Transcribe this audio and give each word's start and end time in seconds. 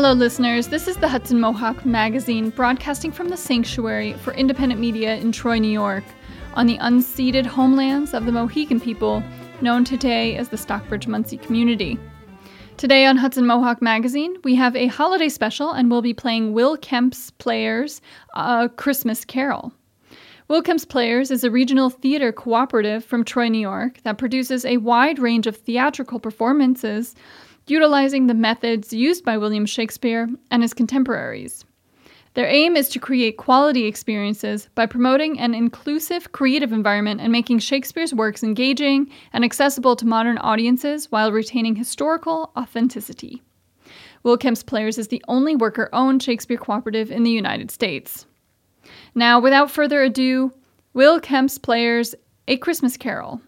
Hello, 0.00 0.12
listeners. 0.12 0.68
This 0.68 0.86
is 0.86 0.96
the 0.96 1.08
Hudson 1.08 1.40
Mohawk 1.40 1.84
Magazine, 1.84 2.50
broadcasting 2.50 3.10
from 3.10 3.30
the 3.30 3.36
Sanctuary 3.36 4.12
for 4.12 4.32
Independent 4.32 4.80
Media 4.80 5.16
in 5.16 5.32
Troy, 5.32 5.58
New 5.58 5.72
York, 5.72 6.04
on 6.54 6.68
the 6.68 6.78
unceded 6.78 7.44
homelands 7.44 8.14
of 8.14 8.24
the 8.24 8.30
Mohican 8.30 8.78
people, 8.78 9.24
known 9.60 9.82
today 9.82 10.36
as 10.36 10.50
the 10.50 10.56
Stockbridge 10.56 11.08
Munsee 11.08 11.42
community. 11.42 11.98
Today 12.76 13.06
on 13.06 13.16
Hudson 13.16 13.44
Mohawk 13.44 13.82
Magazine, 13.82 14.36
we 14.44 14.54
have 14.54 14.76
a 14.76 14.86
holiday 14.86 15.28
special 15.28 15.72
and 15.72 15.90
we'll 15.90 16.00
be 16.00 16.14
playing 16.14 16.52
Will 16.52 16.76
Kemp's 16.76 17.32
Players' 17.32 18.00
A 18.36 18.68
Christmas 18.68 19.24
Carol. 19.24 19.72
Will 20.46 20.62
Kemp's 20.62 20.84
Players 20.84 21.32
is 21.32 21.42
a 21.42 21.50
regional 21.50 21.90
theater 21.90 22.30
cooperative 22.30 23.04
from 23.04 23.24
Troy, 23.24 23.48
New 23.48 23.58
York 23.58 24.00
that 24.04 24.16
produces 24.16 24.64
a 24.64 24.76
wide 24.76 25.18
range 25.18 25.48
of 25.48 25.56
theatrical 25.56 26.20
performances 26.20 27.16
utilizing 27.70 28.26
the 28.26 28.34
methods 28.34 28.92
used 28.92 29.24
by 29.24 29.36
William 29.36 29.66
Shakespeare 29.66 30.28
and 30.50 30.62
his 30.62 30.74
contemporaries. 30.74 31.64
Their 32.34 32.46
aim 32.46 32.76
is 32.76 32.88
to 32.90 33.00
create 33.00 33.36
quality 33.36 33.86
experiences 33.86 34.68
by 34.74 34.86
promoting 34.86 35.40
an 35.40 35.54
inclusive 35.54 36.30
creative 36.32 36.72
environment 36.72 37.20
and 37.20 37.32
making 37.32 37.58
Shakespeare's 37.58 38.14
works 38.14 38.42
engaging 38.42 39.10
and 39.32 39.44
accessible 39.44 39.96
to 39.96 40.06
modern 40.06 40.38
audiences 40.38 41.10
while 41.10 41.32
retaining 41.32 41.74
historical 41.74 42.52
authenticity. 42.56 43.42
Will 44.22 44.36
Kemp's 44.36 44.62
Players 44.62 44.98
is 44.98 45.08
the 45.08 45.24
only 45.26 45.56
worker 45.56 45.88
owned 45.92 46.22
Shakespeare 46.22 46.58
cooperative 46.58 47.10
in 47.10 47.22
the 47.22 47.30
United 47.30 47.70
States. 47.70 48.26
Now, 49.14 49.40
without 49.40 49.70
further 49.70 50.02
ado, 50.02 50.52
Will 50.92 51.20
Kemp's 51.20 51.58
Players 51.58 52.14
A 52.46 52.56
Christmas 52.56 52.96
Carol. 52.96 53.40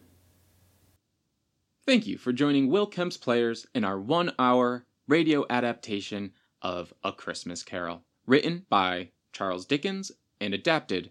Thank 1.91 2.07
you 2.07 2.19
for 2.19 2.33
joining 2.33 2.69
Will 2.69 2.87
Kemp's 2.87 3.17
Players 3.17 3.67
in 3.75 3.83
our 3.83 3.99
one 3.99 4.31
hour 4.39 4.87
radio 5.09 5.45
adaptation 5.51 6.31
of 6.63 6.95
A 7.03 7.11
Christmas 7.11 7.65
Carol, 7.65 8.05
written 8.27 8.65
by 8.71 9.11
Charles 9.33 9.67
Dickens 9.67 10.13
and 10.41 10.55
adapted 10.55 11.11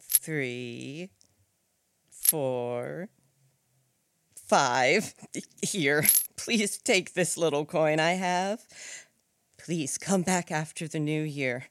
three, 0.00 1.10
four, 2.10 3.08
five. 4.34 5.14
Here, 5.62 6.04
please 6.36 6.78
take 6.78 7.14
this 7.14 7.36
little 7.36 7.64
coin 7.64 8.00
I 8.00 8.12
have. 8.12 8.60
Please 9.58 9.98
come 9.98 10.22
back 10.22 10.50
after 10.50 10.86
the 10.86 11.00
new 11.00 11.22
year. 11.22 11.66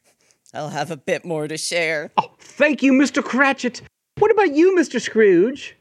I'll 0.54 0.70
have 0.70 0.92
a 0.92 0.98
bit 0.98 1.26
more 1.26 1.48
to 1.48 1.58
share. 1.58 2.12
Oh, 2.18 2.32
thank 2.40 2.82
you, 2.82 2.94
Mr. 2.94 3.24
Cratchit. 3.24 3.82
What 4.20 4.32
about 4.32 4.56
you, 4.56 4.76
Mr. 4.76 5.02
Scrooge? 5.02 5.76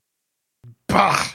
Bah! 0.88 1.34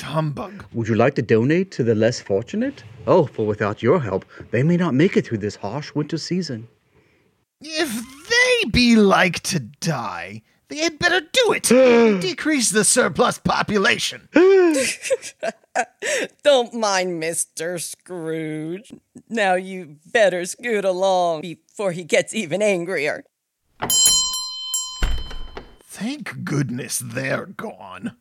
Humbug. 0.00 0.64
Would 0.72 0.88
you 0.88 0.94
like 0.96 1.14
to 1.14 1.22
donate 1.22 1.70
to 1.72 1.84
the 1.84 1.94
less 1.94 2.20
fortunate? 2.20 2.82
Oh, 3.06 3.26
for 3.26 3.46
without 3.46 3.82
your 3.82 4.00
help, 4.00 4.24
they 4.50 4.62
may 4.62 4.76
not 4.76 4.94
make 4.94 5.16
it 5.16 5.26
through 5.26 5.38
this 5.38 5.56
harsh 5.56 5.94
winter 5.94 6.18
season. 6.18 6.68
If 7.60 7.88
they 7.90 8.21
be 8.64 8.96
like 8.96 9.40
to 9.40 9.60
die, 9.60 10.42
they 10.68 10.78
had 10.78 10.98
better 10.98 11.20
do 11.20 11.52
it. 11.52 11.64
Decrease 12.22 12.70
the 12.70 12.84
surplus 12.84 13.38
population. 13.38 14.28
Don't 16.42 16.74
mind 16.74 17.22
Mr. 17.22 17.80
Scrooge. 17.80 18.92
Now 19.28 19.54
you 19.54 19.96
better 20.10 20.44
scoot 20.46 20.84
along 20.84 21.42
before 21.42 21.92
he 21.92 22.04
gets 22.04 22.34
even 22.34 22.62
angrier. 22.62 23.24
Thank 25.84 26.44
goodness 26.44 26.98
they're 26.98 27.46
gone. 27.46 28.16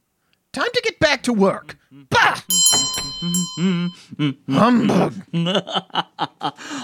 Time 0.52 0.70
to 0.74 0.82
get 0.84 1.00
back 1.00 1.24
to 1.24 1.34
work. 1.34 1.78
Bah! 1.90 2.42
Humbug. 4.50 5.14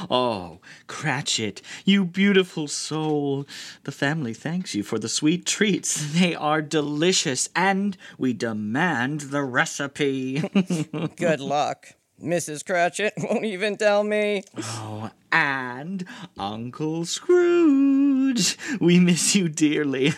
oh, 0.10 0.60
Cratchit, 0.88 1.62
you 1.86 2.06
beautiful 2.06 2.68
soul. 2.68 3.48
The 3.84 3.92
family 3.92 4.34
thanks 4.34 4.76
you 4.76 4.84
for 4.84 5.00
the 5.00 5.10
sweet 5.10 5.46
treats. 5.46 6.14
They 6.14 6.36
are 6.36 6.62
delicious, 6.62 7.50
and 7.56 7.98
we 8.18 8.34
demand 8.34 9.22
the 9.22 9.44
recipe. 9.44 10.40
Good 11.16 11.40
luck. 11.40 11.94
Mrs. 12.22 12.66
Cratchit 12.66 13.14
won't 13.18 13.46
even 13.46 13.78
tell 13.78 14.04
me. 14.04 14.44
Oh, 14.58 15.12
and 15.32 16.06
Uncle 16.38 17.06
Scrooge. 17.06 18.58
We 18.80 19.00
miss 19.00 19.36
you 19.36 19.50
dearly. 19.50 20.14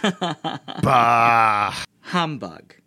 bah! 0.81 1.83
Humbug. 2.01 2.78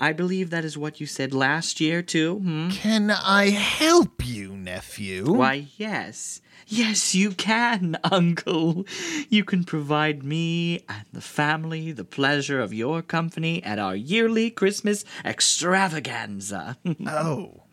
I 0.00 0.14
believe 0.14 0.48
that 0.48 0.64
is 0.64 0.78
what 0.78 0.98
you 0.98 1.06
said 1.06 1.34
last 1.34 1.78
year, 1.78 2.00
too. 2.00 2.38
Hmm? 2.38 2.70
Can 2.70 3.10
I 3.10 3.50
help 3.50 4.26
you, 4.26 4.56
nephew? 4.56 5.30
Why, 5.30 5.66
yes. 5.76 6.40
Yes, 6.66 7.14
you 7.14 7.32
can, 7.32 7.98
Uncle. 8.04 8.86
You 9.28 9.44
can 9.44 9.64
provide 9.64 10.22
me 10.22 10.84
and 10.88 11.04
the 11.12 11.20
family 11.20 11.92
the 11.92 12.04
pleasure 12.04 12.60
of 12.60 12.72
your 12.72 13.02
company 13.02 13.62
at 13.62 13.78
our 13.78 13.94
yearly 13.94 14.50
Christmas 14.50 15.04
extravaganza. 15.22 16.78
oh, 17.06 17.64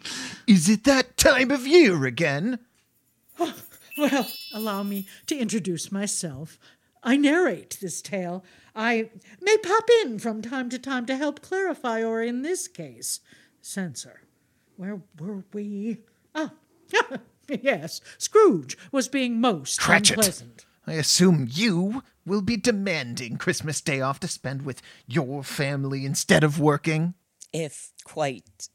is 0.47 0.67
it 0.67 0.83
that 0.83 1.15
time 1.15 1.49
of 1.49 1.65
year 1.65 2.05
again? 2.05 2.59
Well, 3.97 4.27
allow 4.53 4.83
me 4.83 5.07
to 5.27 5.38
introduce 5.38 5.91
myself. 5.91 6.59
I 7.03 7.15
narrate 7.17 7.77
this 7.81 8.01
tale. 8.01 8.44
I 8.77 9.09
may 9.41 9.57
pop 9.57 9.89
in 10.03 10.19
from 10.19 10.43
time 10.43 10.69
to 10.69 10.77
time 10.77 11.07
to 11.07 11.17
help 11.17 11.41
clarify, 11.41 12.03
or 12.03 12.21
in 12.21 12.43
this 12.43 12.67
case, 12.67 13.21
censor. 13.59 14.21
Where 14.75 15.01
were 15.19 15.43
we? 15.51 15.97
Ah, 16.35 16.53
yes, 17.49 18.01
Scrooge 18.19 18.77
was 18.91 19.07
being 19.07 19.41
most 19.41 19.79
Cratchit. 19.79 20.17
unpleasant. 20.17 20.65
I 20.85 20.93
assume 20.93 21.47
you 21.49 22.03
will 22.23 22.43
be 22.43 22.55
demanding 22.55 23.38
Christmas 23.38 23.81
Day 23.81 23.99
off 23.99 24.19
to 24.19 24.27
spend 24.27 24.61
with 24.61 24.83
your 25.07 25.44
family 25.44 26.05
instead 26.05 26.44
of 26.44 26.59
working. 26.59 27.15
If 27.51 27.91
quite 28.03 28.69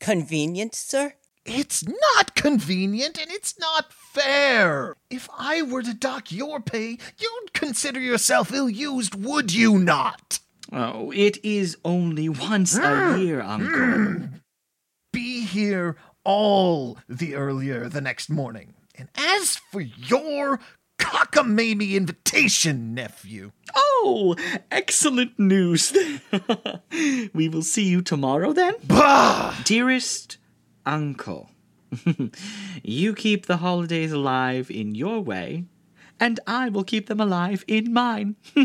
convenient, 0.00 0.74
sir. 0.74 1.14
It's 1.44 1.84
not 1.86 2.34
convenient 2.36 3.20
and 3.20 3.30
it's 3.30 3.58
not 3.58 3.92
fair. 3.92 4.96
If 5.10 5.28
I 5.36 5.62
were 5.62 5.82
to 5.82 5.94
dock 5.94 6.30
your 6.30 6.60
pay, 6.60 6.98
you'd 7.18 7.52
consider 7.52 8.00
yourself 8.00 8.52
ill 8.52 8.70
used, 8.70 9.14
would 9.14 9.52
you 9.52 9.78
not? 9.78 10.38
Oh, 10.72 11.10
it 11.10 11.44
is 11.44 11.76
only 11.84 12.28
once 12.28 12.76
a 12.76 12.80
mm. 12.80 13.24
year, 13.24 13.40
Uncle. 13.40 13.68
Mm. 13.68 14.40
Be 15.12 15.44
here 15.44 15.96
all 16.24 16.98
the 17.08 17.34
earlier 17.34 17.88
the 17.88 18.00
next 18.00 18.30
morning. 18.30 18.74
And 18.94 19.08
as 19.16 19.56
for 19.56 19.80
your 19.80 20.60
cockamamie 20.98 21.94
invitation, 21.94 22.94
nephew. 22.94 23.50
Oh, 23.74 24.36
excellent 24.70 25.38
news. 25.38 25.92
we 27.34 27.48
will 27.48 27.62
see 27.62 27.84
you 27.84 28.00
tomorrow 28.00 28.52
then. 28.52 28.74
Bah! 28.84 29.54
Dearest 29.64 30.38
Uncle, 30.84 31.50
you 32.82 33.14
keep 33.14 33.46
the 33.46 33.58
holidays 33.58 34.12
alive 34.12 34.70
in 34.70 34.94
your 34.94 35.20
way, 35.20 35.64
and 36.18 36.40
I 36.46 36.68
will 36.68 36.84
keep 36.84 37.06
them 37.06 37.20
alive 37.20 37.64
in 37.68 37.92
mine. 37.92 38.36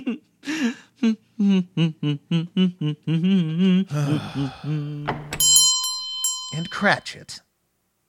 and 6.54 6.69
Cratchit, 6.72 7.42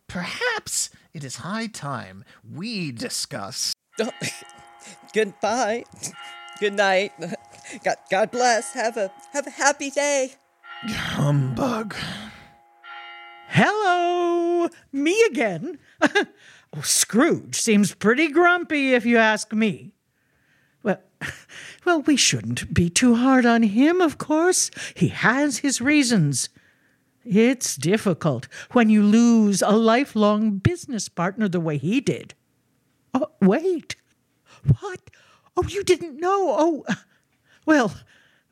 perhaps 0.06 0.90
it 1.12 1.24
is 1.24 1.36
high 1.36 1.66
time 1.66 2.24
we 2.48 2.92
discuss. 2.92 3.74
Goodbye. 5.14 5.84
Good 6.60 6.74
night. 6.74 7.12
God, 7.84 7.96
God 8.10 8.30
bless. 8.30 8.72
Have 8.72 8.96
a 8.96 9.10
have 9.32 9.46
a 9.46 9.50
happy 9.50 9.90
day. 9.90 10.34
Humbug. 10.86 11.94
Hello, 13.50 14.68
me 14.92 15.24
again. 15.24 15.78
oh, 16.02 16.82
Scrooge 16.82 17.54
seems 17.54 17.94
pretty 17.94 18.28
grumpy, 18.28 18.92
if 18.92 19.06
you 19.06 19.16
ask 19.16 19.54
me. 19.54 19.94
Well, 20.82 21.00
well, 21.86 22.02
we 22.02 22.14
shouldn't 22.14 22.74
be 22.74 22.90
too 22.90 23.14
hard 23.14 23.46
on 23.46 23.62
him, 23.62 24.02
of 24.02 24.18
course. 24.18 24.70
He 24.94 25.08
has 25.08 25.58
his 25.58 25.80
reasons. 25.80 26.50
It's 27.24 27.74
difficult 27.74 28.48
when 28.72 28.90
you 28.90 29.02
lose 29.02 29.62
a 29.62 29.70
lifelong 29.70 30.58
business 30.58 31.08
partner 31.08 31.48
the 31.48 31.58
way 31.58 31.78
he 31.78 32.02
did. 32.02 32.34
Oh, 33.14 33.30
wait. 33.40 33.96
What? 34.78 35.08
Oh, 35.56 35.64
you 35.66 35.82
didn't 35.84 36.20
know? 36.20 36.54
Oh, 36.58 36.84
well, 37.66 37.94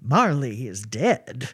Marley 0.00 0.66
is 0.66 0.82
dead. 0.82 1.50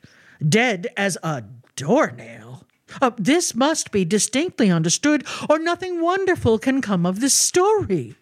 Dead 0.48 0.86
as 0.96 1.18
a 1.24 1.42
doornail. 1.74 2.51
Uh, 3.00 3.10
this 3.16 3.54
must 3.54 3.90
be 3.90 4.04
distinctly 4.04 4.70
understood, 4.70 5.24
or 5.48 5.58
nothing 5.58 6.00
wonderful 6.00 6.58
can 6.58 6.80
come 6.80 7.06
of 7.06 7.20
this 7.20 7.34
story. 7.34 8.16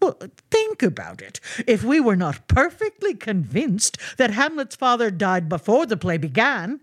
Well, 0.00 0.18
think 0.50 0.82
about 0.82 1.22
it. 1.22 1.38
If 1.66 1.84
we 1.84 2.00
were 2.00 2.16
not 2.16 2.48
perfectly 2.48 3.14
convinced 3.14 3.98
that 4.16 4.32
Hamlet's 4.32 4.74
father 4.74 5.10
died 5.10 5.48
before 5.48 5.86
the 5.86 5.96
play 5.96 6.18
began, 6.18 6.80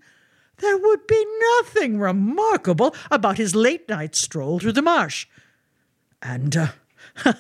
there 0.60 0.78
would 0.78 1.06
be 1.08 1.26
nothing 1.60 2.00
remarkable 2.00 2.96
about 3.12 3.38
his 3.38 3.56
late 3.56 3.90
night 3.90 4.16
stroll 4.16 4.60
through 4.60 4.74
the 4.74 4.82
marsh. 4.82 5.28
And, 6.22 6.56
uh, 6.56 6.68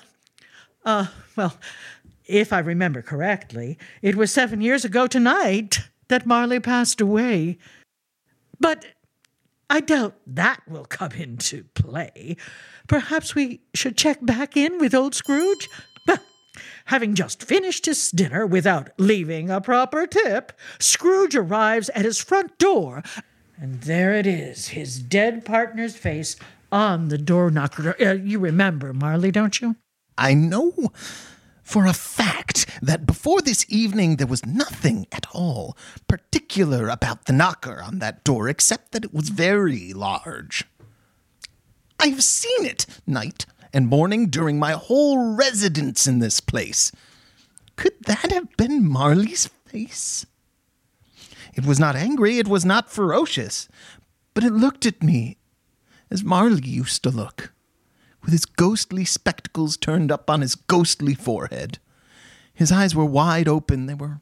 uh, 0.85 1.07
well, 1.35 1.57
if 2.25 2.53
I 2.53 2.59
remember 2.59 3.01
correctly, 3.01 3.77
it 4.01 4.15
was 4.15 4.31
seven 4.31 4.61
years 4.61 4.85
ago 4.85 5.07
tonight 5.07 5.79
that 6.09 6.25
Marley 6.25 6.59
passed 6.59 7.01
away. 7.01 7.57
But 8.59 8.85
I 9.69 9.81
doubt 9.81 10.15
that 10.25 10.61
will 10.67 10.85
come 10.85 11.11
into 11.11 11.65
play. 11.75 12.37
Perhaps 12.87 13.35
we 13.35 13.61
should 13.75 13.97
check 13.97 14.17
back 14.21 14.57
in 14.57 14.79
with 14.79 14.95
old 14.95 15.13
Scrooge? 15.13 15.69
Well, 16.07 16.17
having 16.85 17.13
just 17.13 17.43
finished 17.43 17.85
his 17.85 18.09
dinner 18.09 18.47
without 18.47 18.89
leaving 18.97 19.49
a 19.51 19.61
proper 19.61 20.07
tip, 20.07 20.53
Scrooge 20.79 21.35
arrives 21.35 21.89
at 21.89 22.05
his 22.05 22.19
front 22.19 22.57
door, 22.57 23.03
and 23.61 23.81
there 23.81 24.13
it 24.13 24.25
is, 24.25 24.69
his 24.69 24.99
dead 24.99 25.45
partner's 25.45 25.95
face 25.95 26.35
on 26.71 27.09
the 27.09 27.17
door 27.17 27.51
knocker. 27.51 27.95
Uh, 28.01 28.13
you 28.13 28.39
remember 28.39 28.93
Marley, 28.93 29.31
don't 29.31 29.61
you? 29.61 29.75
I 30.17 30.33
know 30.33 30.73
for 31.69 31.85
a 31.85 31.93
fact 31.93 32.65
that 32.81 33.05
before 33.05 33.41
this 33.41 33.63
evening 33.69 34.15
there 34.15 34.25
was 34.25 34.43
nothing 34.43 35.05
at 35.11 35.27
all 35.33 35.77
particular 36.07 36.89
about 36.89 37.25
the 37.25 37.33
knocker 37.33 37.79
on 37.79 37.99
that 37.99 38.23
door 38.23 38.49
except 38.49 38.91
that 38.91 39.05
it 39.05 39.13
was 39.13 39.29
very 39.29 39.93
large. 39.93 40.65
I 41.99 42.07
have 42.07 42.23
seen 42.23 42.65
it 42.65 42.87
night 43.05 43.45
and 43.71 43.87
morning 43.87 44.29
during 44.29 44.57
my 44.57 44.71
whole 44.71 45.35
residence 45.35 46.07
in 46.07 46.17
this 46.17 46.39
place. 46.39 46.91
Could 47.75 48.03
that 48.07 48.31
have 48.31 48.57
been 48.57 48.89
Marley's 48.89 49.47
face? 49.67 50.25
It 51.53 51.67
was 51.67 51.79
not 51.79 51.95
angry, 51.95 52.39
it 52.39 52.47
was 52.47 52.65
not 52.65 52.91
ferocious, 52.91 53.69
but 54.33 54.43
it 54.43 54.53
looked 54.53 54.87
at 54.87 55.03
me 55.03 55.37
as 56.09 56.23
Marley 56.23 56.67
used 56.67 57.03
to 57.03 57.11
look 57.11 57.53
with 58.21 58.31
his 58.31 58.45
ghostly 58.45 59.05
spectacles 59.05 59.77
turned 59.77 60.11
up 60.11 60.29
on 60.29 60.41
his 60.41 60.55
ghostly 60.55 61.13
forehead. 61.13 61.79
His 62.53 62.71
eyes 62.71 62.95
were 62.95 63.05
wide 63.05 63.47
open, 63.47 63.85
they 63.85 63.93
were 63.93 64.21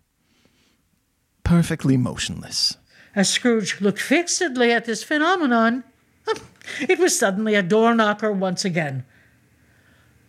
perfectly 1.44 1.98
motionless. 1.98 2.78
As 3.16 3.30
Scrooge 3.30 3.82
looked 3.82 4.02
fixedly 4.02 4.72
at 4.72 4.86
this 4.86 5.04
phenomenon, 5.04 5.84
it 6.82 7.00
was 7.00 7.18
suddenly 7.18 7.56
a 7.56 7.64
door 7.64 7.96
knocker 7.96 8.32
once 8.32 8.66
again. 8.66 9.06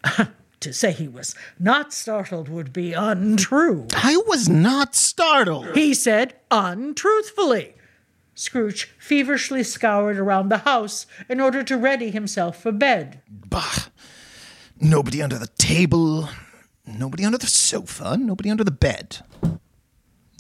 to 0.61 0.73
say 0.73 0.93
he 0.93 1.09
was 1.09 1.35
not 1.59 1.93
startled 1.93 2.49
would 2.49 2.73
be 2.73 2.93
untrue. 2.93 3.87
I 3.95 4.17
was 4.27 4.49
not 4.49 4.95
startled. 4.95 5.75
He 5.75 5.95
said 5.95 6.35
untruthfully. 6.51 7.75
Scrooge 8.39 8.85
feverishly 9.01 9.65
scoured 9.65 10.17
around 10.17 10.49
the 10.49 10.59
house 10.59 11.07
in 11.29 11.41
order 11.41 11.65
to 11.65 11.77
ready 11.77 12.13
himself 12.13 12.63
for 12.63 12.71
bed. 12.71 13.21
Bah! 13.29 13.89
Nobody 14.81 15.21
under 15.21 15.39
the 15.39 15.49
table, 15.59 16.29
nobody 16.87 17.25
under 17.25 17.37
the 17.37 17.49
sofa, 17.49 18.17
nobody 18.17 18.49
under 18.49 18.63
the 18.63 18.71
bed. 18.71 19.19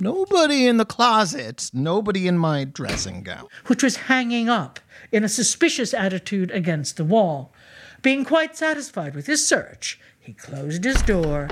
Nobody 0.00 0.68
in 0.68 0.76
the 0.76 0.84
closet, 0.84 1.70
nobody 1.72 2.28
in 2.28 2.38
my 2.38 2.62
dressing 2.62 3.24
gown. 3.24 3.48
which 3.66 3.82
was 3.82 3.96
hanging 3.96 4.48
up 4.48 4.78
in 5.10 5.24
a 5.24 5.28
suspicious 5.28 5.92
attitude 5.92 6.52
against 6.52 6.98
the 6.98 7.04
wall. 7.04 7.52
Being 8.00 8.24
quite 8.24 8.56
satisfied 8.56 9.16
with 9.16 9.26
his 9.26 9.44
search, 9.44 9.98
he 10.20 10.34
closed 10.34 10.84
his 10.84 11.02
door 11.02 11.48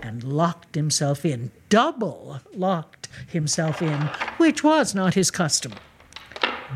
and 0.00 0.24
locked 0.24 0.76
himself 0.76 1.26
in, 1.26 1.50
double 1.68 2.40
locked 2.54 3.08
himself 3.28 3.82
in, 3.82 4.08
which 4.38 4.64
was 4.64 4.94
not 4.94 5.12
his 5.12 5.30
custom. 5.30 5.74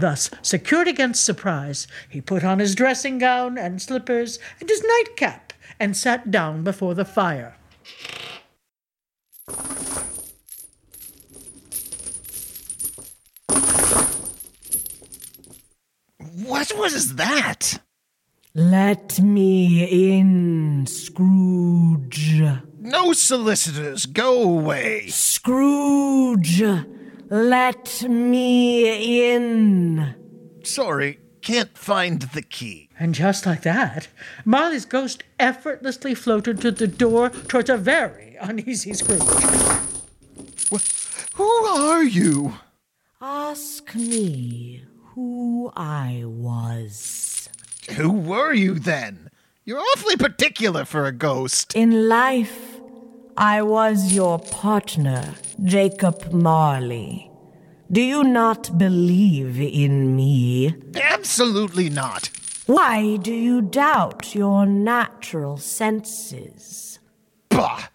Thus, 0.01 0.31
secured 0.43 0.89
against 0.89 1.25
surprise, 1.25 1.87
he 2.09 2.21
put 2.21 2.45
on 2.45 2.59
his 2.59 2.75
dressing 2.75 3.19
gown 3.19 3.57
and 3.57 3.81
slippers 3.81 4.39
and 4.61 4.69
his 4.69 4.83
nightcap 4.83 5.53
and 5.79 5.97
sat 5.97 6.31
down 6.31 6.65
before 6.65 6.95
the 6.95 7.05
fire. 7.05 7.57
What 16.19 16.77
was 16.77 17.15
that? 17.15 17.81
Let 18.55 19.21
me 19.21 20.19
in, 20.19 20.87
Scrooge. 20.87 22.43
No 22.81 23.13
solicitors, 23.13 24.07
go 24.07 24.43
away. 24.43 25.07
Scrooge, 25.09 26.63
let 27.29 28.03
me 28.03 29.35
in. 29.35 30.15
Sorry, 30.63 31.19
can't 31.43 31.77
find 31.77 32.23
the 32.23 32.43
key. 32.43 32.89
And 32.99 33.15
just 33.15 33.47
like 33.47 33.63
that, 33.63 34.09
Marley's 34.45 34.85
ghost 34.85 35.25
effortlessly 35.39 36.15
floated 36.15 36.61
to 36.61 36.71
the 36.71 36.87
door 36.87 37.31
towards 37.31 37.71
a 37.71 37.77
very 37.77 38.37
uneasy 38.41 38.95
Scrooge. 38.95 39.21
Who 41.35 41.45
are 41.45 42.05
you? 42.05 42.55
Ask 43.21 43.95
me 43.95 44.85
who 45.15 45.73
I 45.77 46.23
was. 46.25 47.49
Who 47.97 48.11
were 48.13 48.53
you 48.53 48.79
then? 48.79 49.31
You're 49.65 49.81
awfully 49.81 50.17
particular 50.17 50.85
for 50.85 51.07
a 51.07 51.13
ghost. 51.13 51.75
In 51.75 52.09
life, 52.09 52.74
I 53.37 53.63
was 53.63 54.13
your 54.13 54.39
partner, 54.39 55.35
Jacob 55.65 56.33
Marley. 56.33 57.29
Do 57.91 58.01
you 58.01 58.23
not 58.23 58.79
believe 58.79 59.61
in 59.61 60.15
me? 60.15 60.75
Absolutely 60.95 61.91
not. 61.91 62.31
Why 62.67 63.17
do 63.17 63.33
you 63.35 63.61
doubt 63.61 64.37
your 64.37 64.67
natural 64.67 65.57
senses? 65.57 67.01
Bah! 67.49 67.89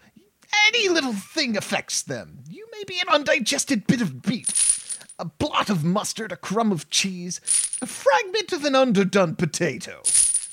Any 0.67 0.89
little 0.89 1.13
thing 1.13 1.55
affects 1.55 2.01
them. 2.01 2.43
You 2.49 2.67
may 2.73 2.83
be 2.83 2.99
an 2.99 3.07
undigested 3.07 3.87
bit 3.87 4.01
of 4.01 4.21
beef, 4.21 4.99
a 5.17 5.25
blot 5.25 5.69
of 5.69 5.85
mustard, 5.85 6.33
a 6.33 6.37
crumb 6.37 6.73
of 6.73 6.89
cheese, 6.89 7.39
a 7.81 7.85
fragment 7.85 8.51
of 8.51 8.65
an 8.65 8.75
underdone 8.75 9.35
potato. 9.35 10.01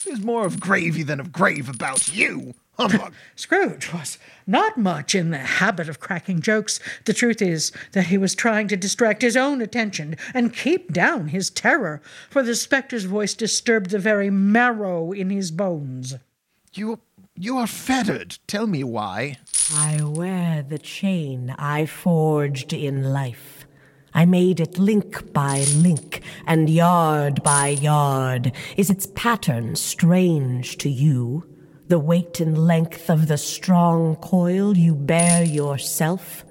There's 0.05 0.23
more 0.23 0.47
of 0.47 0.61
gravy 0.61 1.03
than 1.03 1.19
of 1.19 1.33
grave 1.33 1.69
about 1.69 2.15
you, 2.15 2.55
humbug. 2.79 3.13
Scrooge 3.37 3.93
was 3.93 4.19
not 4.47 4.77
much 4.79 5.15
in 5.15 5.31
the 5.31 5.39
habit 5.39 5.89
of 5.89 6.01
cracking 6.01 6.41
jokes. 6.41 6.81
The 7.05 7.13
truth 7.13 7.43
is 7.43 7.73
that 7.93 8.07
he 8.07 8.19
was 8.19 8.35
trying 8.35 8.69
to 8.69 8.77
distract 8.77 9.23
his 9.23 9.37
own 9.37 9.61
attention 9.61 10.17
and 10.35 10.55
keep 10.55 10.93
down 10.93 11.29
his 11.29 11.51
terror, 11.51 12.01
for 12.31 12.43
the 12.43 12.55
spectre's 12.55 13.05
voice 13.05 13.35
disturbed 13.35 13.91
the 13.91 13.99
very 13.99 14.31
marrow 14.31 15.13
in 15.13 15.31
his 15.31 15.51
bones. 15.51 16.15
you, 16.75 17.01
you 17.35 17.59
are 17.59 17.67
fettered. 17.67 18.39
Tell 18.47 18.67
me 18.67 18.85
why. 18.85 19.39
I 19.75 20.03
wear 20.03 20.63
the 20.63 20.79
chain 20.79 21.55
I 21.59 21.87
forged 21.87 22.73
in 22.73 23.13
life. 23.13 23.67
I 24.15 24.25
made 24.25 24.61
it 24.61 24.79
link 24.79 25.33
by 25.35 25.65
link 25.77 26.23
and 26.47 26.71
yard 26.71 27.43
by 27.43 27.69
yard. 27.69 28.53
Is 28.77 28.89
its 28.89 29.07
pattern 29.15 29.77
strange 29.77 30.79
to 30.79 30.89
you? 30.89 31.45
The 31.89 31.99
weight 32.01 32.41
and 32.41 32.59
length 32.59 33.09
of 33.09 33.29
the 33.29 33.39
strong 33.39 34.17
coil 34.17 34.77
you 34.77 34.95
bear 34.95 35.45
yourself? 35.45 36.45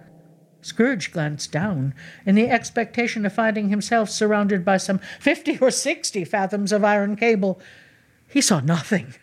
Scrooge 0.61 1.11
glanced 1.11 1.51
down 1.51 1.93
in 2.25 2.35
the 2.35 2.49
expectation 2.49 3.25
of 3.25 3.33
finding 3.33 3.69
himself 3.69 4.09
surrounded 4.09 4.63
by 4.63 4.77
some 4.77 4.99
fifty 5.19 5.59
or 5.59 5.71
sixty 5.71 6.23
fathoms 6.23 6.71
of 6.71 6.83
iron 6.83 7.15
cable. 7.17 7.59
He 8.29 8.41
saw 8.41 8.61
nothing. 8.61 9.13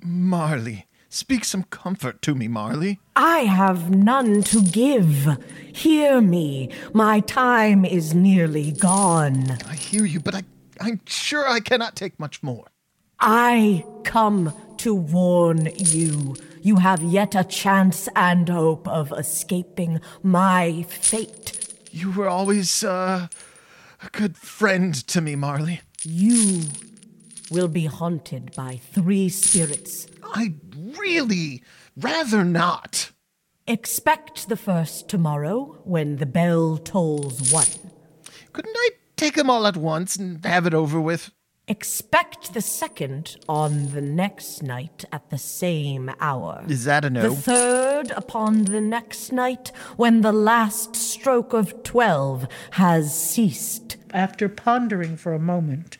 Marley, 0.00 0.86
speak 1.08 1.44
some 1.44 1.64
comfort 1.64 2.20
to 2.22 2.34
me, 2.34 2.46
Marley. 2.46 3.00
I 3.16 3.40
have 3.40 3.90
none 3.90 4.42
to 4.44 4.62
give. 4.62 5.38
Hear 5.74 6.20
me. 6.20 6.70
My 6.92 7.20
time 7.20 7.84
is 7.84 8.14
nearly 8.14 8.72
gone. 8.72 9.58
I 9.66 9.74
hear 9.74 10.04
you, 10.04 10.20
but 10.20 10.34
I, 10.34 10.42
I'm 10.80 11.00
sure 11.06 11.48
I 11.48 11.60
cannot 11.60 11.96
take 11.96 12.20
much 12.20 12.42
more. 12.42 12.66
I 13.18 13.84
come 14.04 14.52
to 14.84 14.94
warn 14.94 15.66
you. 15.76 16.36
You 16.60 16.76
have 16.76 17.02
yet 17.02 17.34
a 17.34 17.42
chance 17.42 18.06
and 18.14 18.46
hope 18.46 18.86
of 18.86 19.12
escaping 19.12 19.98
my 20.22 20.82
fate. 20.90 21.74
You 21.90 22.12
were 22.12 22.28
always, 22.28 22.84
uh, 22.84 23.28
a 24.02 24.08
good 24.12 24.36
friend 24.36 24.94
to 25.06 25.22
me, 25.22 25.36
Marley. 25.36 25.80
You 26.02 26.64
will 27.50 27.68
be 27.68 27.86
haunted 27.86 28.54
by 28.54 28.78
three 28.92 29.30
spirits. 29.30 30.06
I 30.22 30.52
really 30.74 31.62
rather 31.96 32.44
not. 32.44 33.10
Expect 33.66 34.50
the 34.50 34.56
first 34.58 35.08
tomorrow 35.08 35.80
when 35.84 36.16
the 36.16 36.26
bell 36.26 36.76
tolls 36.76 37.50
one. 37.50 37.90
Couldn't 38.52 38.76
I 38.76 38.90
take 39.16 39.36
them 39.36 39.48
all 39.48 39.66
at 39.66 39.78
once 39.78 40.16
and 40.16 40.44
have 40.44 40.66
it 40.66 40.74
over 40.74 41.00
with? 41.00 41.30
Expect 41.66 42.52
the 42.52 42.60
second 42.60 43.38
on 43.48 43.92
the 43.92 44.02
next 44.02 44.62
night 44.62 45.06
at 45.10 45.30
the 45.30 45.38
same 45.38 46.10
hour. 46.20 46.62
Is 46.68 46.84
that 46.84 47.06
a 47.06 47.10
no? 47.10 47.30
The 47.30 47.36
third 47.36 48.10
upon 48.10 48.66
the 48.66 48.82
next 48.82 49.32
night 49.32 49.72
when 49.96 50.20
the 50.20 50.32
last 50.32 50.94
stroke 50.94 51.54
of 51.54 51.82
twelve 51.82 52.46
has 52.72 53.18
ceased. 53.18 53.96
After 54.10 54.46
pondering 54.50 55.16
for 55.16 55.32
a 55.32 55.38
moment, 55.38 55.96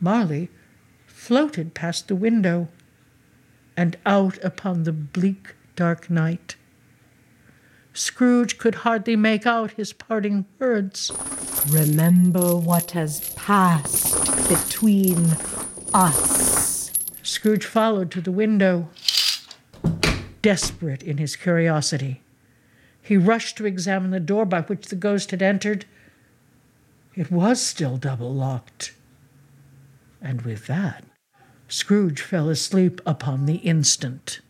Marley 0.00 0.48
floated 1.06 1.74
past 1.74 2.08
the 2.08 2.16
window 2.16 2.68
and 3.76 3.98
out 4.06 4.42
upon 4.42 4.84
the 4.84 4.92
bleak, 4.92 5.56
dark 5.76 6.08
night. 6.08 6.56
Scrooge 7.92 8.56
could 8.56 8.76
hardly 8.76 9.14
make 9.14 9.46
out 9.46 9.72
his 9.72 9.92
parting 9.92 10.46
words. 10.58 11.12
Remember 11.70 12.56
what 12.56 12.92
has 12.92 13.28
passed 13.34 14.33
between 14.48 15.36
us. 15.92 16.90
Scrooge 17.22 17.64
followed 17.64 18.10
to 18.10 18.20
the 18.20 18.32
window, 18.32 18.88
desperate 20.42 21.02
in 21.02 21.18
his 21.18 21.36
curiosity. 21.36 22.22
He 23.00 23.16
rushed 23.16 23.56
to 23.58 23.66
examine 23.66 24.10
the 24.10 24.20
door 24.20 24.44
by 24.44 24.62
which 24.62 24.86
the 24.86 24.96
ghost 24.96 25.30
had 25.30 25.42
entered. 25.42 25.84
It 27.14 27.30
was 27.30 27.60
still 27.60 27.96
double 27.96 28.32
locked. 28.32 28.92
And 30.20 30.42
with 30.42 30.66
that, 30.66 31.04
Scrooge 31.68 32.20
fell 32.20 32.48
asleep 32.48 33.00
upon 33.04 33.46
the 33.46 33.56
instant. 33.56 34.40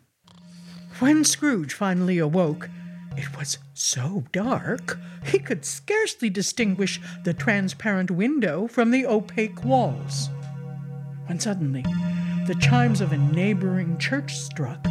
When 0.99 1.25
Scrooge 1.25 1.75
finally 1.75 2.19
awoke, 2.19 2.69
it 3.17 3.37
was 3.37 3.59
so 3.75 4.25
dark 4.33 4.99
he 5.25 5.39
could 5.39 5.65
scarcely 5.65 6.31
distinguish 6.31 7.01
the 7.25 7.35
transparent 7.35 8.11
window 8.11 8.67
from 8.67 8.91
the 8.91 9.07
opaque 9.07 9.65
walls. 9.65 10.29
When 11.27 11.41
suddenly 11.41 11.83
the 12.47 12.57
chimes 12.61 13.01
of 13.01 13.13
a 13.13 13.17
neighboring 13.17 13.99
church 13.99 14.37
struck, 14.37 14.87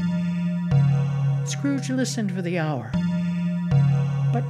Scrooge 1.45 1.89
listened 1.89 2.31
for 2.31 2.41
the 2.41 2.57
hour. 2.57 2.91
But 4.31 4.43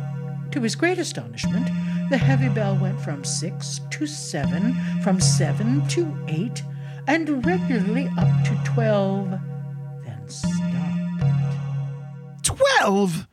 to 0.52 0.62
his 0.62 0.76
great 0.76 1.00
astonishment, 1.00 1.68
the 2.10 2.18
heavy 2.18 2.50
bell 2.50 2.78
went 2.78 3.02
from 3.02 3.24
six 3.24 3.82
to 3.90 4.06
seven, 4.06 4.76
from 5.02 5.20
seven 5.20 5.88
to 5.90 6.16
eight, 6.28 6.64
and 7.08 7.46
regularly 7.46 8.10
up 8.18 8.44
to 8.46 8.58
twelve, 8.64 9.32
then 10.06 10.30
stopped. 10.30 11.24
Twelve? 12.44 13.28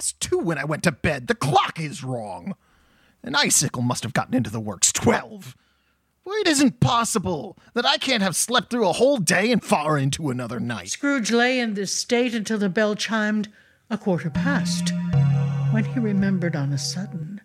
It 0.00 0.04
was 0.04 0.12
past 0.12 0.20
two 0.20 0.38
when 0.38 0.56
I 0.56 0.64
went 0.64 0.82
to 0.84 0.92
bed. 0.92 1.26
The 1.26 1.34
clock 1.34 1.78
is 1.78 2.02
wrong. 2.02 2.54
An 3.22 3.34
icicle 3.34 3.82
must 3.82 4.02
have 4.02 4.14
gotten 4.14 4.32
into 4.34 4.48
the 4.48 4.58
works. 4.58 4.92
Twelve? 4.92 5.54
Well, 6.24 6.40
it 6.40 6.48
isn't 6.48 6.80
possible 6.80 7.58
that 7.74 7.84
I 7.84 7.98
can't 7.98 8.22
have 8.22 8.34
slept 8.34 8.70
through 8.70 8.88
a 8.88 8.94
whole 8.94 9.18
day 9.18 9.52
and 9.52 9.62
far 9.62 9.98
into 9.98 10.30
another 10.30 10.58
night. 10.58 10.88
Scrooge 10.88 11.30
lay 11.30 11.60
in 11.60 11.74
this 11.74 11.94
state 11.94 12.34
until 12.34 12.56
the 12.56 12.70
bell 12.70 12.94
chimed 12.94 13.48
a 13.90 13.98
quarter 13.98 14.30
past, 14.30 14.90
when 15.70 15.84
he 15.84 16.00
remembered 16.00 16.56
on 16.56 16.72
a 16.72 16.78
sudden 16.78 17.42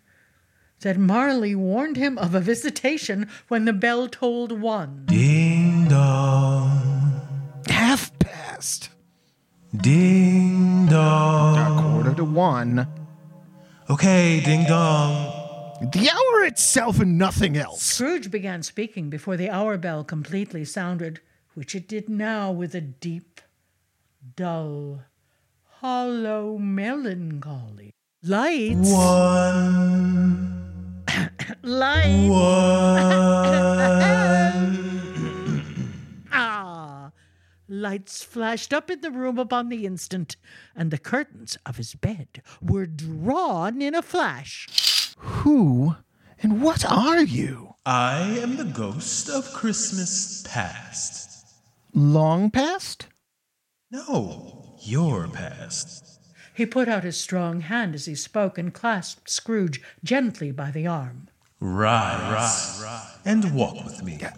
that 0.79 0.97
Marley 0.97 1.55
warned 1.55 1.97
him 1.97 2.17
of 2.17 2.33
a 2.33 2.39
visitation 2.39 3.27
when 3.49 3.65
the 3.65 3.73
bell 3.73 4.07
tolled 4.07 4.53
one. 4.61 5.03
Ding 5.07 5.89
dong, 5.89 7.19
Half 7.67 8.17
past. 8.19 8.91
ding 9.75 10.87
A 10.87 10.91
dong. 10.91 11.94
Quarter 12.05 12.17
to 12.17 12.23
one. 12.25 12.87
Okay, 13.89 14.39
ding 14.41 14.65
dong. 14.65 15.31
The 15.91 16.09
hour 16.09 16.43
itself 16.45 16.99
and 16.99 17.17
nothing 17.17 17.57
else. 17.57 17.81
Scrooge 17.83 18.29
began 18.31 18.61
speaking 18.63 19.09
before 19.09 19.35
the 19.37 19.49
hour 19.49 19.77
bell 19.77 20.03
completely 20.03 20.63
sounded, 20.65 21.19
which 21.53 21.75
it 21.75 21.87
did 21.87 22.07
now 22.09 22.51
with 22.51 22.73
a 22.75 22.81
deep, 22.81 23.41
dull, 24.35 25.01
hollow 25.81 26.57
melancholy. 26.57 27.91
Lights, 28.23 28.89
One, 28.91 30.63
lights. 31.61 32.29
one. 34.69 34.84
Lights 37.67 38.23
flashed 38.23 38.73
up 38.73 38.91
in 38.91 39.01
the 39.01 39.11
room 39.11 39.39
upon 39.39 39.69
the 39.69 39.85
instant, 39.85 40.35
and 40.75 40.91
the 40.91 40.97
curtains 40.97 41.57
of 41.65 41.77
his 41.77 41.95
bed 41.95 42.41
were 42.61 42.85
drawn 42.85 43.81
in 43.81 43.95
a 43.95 44.01
flash. 44.01 44.67
Who 45.17 45.95
and 46.41 46.61
what 46.61 46.85
are 46.85 47.23
you? 47.23 47.75
I 47.85 48.19
am 48.39 48.57
the 48.57 48.65
ghost 48.65 49.29
of 49.29 49.51
Christmas 49.53 50.43
past. 50.47 51.45
Long 51.93 52.51
past? 52.51 53.07
No, 53.89 54.75
your 54.81 55.27
past. 55.27 56.19
He 56.53 56.65
put 56.65 56.87
out 56.87 57.03
his 57.03 57.17
strong 57.17 57.61
hand 57.61 57.95
as 57.95 58.05
he 58.05 58.15
spoke 58.15 58.57
and 58.57 58.73
clasped 58.73 59.29
Scrooge 59.29 59.81
gently 60.03 60.51
by 60.51 60.71
the 60.71 60.87
arm. 60.87 61.29
Rise, 61.65 62.83
and 63.25 63.55
walk 63.55 63.83
with 63.83 64.03
me. 64.03 64.17
Th- 64.17 64.31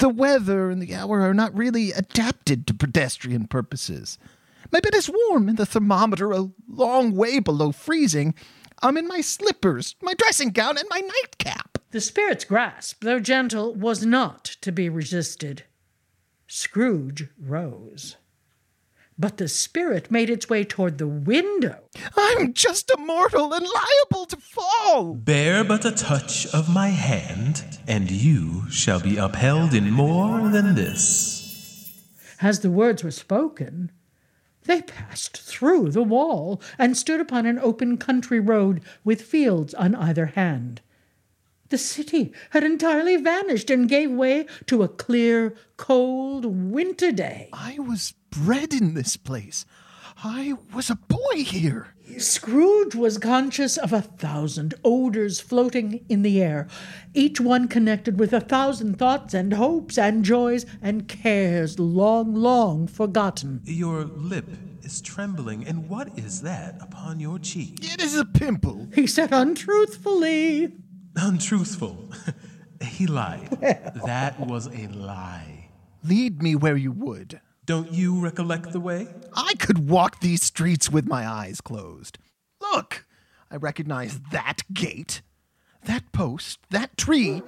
The 0.00 0.08
weather 0.08 0.70
and 0.70 0.82
the 0.82 0.94
hour 0.94 1.20
are 1.20 1.34
not 1.34 1.56
really 1.56 1.92
adapted 1.92 2.66
to 2.66 2.74
pedestrian 2.74 3.46
purposes. 3.46 4.18
My 4.72 4.80
bed 4.80 4.94
is 4.94 5.10
warm 5.28 5.48
and 5.48 5.58
the 5.58 5.66
thermometer 5.66 6.32
a 6.32 6.50
long 6.68 7.14
way 7.14 7.38
below 7.38 7.70
freezing. 7.72 8.34
I'm 8.82 8.96
in 8.96 9.06
my 9.06 9.20
slippers, 9.20 9.94
my 10.02 10.14
dressing 10.14 10.50
gown, 10.50 10.76
and 10.78 10.88
my 10.90 11.00
nightcap. 11.00 11.78
The 11.92 12.00
spirit's 12.00 12.44
grasp, 12.44 13.02
though 13.04 13.20
gentle, 13.20 13.74
was 13.74 14.04
not 14.04 14.44
to 14.62 14.72
be 14.72 14.88
resisted. 14.88 15.64
Scrooge 16.48 17.28
rose. 17.38 18.16
But 19.18 19.36
the 19.36 19.48
spirit 19.48 20.10
made 20.10 20.30
its 20.30 20.48
way 20.48 20.64
toward 20.64 20.98
the 20.98 21.06
window. 21.06 21.84
I'm 22.16 22.54
just 22.54 22.90
a 22.90 22.96
mortal 22.96 23.52
and 23.52 23.66
liable 23.66 24.26
to 24.26 24.36
fall. 24.36 25.14
Bear 25.14 25.62
but 25.64 25.84
a 25.84 25.92
touch 25.92 26.46
of 26.54 26.72
my 26.72 26.88
hand, 26.88 27.78
and 27.86 28.10
you 28.10 28.68
shall 28.70 29.00
be 29.00 29.18
upheld 29.18 29.74
in 29.74 29.90
more 29.90 30.48
than 30.48 30.74
this. 30.74 32.00
As 32.40 32.60
the 32.60 32.70
words 32.70 33.04
were 33.04 33.10
spoken, 33.10 33.92
they 34.64 34.82
passed 34.82 35.36
through 35.36 35.90
the 35.90 36.02
wall 36.02 36.60
and 36.78 36.96
stood 36.96 37.20
upon 37.20 37.46
an 37.46 37.58
open 37.58 37.98
country 37.98 38.40
road 38.40 38.82
with 39.04 39.22
fields 39.22 39.74
on 39.74 39.94
either 39.94 40.26
hand. 40.26 40.80
The 41.68 41.78
city 41.78 42.32
had 42.50 42.64
entirely 42.64 43.16
vanished 43.16 43.70
and 43.70 43.88
gave 43.88 44.10
way 44.10 44.46
to 44.66 44.82
a 44.82 44.88
clear, 44.88 45.54
cold 45.76 46.44
winter 46.44 47.12
day. 47.12 47.48
I 47.52 47.78
was 47.78 48.14
bred 48.32 48.72
in 48.72 48.94
this 48.94 49.16
place. 49.16 49.64
I 50.24 50.54
was 50.74 50.90
a 50.90 50.96
boy 50.96 51.44
here. 51.44 51.94
Scrooge 52.18 52.94
was 52.94 53.16
conscious 53.18 53.76
of 53.76 53.92
a 53.92 54.02
thousand 54.02 54.74
odors 54.84 55.40
floating 55.40 56.04
in 56.08 56.22
the 56.22 56.42
air, 56.42 56.68
each 57.14 57.40
one 57.40 57.68
connected 57.68 58.18
with 58.18 58.32
a 58.32 58.40
thousand 58.40 58.98
thoughts 58.98 59.32
and 59.34 59.54
hopes 59.54 59.96
and 59.96 60.24
joys 60.24 60.66
and 60.82 61.08
cares 61.08 61.78
long, 61.78 62.34
long 62.34 62.86
forgotten. 62.86 63.60
Your 63.64 64.04
lip 64.04 64.46
is 64.82 65.00
trembling, 65.00 65.66
and 65.66 65.88
what 65.88 66.18
is 66.18 66.42
that 66.42 66.76
upon 66.80 67.20
your 67.20 67.38
cheek? 67.38 67.78
It 67.80 68.02
is 68.02 68.16
a 68.16 68.24
pimple. 68.24 68.88
He 68.94 69.06
said 69.06 69.32
untruthfully. 69.32 70.72
Untruthful. 71.16 72.10
he 72.82 73.06
lied. 73.06 73.50
That 74.04 74.38
was 74.40 74.66
a 74.66 74.88
lie. 74.88 75.70
Lead 76.04 76.42
me 76.42 76.56
where 76.56 76.76
you 76.76 76.92
would. 76.92 77.40
Don't 77.64 77.92
you 77.92 78.18
recollect 78.18 78.72
the 78.72 78.80
way? 78.80 79.06
I 79.34 79.54
could 79.54 79.88
walk 79.88 80.20
these 80.20 80.42
streets 80.42 80.90
with 80.90 81.06
my 81.06 81.26
eyes 81.28 81.60
closed. 81.60 82.18
Look, 82.60 83.06
I 83.52 83.56
recognize 83.56 84.18
that 84.32 84.62
gate, 84.72 85.22
that 85.84 86.10
post, 86.10 86.58
that 86.70 86.96
tree, 86.96 87.40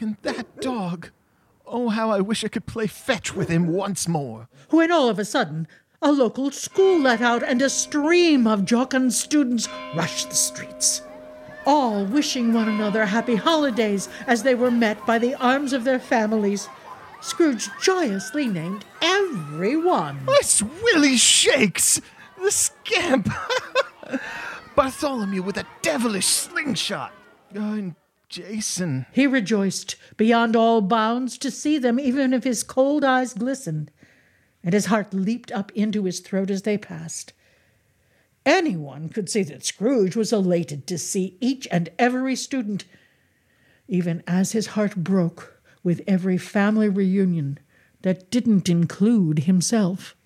and 0.00 0.16
that 0.22 0.62
dog. 0.62 1.10
Oh, 1.66 1.90
how 1.90 2.10
I 2.10 2.20
wish 2.20 2.42
I 2.42 2.48
could 2.48 2.64
play 2.66 2.86
fetch 2.86 3.34
with 3.34 3.48
him 3.48 3.66
once 3.66 4.08
more. 4.08 4.48
when 4.70 4.90
all 4.90 5.08
of 5.10 5.18
a 5.18 5.24
sudden 5.24 5.66
a 6.00 6.10
local 6.12 6.50
school 6.50 7.00
let 7.00 7.20
out 7.20 7.42
and 7.42 7.60
a 7.60 7.68
stream 7.70 8.46
of 8.46 8.62
jocund 8.62 9.12
students 9.12 9.68
rushed 9.94 10.30
the 10.30 10.34
streets, 10.34 11.02
all 11.66 12.04
wishing 12.06 12.52
one 12.52 12.68
another 12.68 13.04
happy 13.06 13.36
holidays 13.36 14.08
as 14.26 14.42
they 14.42 14.54
were 14.54 14.70
met 14.70 15.04
by 15.06 15.18
the 15.18 15.34
arms 15.34 15.72
of 15.72 15.84
their 15.84 15.98
families. 15.98 16.68
Scrooge 17.24 17.70
joyously 17.80 18.46
named 18.46 18.84
every 19.00 19.78
one. 19.78 20.20
It's 20.28 20.62
Willie 20.62 21.16
Shakes, 21.16 21.98
the 22.38 22.50
scamp. 22.50 23.30
Bartholomew 24.76 25.40
with 25.40 25.56
a 25.56 25.66
devilish 25.80 26.26
slingshot. 26.26 27.14
Uh, 27.56 27.60
and 27.60 27.94
Jason. 28.28 29.06
He 29.10 29.26
rejoiced 29.26 29.96
beyond 30.18 30.54
all 30.54 30.82
bounds 30.82 31.38
to 31.38 31.50
see 31.50 31.78
them, 31.78 31.98
even 31.98 32.34
if 32.34 32.44
his 32.44 32.62
cold 32.62 33.02
eyes 33.04 33.32
glistened, 33.32 33.90
and 34.62 34.74
his 34.74 34.86
heart 34.86 35.14
leaped 35.14 35.50
up 35.50 35.72
into 35.74 36.04
his 36.04 36.20
throat 36.20 36.50
as 36.50 36.60
they 36.62 36.76
passed. 36.76 37.32
Anyone 38.44 39.08
could 39.08 39.30
see 39.30 39.44
that 39.44 39.64
Scrooge 39.64 40.14
was 40.14 40.30
elated 40.30 40.86
to 40.88 40.98
see 40.98 41.38
each 41.40 41.66
and 41.70 41.88
every 41.98 42.36
student, 42.36 42.84
even 43.88 44.22
as 44.26 44.52
his 44.52 44.66
heart 44.68 44.94
broke 44.96 45.53
with 45.84 46.00
every 46.08 46.38
family 46.38 46.88
reunion 46.88 47.58
that 48.02 48.30
didn't 48.30 48.68
include 48.68 49.40
himself. 49.40 50.16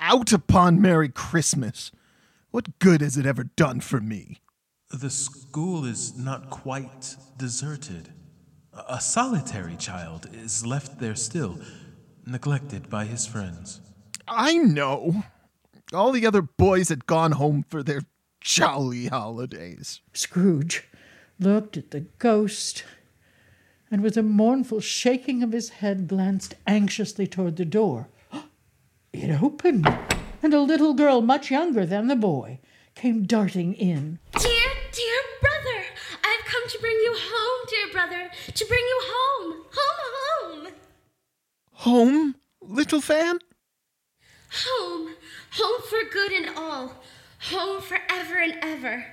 Out 0.00 0.32
upon 0.32 0.80
Merry 0.80 1.10
Christmas. 1.10 1.92
What 2.50 2.78
good 2.78 3.02
has 3.02 3.18
it 3.18 3.26
ever 3.26 3.44
done 3.44 3.80
for 3.80 4.00
me? 4.00 4.38
The 4.90 5.10
school 5.10 5.84
is 5.84 6.16
not 6.16 6.48
quite 6.48 7.16
deserted. 7.36 8.12
A 8.72 8.94
a 8.94 9.00
solitary 9.00 9.76
child 9.76 10.28
is 10.32 10.64
left 10.64 10.98
there 10.98 11.16
still, 11.16 11.58
neglected 12.24 12.88
by 12.88 13.04
his 13.04 13.26
friends. 13.26 13.80
I 14.28 14.54
know. 14.54 15.24
All 15.92 16.12
the 16.12 16.26
other 16.26 16.42
boys 16.42 16.88
had 16.88 17.06
gone 17.06 17.32
home 17.32 17.64
for 17.68 17.82
their 17.82 18.02
jolly 18.40 19.06
holidays. 19.06 20.00
Scrooge 20.12 20.88
looked 21.38 21.76
at 21.76 21.90
the 21.90 22.06
ghost 22.18 22.84
and, 23.90 24.02
with 24.02 24.16
a 24.16 24.22
mournful 24.22 24.80
shaking 24.80 25.42
of 25.42 25.52
his 25.52 25.68
head, 25.80 26.08
glanced 26.08 26.54
anxiously 26.66 27.26
toward 27.26 27.56
the 27.56 27.64
door. 27.64 28.08
It 29.12 29.42
opened, 29.42 29.86
and 30.42 30.52
a 30.52 30.60
little 30.60 30.92
girl, 30.92 31.22
much 31.22 31.50
younger 31.50 31.86
than 31.86 32.06
the 32.08 32.16
boy, 32.16 32.60
came 32.94 33.22
darting 33.24 33.72
in. 33.74 34.18
Dear, 34.38 34.68
dear 34.92 35.20
brother, 35.40 35.84
I've 36.22 36.44
come 36.44 36.68
to 36.68 36.78
bring 36.80 36.96
you 36.96 37.14
home, 37.16 37.66
dear 37.70 37.92
brother, 37.92 38.30
to 38.54 38.64
bring 38.66 38.84
you 38.84 39.00
home, 39.04 39.64
home, 39.72 40.64
home, 40.66 40.72
Home, 41.72 42.34
little 42.60 43.00
fan? 43.00 43.38
home, 44.50 45.14
home 45.52 45.82
for 45.88 46.08
good 46.10 46.32
and 46.32 46.56
all, 46.56 46.92
home 47.50 47.80
forever 47.82 48.36
and 48.38 48.56
ever. 48.62 49.04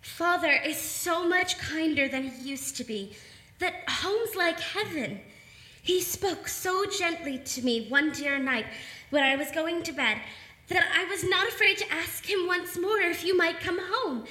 Father 0.00 0.52
is 0.52 0.76
so 0.76 1.28
much 1.28 1.58
kinder 1.58 2.08
than 2.08 2.24
he 2.24 2.48
used 2.50 2.76
to 2.76 2.84
be, 2.84 3.12
that 3.58 3.88
home's 3.88 4.36
like 4.36 4.60
heaven. 4.60 5.20
He 5.82 6.00
spoke 6.00 6.48
so 6.48 6.84
gently 6.86 7.38
to 7.38 7.62
me 7.62 7.88
one 7.88 8.10
dear 8.10 8.38
night 8.38 8.66
when 9.10 9.22
I 9.22 9.36
was 9.36 9.50
going 9.50 9.82
to 9.84 9.92
bed 9.92 10.18
that 10.68 10.84
I 10.94 11.04
was 11.04 11.22
not 11.22 11.46
afraid 11.46 11.78
to 11.78 11.92
ask 11.92 12.28
him 12.28 12.46
once 12.46 12.76
more 12.76 12.98
if 12.98 13.24
you 13.24 13.36
might 13.36 13.60
come 13.60 13.78
home. 13.80 14.24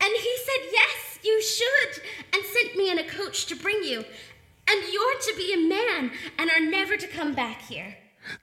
And 0.00 0.12
he 0.12 0.36
said, 0.44 0.70
Yes, 0.72 1.18
you 1.24 1.42
should, 1.42 2.02
and 2.32 2.44
sent 2.44 2.76
me 2.76 2.90
in 2.90 2.98
a 2.98 3.08
coach 3.08 3.46
to 3.46 3.56
bring 3.56 3.82
you. 3.82 4.04
And 4.68 4.92
you're 4.92 5.18
to 5.20 5.34
be 5.36 5.52
a 5.52 5.68
man 5.68 6.10
and 6.38 6.50
are 6.50 6.60
never 6.60 6.96
to 6.96 7.06
come 7.06 7.34
back 7.34 7.62
here. 7.62 7.96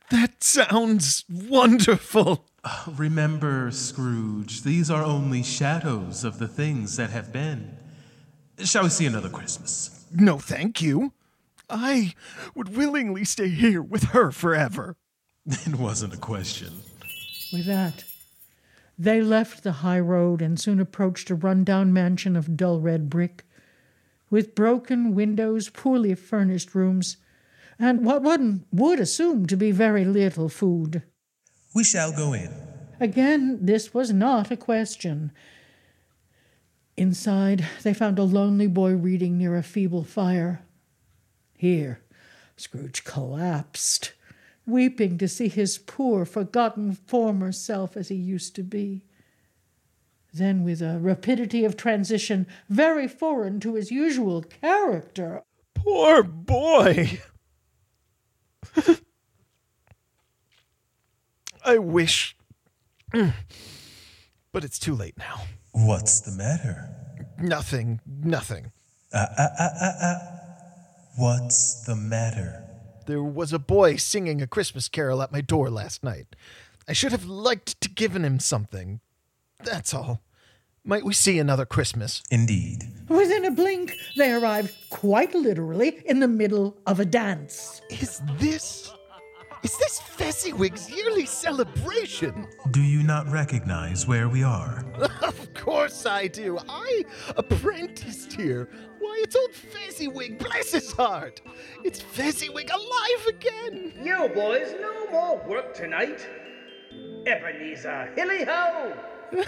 That 0.10 0.44
sounds 0.44 1.26
wonderful. 1.30 2.46
Uh, 2.64 2.86
remember, 2.96 3.72
Scrooge, 3.72 4.62
these 4.62 4.92
are 4.92 5.04
only 5.04 5.42
shadows 5.42 6.24
of 6.24 6.38
the 6.38 6.48
things 6.48 6.98
that 6.98 7.10
have 7.10 7.34
been. 7.34 7.78
Shall 8.64 8.84
we 8.84 8.90
see 8.90 9.08
another 9.08 9.30
Christmas? 9.30 10.01
No, 10.14 10.38
thank 10.38 10.82
you. 10.82 11.14
I 11.70 12.16
would 12.54 12.76
willingly 12.76 13.24
stay 13.24 13.50
here 13.50 13.82
with 13.82 14.04
her 14.06 14.32
forever. 14.32 14.98
It 15.46 15.76
wasn't 15.76 16.14
a 16.14 16.18
question. 16.18 16.82
With 17.54 17.66
that, 17.66 18.04
they 18.98 19.22
left 19.22 19.64
the 19.64 19.72
high 19.72 20.00
road 20.00 20.42
and 20.42 20.60
soon 20.60 20.80
approached 20.80 21.30
a 21.30 21.36
run-down 21.36 21.92
mansion 21.94 22.36
of 22.36 22.56
dull 22.58 22.80
red 22.80 23.10
brick, 23.10 23.46
with 24.30 24.56
broken 24.56 25.16
windows, 25.16 25.70
poorly 25.70 26.14
furnished 26.16 26.76
rooms, 26.76 27.18
and 27.80 28.06
what 28.06 28.22
one 28.22 28.66
would 28.72 29.00
assume 29.00 29.46
to 29.48 29.58
be 29.58 29.72
very 29.72 30.06
little 30.06 30.50
food. 30.50 31.04
We 31.74 31.84
shall 31.84 32.12
go 32.12 32.34
in. 32.34 32.52
Again, 33.00 33.60
this 33.62 33.94
was 33.94 34.14
not 34.14 34.52
a 34.52 34.58
question. 34.58 35.32
Inside, 36.98 37.66
they 37.84 37.94
found 37.94 38.20
a 38.20 38.24
lonely 38.24 38.68
boy 38.68 38.96
reading 38.96 39.38
near 39.38 39.56
a 39.56 39.64
feeble 39.64 40.04
fire. 40.04 40.62
Here, 41.58 42.02
Scrooge 42.58 43.04
collapsed, 43.04 44.14
weeping 44.66 45.18
to 45.18 45.28
see 45.28 45.48
his 45.48 45.78
poor, 45.78 46.26
forgotten 46.26 46.94
former 46.94 47.52
self 47.52 47.96
as 47.96 48.10
he 48.10 48.16
used 48.16 48.56
to 48.56 48.64
be. 48.64 49.04
Then, 50.34 50.64
with 50.64 50.82
a 50.82 51.00
rapidity 51.00 51.66
of 51.66 51.76
transition 51.76 52.48
very 52.70 53.08
foreign 53.08 53.60
to 53.62 53.76
his 53.76 53.92
usual 53.92 54.44
character, 54.44 55.44
Poor 55.84 56.22
boy. 56.22 57.20
I 61.66 61.78
wish. 61.78 62.36
But 64.54 64.66
it's 64.66 64.80
too 64.80 64.94
late 64.94 65.18
now. 65.18 65.44
What's 65.72 66.22
the 66.22 66.32
matter? 66.32 66.90
Nothing, 67.40 68.02
nothing. 68.06 68.72
Uh, 69.14 69.26
uh, 69.38 69.48
uh, 69.60 69.70
uh, 69.82 70.06
uh. 70.06 70.16
What's 71.18 71.86
the 71.86 71.96
matter? 71.96 72.64
There 73.08 73.24
was 73.24 73.52
a 73.52 73.60
boy 73.60 73.96
singing 73.98 74.42
a 74.42 74.48
Christmas 74.48 74.88
carol 74.88 75.22
at 75.22 75.32
my 75.32 75.42
door 75.42 75.70
last 75.70 76.04
night. 76.04 76.36
I 76.88 76.94
should 76.94 77.12
have 77.12 77.26
liked 77.26 77.80
to 77.82 77.90
given 77.90 78.24
him 78.24 78.40
something. 78.40 79.02
That's 79.64 79.94
all. 79.94 80.22
Might 80.84 81.06
we 81.06 81.14
see 81.14 81.38
another 81.38 81.66
Christmas? 81.66 82.24
Indeed. 82.32 82.84
within 83.08 83.46
a 83.46 83.52
blink, 83.52 83.96
they 84.18 84.32
arrived 84.32 84.74
quite 84.90 85.34
literally 85.36 86.02
in 86.06 86.20
the 86.20 86.28
middle 86.28 86.76
of 86.88 87.00
a 87.00 87.06
dance. 87.06 87.82
Is 87.90 88.22
this. 88.40 88.92
Is 89.64 89.78
this 89.78 90.00
Fezziwig's 90.00 90.90
yearly 90.90 91.26
celebration? 91.28 92.48
Do 92.72 92.82
you 92.82 93.04
not 93.04 93.30
recognize 93.30 94.08
where 94.08 94.28
we 94.28 94.44
are? 94.44 94.84
Of 95.22 95.54
course 95.54 96.06
I 96.08 96.28
do. 96.28 96.58
I 96.68 97.04
apprenticed 97.38 98.34
here. 98.34 98.68
Why, 99.00 99.20
it's 99.24 99.36
old 99.36 99.54
Fezziwig, 99.54 100.40
bless 100.40 100.72
his 100.72 100.92
heart. 100.92 101.42
It's 101.84 102.02
Fezziwig 102.02 102.70
alive 102.72 103.28
again. 103.28 103.94
You 104.04 104.30
boys, 104.34 104.74
no 104.82 105.08
more 105.12 105.38
work 105.48 105.76
tonight. 105.76 106.28
Ebenezer, 107.28 108.12
hilly 108.16 108.44
ho! 108.46 108.94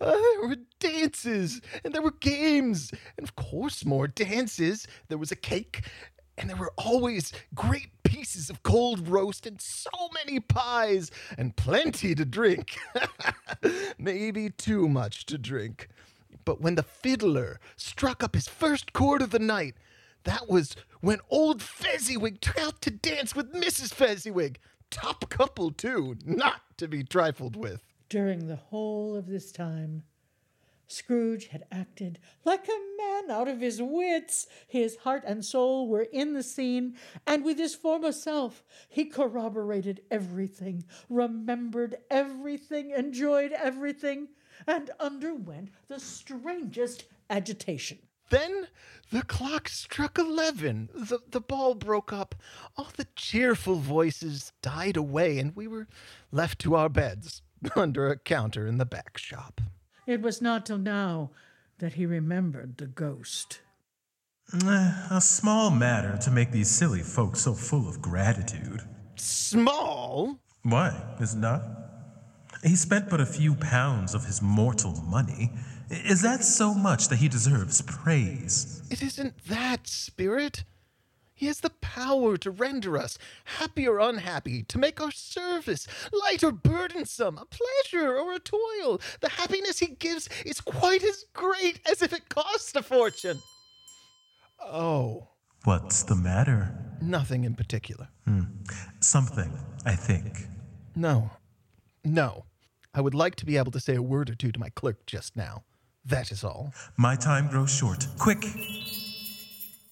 Uh, 0.00 0.12
there 0.12 0.48
were 0.48 0.56
dances, 0.78 1.60
and 1.82 1.94
there 1.94 2.02
were 2.02 2.12
games, 2.12 2.92
and 3.16 3.26
of 3.26 3.34
course, 3.34 3.84
more 3.84 4.06
dances. 4.06 4.86
There 5.08 5.16
was 5.18 5.32
a 5.32 5.36
cake, 5.36 5.88
and 6.36 6.48
there 6.48 6.56
were 6.56 6.72
always 6.76 7.32
great 7.54 7.88
pieces 8.18 8.50
of 8.50 8.64
cold 8.64 9.06
roast, 9.06 9.46
and 9.46 9.60
so 9.60 9.90
many 10.12 10.40
pies, 10.40 11.12
and 11.36 11.54
plenty 11.54 12.16
to 12.16 12.24
drink. 12.24 12.76
Maybe 13.98 14.50
too 14.50 14.88
much 14.88 15.24
to 15.26 15.38
drink. 15.38 15.86
But 16.44 16.60
when 16.60 16.74
the 16.74 16.82
fiddler 16.82 17.60
struck 17.76 18.24
up 18.24 18.34
his 18.34 18.48
first 18.48 18.92
chord 18.92 19.22
of 19.22 19.30
the 19.30 19.38
night, 19.38 19.76
that 20.24 20.48
was 20.48 20.74
when 21.00 21.20
old 21.30 21.62
Fezziwig 21.62 22.40
took 22.40 22.58
out 22.58 22.80
to 22.82 22.90
dance 22.90 23.36
with 23.36 23.52
Mrs. 23.52 23.94
Fezziwig. 23.94 24.58
Top 24.90 25.30
couple, 25.30 25.70
too, 25.70 26.16
not 26.24 26.62
to 26.78 26.88
be 26.88 27.04
trifled 27.04 27.54
with. 27.54 27.84
During 28.08 28.48
the 28.48 28.56
whole 28.56 29.14
of 29.14 29.28
this 29.28 29.52
time, 29.52 30.02
Scrooge 30.88 31.48
had 31.48 31.66
acted 31.70 32.18
like 32.44 32.66
a 32.66 32.96
man 32.96 33.30
out 33.30 33.46
of 33.46 33.60
his 33.60 33.80
wits. 33.80 34.46
His 34.66 34.96
heart 34.96 35.22
and 35.26 35.44
soul 35.44 35.86
were 35.86 36.08
in 36.12 36.32
the 36.32 36.42
scene, 36.42 36.96
and 37.26 37.44
with 37.44 37.58
his 37.58 37.74
former 37.74 38.10
self, 38.10 38.64
he 38.88 39.04
corroborated 39.04 40.00
everything, 40.10 40.84
remembered 41.10 41.98
everything, 42.10 42.90
enjoyed 42.90 43.52
everything, 43.52 44.28
and 44.66 44.90
underwent 44.98 45.70
the 45.88 46.00
strangest 46.00 47.04
agitation. 47.28 47.98
Then 48.30 48.68
the 49.10 49.22
clock 49.22 49.68
struck 49.68 50.18
eleven. 50.18 50.88
The, 50.94 51.20
the 51.28 51.40
ball 51.40 51.74
broke 51.74 52.12
up. 52.12 52.34
All 52.76 52.88
the 52.96 53.06
cheerful 53.16 53.76
voices 53.76 54.52
died 54.62 54.96
away, 54.96 55.38
and 55.38 55.54
we 55.54 55.66
were 55.66 55.86
left 56.30 56.58
to 56.60 56.74
our 56.76 56.88
beds 56.88 57.42
under 57.76 58.08
a 58.08 58.18
counter 58.18 58.66
in 58.66 58.78
the 58.78 58.86
back 58.86 59.18
shop. 59.18 59.60
It 60.08 60.22
was 60.22 60.40
not 60.40 60.64
till 60.64 60.78
now 60.78 61.32
that 61.80 61.92
he 61.92 62.06
remembered 62.06 62.78
the 62.78 62.86
ghost. 62.86 63.60
Eh, 64.64 64.92
a 65.10 65.20
small 65.20 65.70
matter 65.70 66.16
to 66.22 66.30
make 66.30 66.50
these 66.50 66.70
silly 66.70 67.02
folks 67.02 67.42
so 67.42 67.52
full 67.52 67.86
of 67.86 68.00
gratitude. 68.00 68.80
Small? 69.16 70.38
Why, 70.62 70.98
is 71.20 71.34
it 71.34 71.40
not? 71.40 71.62
He 72.64 72.74
spent 72.74 73.10
but 73.10 73.20
a 73.20 73.26
few 73.26 73.54
pounds 73.54 74.14
of 74.14 74.24
his 74.24 74.40
mortal 74.40 74.94
money. 75.02 75.52
Is 75.90 76.22
that 76.22 76.42
so 76.42 76.72
much 76.72 77.08
that 77.08 77.16
he 77.16 77.28
deserves 77.28 77.82
praise? 77.82 78.82
It 78.90 79.02
isn't 79.02 79.34
that, 79.48 79.86
Spirit. 79.86 80.64
He 81.38 81.46
has 81.46 81.60
the 81.60 81.70
power 81.70 82.36
to 82.36 82.50
render 82.50 82.98
us 82.98 83.16
happy 83.44 83.86
or 83.86 84.00
unhappy, 84.00 84.64
to 84.64 84.76
make 84.76 85.00
our 85.00 85.12
service 85.12 85.86
light 86.12 86.42
or 86.42 86.50
burdensome, 86.50 87.38
a 87.38 87.44
pleasure 87.46 88.18
or 88.18 88.32
a 88.34 88.40
toil. 88.40 89.00
The 89.20 89.28
happiness 89.28 89.78
he 89.78 89.86
gives 89.86 90.28
is 90.44 90.60
quite 90.60 91.04
as 91.04 91.26
great 91.34 91.80
as 91.88 92.02
if 92.02 92.12
it 92.12 92.28
cost 92.28 92.74
a 92.74 92.82
fortune. 92.82 93.38
Oh, 94.60 95.28
What's 95.64 96.02
the 96.02 96.16
matter? 96.16 96.74
nothing 97.00 97.44
in 97.44 97.54
particular. 97.54 98.08
Hmm. 98.24 98.42
Something, 98.98 99.56
I 99.86 99.94
think. 99.94 100.48
No, 100.96 101.30
no. 102.04 102.46
I 102.92 103.00
would 103.00 103.14
like 103.14 103.36
to 103.36 103.46
be 103.46 103.56
able 103.56 103.70
to 103.70 103.78
say 103.78 103.94
a 103.94 104.02
word 104.02 104.28
or 104.28 104.34
two 104.34 104.50
to 104.50 104.58
my 104.58 104.70
clerk 104.70 105.06
just 105.06 105.36
now. 105.36 105.62
That 106.04 106.32
is 106.32 106.42
all. 106.42 106.72
My 106.96 107.14
time 107.14 107.46
grows 107.46 107.70
short. 107.72 108.08
Quick! 108.18 108.44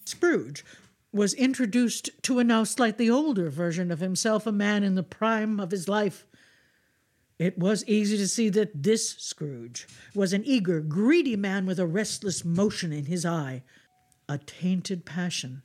Scrooge 0.04 0.64
was 1.12 1.34
introduced 1.34 2.10
to 2.22 2.38
a 2.38 2.44
now 2.44 2.64
slightly 2.64 3.08
older 3.08 3.48
version 3.48 3.90
of 3.90 4.00
himself, 4.00 4.46
a 4.46 4.52
man 4.52 4.82
in 4.82 4.94
the 4.94 5.02
prime 5.02 5.58
of 5.58 5.70
his 5.70 5.88
life. 5.88 6.26
It 7.38 7.58
was 7.58 7.84
easy 7.86 8.16
to 8.16 8.28
see 8.28 8.48
that 8.50 8.82
this 8.82 9.10
Scrooge 9.10 9.86
was 10.14 10.32
an 10.32 10.44
eager, 10.44 10.80
greedy 10.80 11.36
man 11.36 11.66
with 11.66 11.78
a 11.78 11.86
restless 11.86 12.44
motion 12.44 12.92
in 12.92 13.06
his 13.06 13.26
eye. 13.26 13.62
A 14.28 14.38
tainted 14.38 15.04
passion 15.04 15.62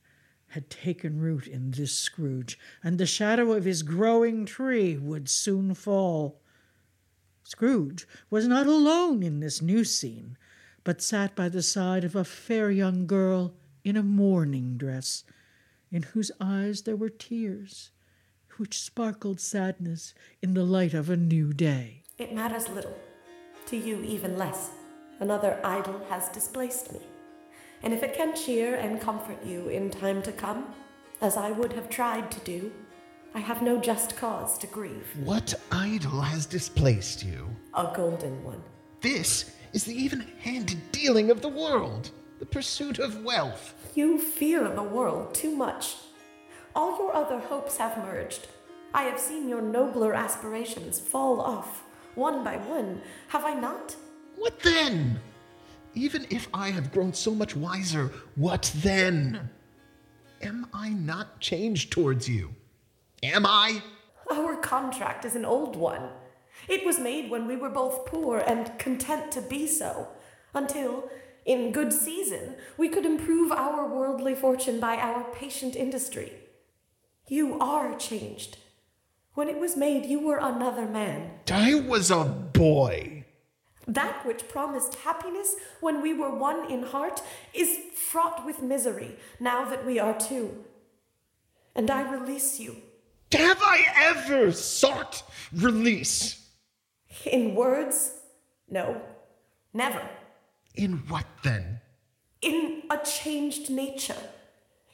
had 0.49 0.69
taken 0.69 1.19
root 1.19 1.47
in 1.47 1.71
this 1.71 1.93
Scrooge, 1.93 2.59
and 2.83 2.97
the 2.97 3.05
shadow 3.05 3.53
of 3.53 3.63
his 3.63 3.83
growing 3.83 4.45
tree 4.45 4.97
would 4.97 5.29
soon 5.29 5.73
fall. 5.73 6.41
Scrooge 7.43 8.05
was 8.29 8.47
not 8.47 8.67
alone 8.67 9.23
in 9.23 9.39
this 9.39 9.61
new 9.61 9.85
scene, 9.85 10.37
but 10.83 11.01
sat 11.01 11.35
by 11.35 11.47
the 11.47 11.61
side 11.61 12.03
of 12.03 12.15
a 12.15 12.25
fair 12.25 12.69
young 12.69 13.07
girl 13.07 13.53
in 13.83 13.97
a 13.97 14.03
mourning 14.03 14.77
dress, 14.77 15.23
in 15.91 16.03
whose 16.03 16.31
eyes 16.39 16.83
there 16.83 16.95
were 16.95 17.09
tears, 17.09 17.91
which 18.57 18.79
sparkled 18.79 19.39
sadness 19.39 20.13
in 20.41 20.53
the 20.53 20.63
light 20.63 20.93
of 20.93 21.09
a 21.09 21.17
new 21.17 21.53
day. 21.53 22.03
It 22.17 22.33
matters 22.33 22.69
little. 22.69 22.97
To 23.67 23.77
you, 23.77 24.01
even 24.03 24.37
less. 24.37 24.71
Another 25.19 25.59
idol 25.63 26.01
has 26.09 26.29
displaced 26.29 26.91
me. 26.91 26.99
And 27.83 27.93
if 27.93 28.03
it 28.03 28.15
can 28.15 28.35
cheer 28.35 28.75
and 28.75 29.01
comfort 29.01 29.43
you 29.45 29.69
in 29.69 29.89
time 29.89 30.21
to 30.23 30.31
come, 30.31 30.73
as 31.21 31.37
I 31.37 31.51
would 31.51 31.73
have 31.73 31.89
tried 31.89 32.31
to 32.31 32.39
do, 32.41 32.71
I 33.33 33.39
have 33.39 33.61
no 33.61 33.79
just 33.79 34.17
cause 34.17 34.57
to 34.57 34.67
grieve. 34.67 35.07
What 35.23 35.53
idol 35.71 36.21
has 36.21 36.45
displaced 36.45 37.23
you? 37.23 37.47
A 37.73 37.91
golden 37.95 38.43
one. 38.43 38.61
This 38.99 39.55
is 39.73 39.85
the 39.85 39.95
even 39.95 40.19
handed 40.39 40.91
dealing 40.91 41.31
of 41.31 41.41
the 41.41 41.49
world, 41.49 42.11
the 42.41 42.45
pursuit 42.47 42.97
of 42.97 43.23
wealth. 43.23 43.75
You 43.93 44.17
fear 44.17 44.67
the 44.67 44.81
world 44.81 45.35
too 45.35 45.55
much. 45.55 45.97
All 46.75 46.97
your 46.97 47.15
other 47.15 47.39
hopes 47.39 47.77
have 47.77 47.99
merged. 47.99 48.47
I 48.95 49.03
have 49.03 49.19
seen 49.19 49.47
your 49.47 49.61
nobler 49.61 50.15
aspirations 50.15 50.99
fall 50.99 51.39
off, 51.39 51.83
one 52.15 52.43
by 52.43 52.57
one, 52.57 53.03
have 53.27 53.45
I 53.45 53.53
not? 53.53 53.95
What 54.37 54.59
then? 54.61 55.19
Even 55.93 56.25
if 56.31 56.47
I 56.51 56.71
have 56.71 56.91
grown 56.91 57.13
so 57.13 57.35
much 57.35 57.55
wiser, 57.55 58.11
what 58.35 58.71
then? 58.77 59.51
Am 60.41 60.65
I 60.73 60.89
not 60.89 61.39
changed 61.41 61.91
towards 61.91 62.27
you? 62.27 62.55
Am 63.21 63.45
I? 63.45 63.83
Our 64.31 64.55
contract 64.55 65.25
is 65.25 65.35
an 65.35 65.45
old 65.45 65.75
one. 65.75 66.09
It 66.67 66.83
was 66.87 66.97
made 66.97 67.29
when 67.29 67.45
we 67.45 67.55
were 67.55 67.69
both 67.69 68.07
poor 68.07 68.39
and 68.39 68.79
content 68.79 69.31
to 69.33 69.41
be 69.41 69.67
so, 69.67 70.07
until, 70.55 71.07
in 71.45 71.71
good 71.71 71.91
season, 71.91 72.55
we 72.77 72.89
could 72.89 73.05
improve 73.05 73.51
our 73.51 73.87
worldly 73.87 74.35
fortune 74.35 74.79
by 74.79 74.95
our 74.97 75.23
patient 75.33 75.75
industry. 75.75 76.33
You 77.27 77.59
are 77.59 77.97
changed. 77.97 78.57
When 79.33 79.47
it 79.47 79.57
was 79.57 79.77
made, 79.77 80.05
you 80.05 80.19
were 80.19 80.37
another 80.37 80.85
man. 80.85 81.31
I 81.49 81.75
was 81.75 82.11
a 82.11 82.25
boy. 82.25 83.25
That 83.87 84.25
which 84.25 84.47
promised 84.47 84.95
happiness 84.95 85.55
when 85.79 86.01
we 86.01 86.13
were 86.13 86.33
one 86.33 86.69
in 86.69 86.83
heart 86.83 87.21
is 87.53 87.77
fraught 87.95 88.45
with 88.45 88.61
misery 88.61 89.15
now 89.39 89.65
that 89.65 89.85
we 89.85 89.97
are 89.99 90.17
two. 90.17 90.63
And 91.75 91.89
I 91.89 92.11
release 92.11 92.59
you. 92.59 92.75
Have 93.31 93.61
I 93.61 93.85
ever 93.95 94.51
sought 94.51 95.23
release? 95.53 96.49
In 97.25 97.55
words? 97.55 98.11
No. 98.69 99.01
Never. 99.73 100.01
In 100.75 101.03
what 101.07 101.25
then? 101.43 101.81
In 102.41 102.83
a 102.89 102.97
changed 102.97 103.69
nature. 103.69 104.29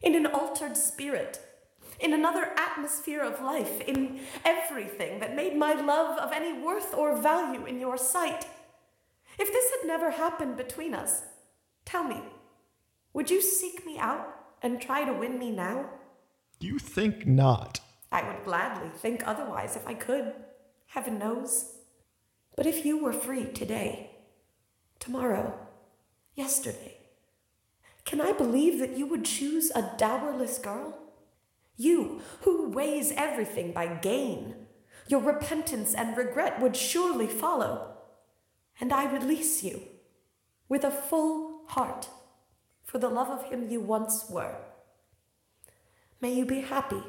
In 0.02 0.16
an 0.16 0.26
altered 0.26 0.76
spirit. 0.78 1.40
In 2.00 2.14
another 2.14 2.52
atmosphere 2.58 3.22
of 3.22 3.42
life. 3.42 3.82
In 3.82 4.20
everything 4.44 5.20
that 5.20 5.36
made 5.36 5.56
my 5.56 5.74
love 5.74 6.18
of 6.20 6.32
any 6.32 6.54
worth 6.62 6.94
or 6.94 7.18
value 7.18 7.66
in 7.66 7.80
your 7.80 7.98
sight. 7.98 8.46
If 9.40 9.52
this 9.52 9.72
had 9.72 9.88
never 9.88 10.12
happened 10.12 10.58
between 10.58 10.94
us, 10.94 11.22
tell 11.86 12.04
me, 12.04 12.22
would 13.14 13.30
you 13.30 13.42
seek 13.42 13.86
me 13.86 13.98
out 14.00 14.28
and 14.62 14.82
try 14.82 15.06
to 15.06 15.14
win 15.14 15.38
me 15.38 15.52
now? 15.52 15.90
You 16.60 16.80
think 16.80 17.28
not. 17.28 17.80
I 18.12 18.28
would 18.28 18.44
gladly 18.46 18.90
think 18.90 19.22
otherwise 19.26 19.76
if 19.76 19.86
I 19.88 19.94
could, 19.94 20.34
heaven 20.88 21.20
knows. 21.20 21.74
But 22.56 22.66
if 22.66 22.86
you 22.86 23.04
were 23.04 23.14
free 23.14 23.46
today, 23.46 24.12
tomorrow, 25.00 25.67
yesterday, 26.38 26.98
can 28.06 28.22
I 28.22 28.32
believe 28.32 28.80
that 28.80 28.96
you 28.96 29.06
would 29.08 29.26
choose 29.26 29.72
a 29.72 29.92
dowerless 29.98 30.60
girl? 30.60 30.98
You, 31.76 32.22
who 32.42 32.70
weighs 32.70 33.12
everything 33.12 33.74
by 33.74 33.88
gain, 33.88 34.56
your 35.08 35.20
repentance 35.20 35.94
and 35.94 36.16
regret 36.16 36.62
would 36.62 36.76
surely 36.76 37.28
follow. 37.28 37.96
And 38.80 38.94
I 38.94 39.12
release 39.12 39.64
you 39.64 39.82
with 40.70 40.84
a 40.84 40.92
full 40.92 41.64
heart 41.68 42.08
for 42.84 43.00
the 43.00 43.10
love 43.10 43.30
of 43.30 43.44
him 43.46 43.70
you 43.70 43.82
once 43.82 44.30
were. 44.30 44.56
May 46.22 46.34
you 46.34 46.46
be 46.46 46.62
happy 46.62 47.04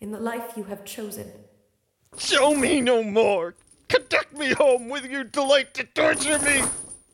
in 0.00 0.10
the 0.10 0.20
life 0.20 0.54
you 0.56 0.64
have 0.64 0.84
chosen. 0.84 1.30
Show 2.16 2.54
me 2.54 2.80
no 2.80 3.02
more. 3.02 3.54
Conduct 3.88 4.36
me 4.36 4.52
home 4.52 4.88
with 4.88 5.04
your 5.04 5.24
delight 5.24 5.74
to 5.74 5.84
torture 5.84 6.38
me. 6.38 6.62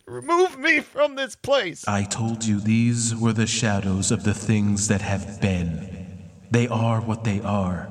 Remove 0.07 0.57
me 0.57 0.81
from 0.81 1.16
this 1.16 1.35
place. 1.35 1.85
I 1.88 2.05
told 2.05 2.45
you 2.45 2.61
these 2.61 3.12
were 3.16 3.33
the 3.33 3.47
shadows 3.47 4.12
of 4.12 4.23
the 4.23 4.35
things 4.35 4.87
that 4.87 5.01
have 5.01 5.40
been. 5.40 6.31
They 6.49 6.69
are 6.69 7.01
what 7.01 7.25
they 7.25 7.40
are. 7.40 7.88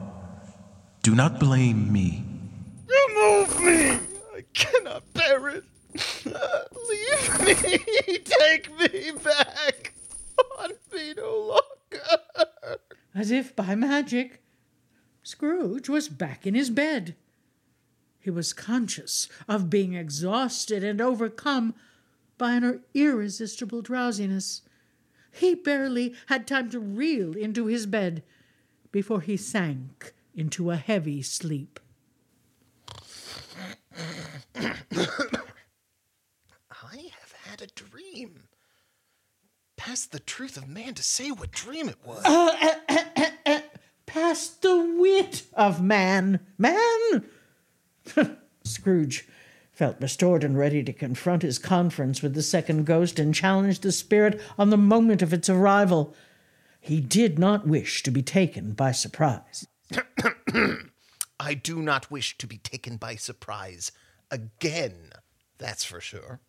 Do 1.03 1.13
not 1.13 1.41
blame 1.41 1.91
me. 1.91 2.23
Remove 2.87 3.59
me. 3.61 3.99
I 4.33 4.45
cannot 4.53 5.03
bear 5.13 5.49
it. 5.49 5.65
Leave 6.89 7.41
me. 7.41 7.77
Take 8.23 8.71
me 8.79 9.11
back. 9.21 9.93
Want 10.37 10.77
me 10.93 11.13
no 11.17 11.37
longer. 11.37 12.79
As 13.13 13.29
if 13.29 13.53
by 13.57 13.75
magic, 13.75 14.41
Scrooge 15.21 15.89
was 15.89 16.07
back 16.07 16.47
in 16.47 16.55
his 16.55 16.69
bed. 16.69 17.17
He 18.19 18.29
was 18.29 18.53
conscious 18.53 19.27
of 19.49 19.69
being 19.69 19.95
exhausted 19.95 20.81
and 20.81 21.01
overcome 21.01 21.75
by 22.37 22.53
an 22.53 22.81
irresistible 22.93 23.81
drowsiness. 23.81 24.61
He 25.31 25.55
barely 25.55 26.13
had 26.27 26.47
time 26.47 26.69
to 26.71 26.79
reel 26.79 27.35
into 27.35 27.65
his 27.65 27.85
bed 27.85 28.23
before 28.91 29.21
he 29.21 29.37
sank 29.37 30.13
into 30.33 30.71
a 30.71 30.75
heavy 30.77 31.21
sleep. 31.21 31.79
I 34.55 34.71
have 36.71 37.33
had 37.43 37.61
a 37.61 37.67
dream. 37.67 38.43
Past 39.75 40.11
the 40.11 40.19
truth 40.19 40.57
of 40.57 40.67
man 40.67 40.93
to 40.95 41.03
say 41.03 41.31
what 41.31 41.51
dream 41.51 41.89
it 41.89 41.97
was. 42.05 42.23
Uh, 43.47 43.59
Past 44.05 44.61
the 44.61 44.95
wit 44.97 45.43
of 45.53 45.81
man, 45.81 46.39
man! 46.57 47.25
Scrooge 48.63 49.27
felt 49.75 49.99
restored 49.99 50.43
and 50.43 50.57
ready 50.57 50.81
to 50.81 50.93
confront 50.93 51.41
his 51.41 51.59
conference 51.59 52.21
with 52.21 52.33
the 52.33 52.41
second 52.41 52.85
ghost 52.85 53.19
and 53.19 53.35
challenge 53.35 53.81
the 53.81 53.91
spirit 53.91 54.41
on 54.57 54.69
the 54.69 54.77
moment 54.77 55.21
of 55.21 55.33
its 55.33 55.49
arrival. 55.49 56.15
He 56.79 57.01
did 57.01 57.37
not 57.37 57.67
wish 57.67 58.01
to 58.03 58.11
be 58.11 58.23
taken 58.23 58.71
by 58.71 58.93
surprise. 58.93 59.67
I 61.39 61.53
do 61.53 61.81
not 61.81 62.09
wish 62.09 62.37
to 62.37 62.47
be 62.47 62.57
taken 62.57 62.95
by 62.95 63.15
surprise 63.15 63.91
again, 64.31 65.11
that's 65.57 65.83
for 65.83 65.99
sure. 65.99 66.39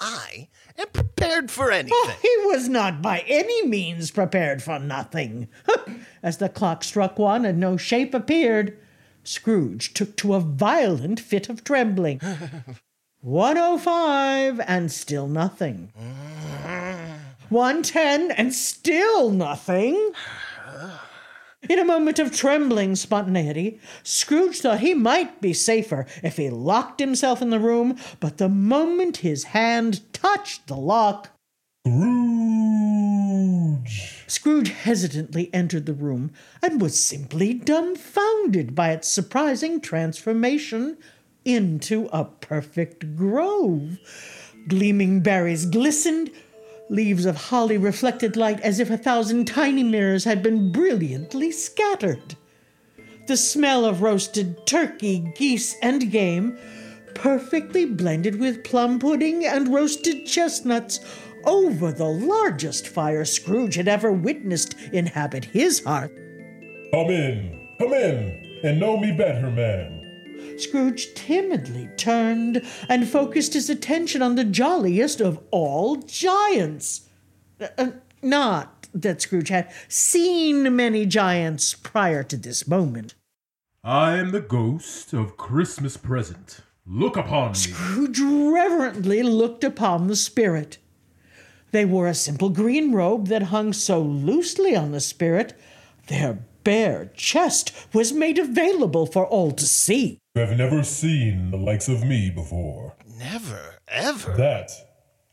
I 0.00 0.48
am 0.76 0.86
prepared 0.92 1.50
for 1.50 1.72
anything. 1.72 1.92
Oh, 1.92 2.16
he 2.22 2.46
was 2.46 2.68
not 2.68 3.02
by 3.02 3.24
any 3.26 3.66
means 3.66 4.12
prepared 4.12 4.62
for 4.62 4.78
nothing. 4.78 5.48
As 6.22 6.38
the 6.38 6.48
clock 6.48 6.84
struck 6.84 7.18
one 7.18 7.44
and 7.44 7.58
no 7.58 7.76
shape 7.76 8.14
appeared, 8.14 8.78
Scrooge 9.28 9.92
took 9.92 10.16
to 10.16 10.32
a 10.32 10.40
violent 10.40 11.20
fit 11.20 11.50
of 11.50 11.62
trembling. 11.62 12.18
105 13.20 14.60
and 14.66 14.90
still 14.90 15.28
nothing. 15.28 15.92
110 17.50 18.30
and 18.30 18.54
still 18.54 19.30
nothing. 19.30 20.12
In 21.68 21.78
a 21.78 21.84
moment 21.84 22.18
of 22.18 22.34
trembling 22.34 22.96
spontaneity, 22.96 23.80
Scrooge 24.02 24.60
thought 24.60 24.80
he 24.80 24.94
might 24.94 25.42
be 25.42 25.52
safer 25.52 26.06
if 26.22 26.38
he 26.38 26.48
locked 26.48 26.98
himself 26.98 27.42
in 27.42 27.50
the 27.50 27.60
room, 27.60 27.98
but 28.20 28.38
the 28.38 28.48
moment 28.48 29.18
his 29.18 29.44
hand 29.44 30.00
touched 30.14 30.68
the 30.68 30.76
lock, 30.76 31.37
Scrooge! 33.78 34.24
Scrooge 34.26 34.68
hesitantly 34.68 35.48
entered 35.54 35.86
the 35.86 35.94
room 35.94 36.32
and 36.62 36.82
was 36.82 37.02
simply 37.02 37.54
dumbfounded 37.54 38.74
by 38.74 38.90
its 38.90 39.08
surprising 39.08 39.80
transformation 39.80 40.98
into 41.46 42.10
a 42.12 42.26
perfect 42.26 43.16
grove. 43.16 43.98
Gleaming 44.68 45.20
berries 45.20 45.64
glistened, 45.64 46.30
leaves 46.90 47.24
of 47.24 47.36
holly 47.36 47.78
reflected 47.78 48.36
light 48.36 48.60
as 48.60 48.80
if 48.80 48.90
a 48.90 48.98
thousand 48.98 49.46
tiny 49.46 49.82
mirrors 49.82 50.24
had 50.24 50.42
been 50.42 50.70
brilliantly 50.70 51.50
scattered. 51.50 52.36
The 53.28 53.36
smell 53.38 53.86
of 53.86 54.02
roasted 54.02 54.66
turkey, 54.66 55.32
geese, 55.36 55.74
and 55.80 56.10
game, 56.10 56.58
perfectly 57.14 57.84
blended 57.84 58.38
with 58.38 58.62
plum 58.64 58.98
pudding 58.98 59.44
and 59.44 59.72
roasted 59.72 60.26
chestnuts, 60.26 61.00
over 61.48 61.90
the 61.90 62.04
largest 62.04 62.86
fire 62.86 63.24
Scrooge 63.24 63.74
had 63.76 63.88
ever 63.88 64.12
witnessed 64.12 64.74
inhabit 64.92 65.46
his 65.46 65.82
hearth. 65.82 66.12
Come 66.92 67.08
in, 67.08 67.68
come 67.78 67.94
in, 67.94 68.60
and 68.62 68.78
know 68.78 68.98
me 68.98 69.12
better, 69.12 69.50
man. 69.50 70.58
Scrooge 70.58 71.14
timidly 71.14 71.88
turned 71.96 72.62
and 72.88 73.08
focused 73.08 73.54
his 73.54 73.70
attention 73.70 74.20
on 74.20 74.34
the 74.34 74.44
jolliest 74.44 75.22
of 75.22 75.40
all 75.50 75.96
giants. 75.96 77.08
Uh, 77.78 77.92
not 78.20 78.86
that 78.92 79.22
Scrooge 79.22 79.48
had 79.48 79.72
seen 79.88 80.76
many 80.76 81.06
giants 81.06 81.72
prior 81.72 82.22
to 82.24 82.36
this 82.36 82.68
moment. 82.68 83.14
I 83.82 84.18
am 84.18 84.32
the 84.32 84.40
ghost 84.40 85.14
of 85.14 85.38
Christmas 85.38 85.96
present. 85.96 86.60
Look 86.84 87.16
upon 87.16 87.52
me. 87.52 87.54
Scrooge 87.54 88.20
reverently 88.20 89.22
looked 89.22 89.64
upon 89.64 90.08
the 90.08 90.16
spirit. 90.16 90.78
They 91.70 91.84
wore 91.84 92.06
a 92.06 92.14
simple 92.14 92.48
green 92.48 92.92
robe 92.92 93.26
that 93.28 93.44
hung 93.44 93.72
so 93.72 94.00
loosely 94.00 94.74
on 94.74 94.92
the 94.92 95.00
spirit, 95.00 95.58
their 96.06 96.38
bare 96.64 97.10
chest 97.14 97.72
was 97.92 98.12
made 98.12 98.38
available 98.38 99.06
for 99.06 99.26
all 99.26 99.52
to 99.52 99.66
see. 99.66 100.18
You 100.34 100.42
have 100.42 100.56
never 100.56 100.82
seen 100.82 101.50
the 101.50 101.56
likes 101.56 101.88
of 101.88 102.04
me 102.04 102.30
before. 102.30 102.94
Never, 103.18 103.76
ever. 103.88 104.34
That 104.36 104.70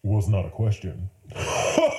was 0.04 0.28
not 0.28 0.46
a 0.46 0.50
question. 0.50 1.10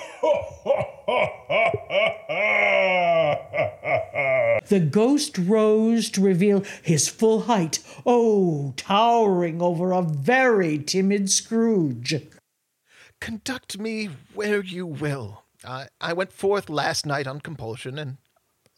The 4.69 4.81
ghost 4.81 5.39
rose 5.39 6.11
to 6.11 6.21
reveal 6.21 6.65
his 6.83 7.09
full 7.09 7.43
height, 7.43 7.79
oh, 8.05 8.75
towering 8.77 9.63
over 9.63 9.93
a 9.93 10.03
very 10.03 10.79
timid 10.79 11.31
Scrooge. 11.31 12.21
Conduct 13.21 13.79
me 13.79 14.11
where 14.35 14.63
you 14.63 14.87
will. 14.87 15.45
I, 15.67 15.89
I 16.01 16.13
went 16.13 16.33
forth 16.33 16.69
last 16.69 17.07
night 17.07 17.27
on 17.27 17.41
compulsion, 17.41 17.99
and 17.99 18.19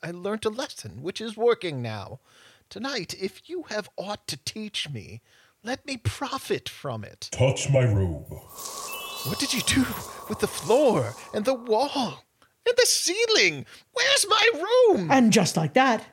I 0.03 0.11
learnt 0.11 0.45
a 0.45 0.51
lesson 0.51 1.03
which 1.03 1.21
is 1.21 1.37
working 1.37 1.83
now. 1.83 2.21
Tonight, 2.71 3.15
if 3.21 3.49
you 3.49 3.65
have 3.71 3.89
aught 3.97 4.27
to 4.29 4.37
teach 4.37 4.89
me, 4.91 5.21
let 5.65 5.85
me 5.87 5.97
profit 5.97 6.69
from 6.69 7.05
it. 7.05 7.29
Touch 7.33 7.69
my 7.71 7.85
robe. 7.85 8.27
What 9.27 9.39
did 9.39 9.53
you 9.53 9.61
do 9.63 9.85
with 10.29 10.39
the 10.39 10.47
floor 10.47 11.15
and 11.35 11.45
the 11.45 11.55
wall 11.55 12.25
and 12.67 12.77
the 12.77 12.87
ceiling? 12.87 13.67
Where's 13.93 14.27
my 14.29 14.51
room? 14.55 15.11
And 15.11 15.33
just 15.33 15.57
like 15.57 15.75
that, 15.75 16.05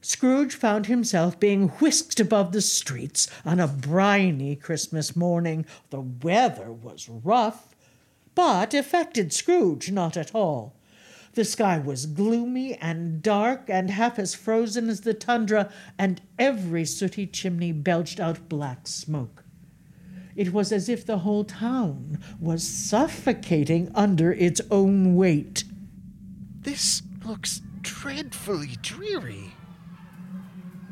Scrooge 0.00 0.54
found 0.54 0.86
himself 0.86 1.40
being 1.40 1.68
whisked 1.68 2.20
above 2.20 2.52
the 2.52 2.60
streets 2.60 3.28
on 3.44 3.58
a 3.58 3.66
briny 3.66 4.54
Christmas 4.54 5.16
morning. 5.16 5.66
The 5.90 6.00
weather 6.00 6.72
was 6.72 7.08
rough, 7.08 7.74
but 8.34 8.74
affected 8.74 9.32
Scrooge 9.32 9.90
not 9.90 10.16
at 10.16 10.34
all. 10.34 10.76
The 11.34 11.44
sky 11.44 11.78
was 11.78 12.06
gloomy 12.06 12.74
and 12.74 13.22
dark 13.22 13.68
and 13.68 13.90
half 13.90 14.18
as 14.18 14.34
frozen 14.34 14.88
as 14.88 15.02
the 15.02 15.14
tundra, 15.14 15.70
and 15.98 16.20
every 16.38 16.84
sooty 16.84 17.26
chimney 17.26 17.72
belched 17.72 18.18
out 18.18 18.48
black 18.48 18.86
smoke. 18.86 19.44
It 20.36 20.52
was 20.52 20.70
as 20.70 20.88
if 20.88 21.04
the 21.04 21.18
whole 21.18 21.44
town 21.44 22.20
was 22.40 22.62
suffocating 22.66 23.90
under 23.94 24.32
its 24.32 24.60
own 24.70 25.16
weight. 25.16 25.64
This 26.60 27.02
looks 27.24 27.62
dreadfully 27.82 28.76
dreary. 28.80 29.54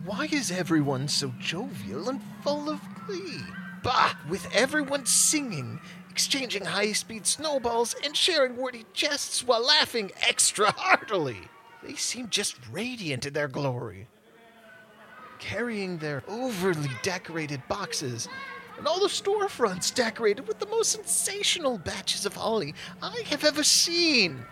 Why 0.06 0.28
is 0.30 0.52
everyone 0.52 1.08
so 1.08 1.32
jovial 1.40 2.08
and 2.08 2.20
full 2.44 2.70
of 2.70 2.80
glee? 3.06 3.40
Bah! 3.82 4.14
With 4.28 4.46
everyone 4.54 5.04
singing, 5.04 5.80
exchanging 6.08 6.64
high 6.64 6.92
speed 6.92 7.26
snowballs, 7.26 7.96
and 8.04 8.16
sharing 8.16 8.56
wordy 8.56 8.84
jests 8.92 9.42
while 9.42 9.66
laughing 9.66 10.12
extra 10.20 10.70
heartily. 10.70 11.48
They 11.82 11.94
seem 11.94 12.30
just 12.30 12.56
radiant 12.70 13.26
in 13.26 13.32
their 13.32 13.48
glory. 13.48 14.06
Carrying 15.40 15.98
their 15.98 16.22
overly 16.28 16.90
decorated 17.02 17.66
boxes, 17.66 18.28
and 18.78 18.86
all 18.86 19.00
the 19.00 19.08
storefronts 19.08 19.92
decorated 19.92 20.46
with 20.46 20.60
the 20.60 20.66
most 20.66 20.92
sensational 20.92 21.78
batches 21.78 22.24
of 22.24 22.36
holly 22.36 22.76
I 23.02 23.24
have 23.26 23.44
ever 23.44 23.64
seen. 23.64 24.44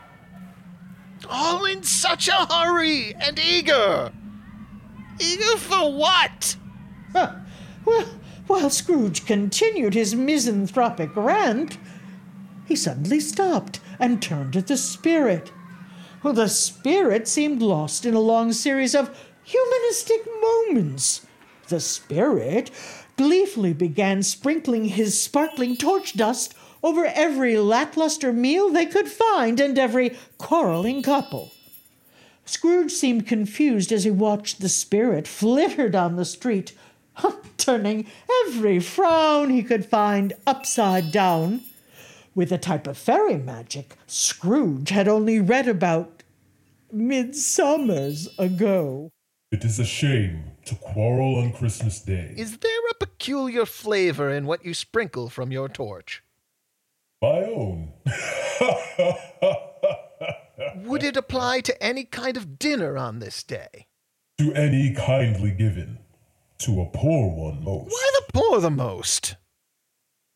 All 1.30 1.64
in 1.64 1.84
such 1.84 2.26
a 2.26 2.44
hurry 2.44 3.14
and 3.14 3.38
eager. 3.38 4.10
Eager 5.18 5.56
for 5.56 5.92
what? 5.92 6.56
Huh. 7.12 7.32
Well, 7.84 8.06
while 8.46 8.70
Scrooge 8.70 9.24
continued 9.26 9.94
his 9.94 10.14
misanthropic 10.14 11.14
rant, 11.14 11.78
he 12.66 12.76
suddenly 12.76 13.20
stopped 13.20 13.80
and 13.98 14.20
turned 14.20 14.54
to 14.54 14.62
the 14.62 14.76
spirit. 14.76 15.52
Well, 16.22 16.34
the 16.34 16.48
spirit 16.48 17.28
seemed 17.28 17.62
lost 17.62 18.04
in 18.06 18.14
a 18.14 18.20
long 18.20 18.52
series 18.52 18.94
of 18.94 19.16
humanistic 19.42 20.26
moments. 20.40 21.26
The 21.68 21.80
spirit 21.80 22.70
gleefully 23.16 23.72
began 23.72 24.22
sprinkling 24.22 24.86
his 24.86 25.20
sparkling 25.20 25.76
torch 25.76 26.16
dust 26.16 26.54
over 26.82 27.06
every 27.06 27.56
lackluster 27.56 28.32
meal 28.32 28.70
they 28.70 28.86
could 28.86 29.08
find 29.08 29.60
and 29.60 29.78
every 29.78 30.16
quarreling 30.36 31.02
couple. 31.02 31.53
Scrooge 32.44 32.92
seemed 32.92 33.26
confused 33.26 33.90
as 33.92 34.04
he 34.04 34.10
watched 34.10 34.60
the 34.60 34.68
spirit 34.68 35.26
flitter 35.26 35.88
down 35.88 36.16
the 36.16 36.24
street, 36.24 36.74
turning 37.56 38.06
every 38.46 38.80
frown 38.80 39.50
he 39.50 39.62
could 39.62 39.86
find 39.86 40.32
upside 40.46 41.10
down, 41.10 41.62
with 42.34 42.52
a 42.52 42.58
type 42.58 42.86
of 42.86 42.98
fairy 42.98 43.36
magic 43.36 43.96
Scrooge 44.06 44.90
had 44.90 45.08
only 45.08 45.40
read 45.40 45.68
about 45.68 46.22
midsummers 46.92 48.28
ago. 48.38 49.10
It 49.50 49.64
is 49.64 49.78
a 49.78 49.84
shame 49.84 50.52
to 50.66 50.74
quarrel 50.74 51.36
on 51.36 51.52
Christmas 51.52 52.00
Day. 52.00 52.34
Is 52.36 52.58
there 52.58 52.88
a 52.90 52.94
peculiar 52.94 53.66
flavor 53.66 54.30
in 54.30 54.46
what 54.46 54.64
you 54.64 54.74
sprinkle 54.74 55.28
from 55.28 55.52
your 55.52 55.68
torch? 55.68 56.22
My 57.22 57.44
own. 57.44 57.92
Would 60.76 61.02
it 61.02 61.16
apply 61.16 61.60
to 61.62 61.82
any 61.82 62.04
kind 62.04 62.36
of 62.36 62.58
dinner 62.58 62.96
on 62.96 63.18
this 63.18 63.42
day? 63.42 63.86
to 64.38 64.52
any 64.54 64.92
kindly 64.92 65.50
given, 65.52 65.98
to 66.58 66.80
a 66.80 66.86
poor 66.86 67.30
one 67.30 67.62
most. 67.62 67.92
Why 67.92 68.10
the 68.16 68.32
poor 68.32 68.60
the 68.60 68.70
most? 68.70 69.36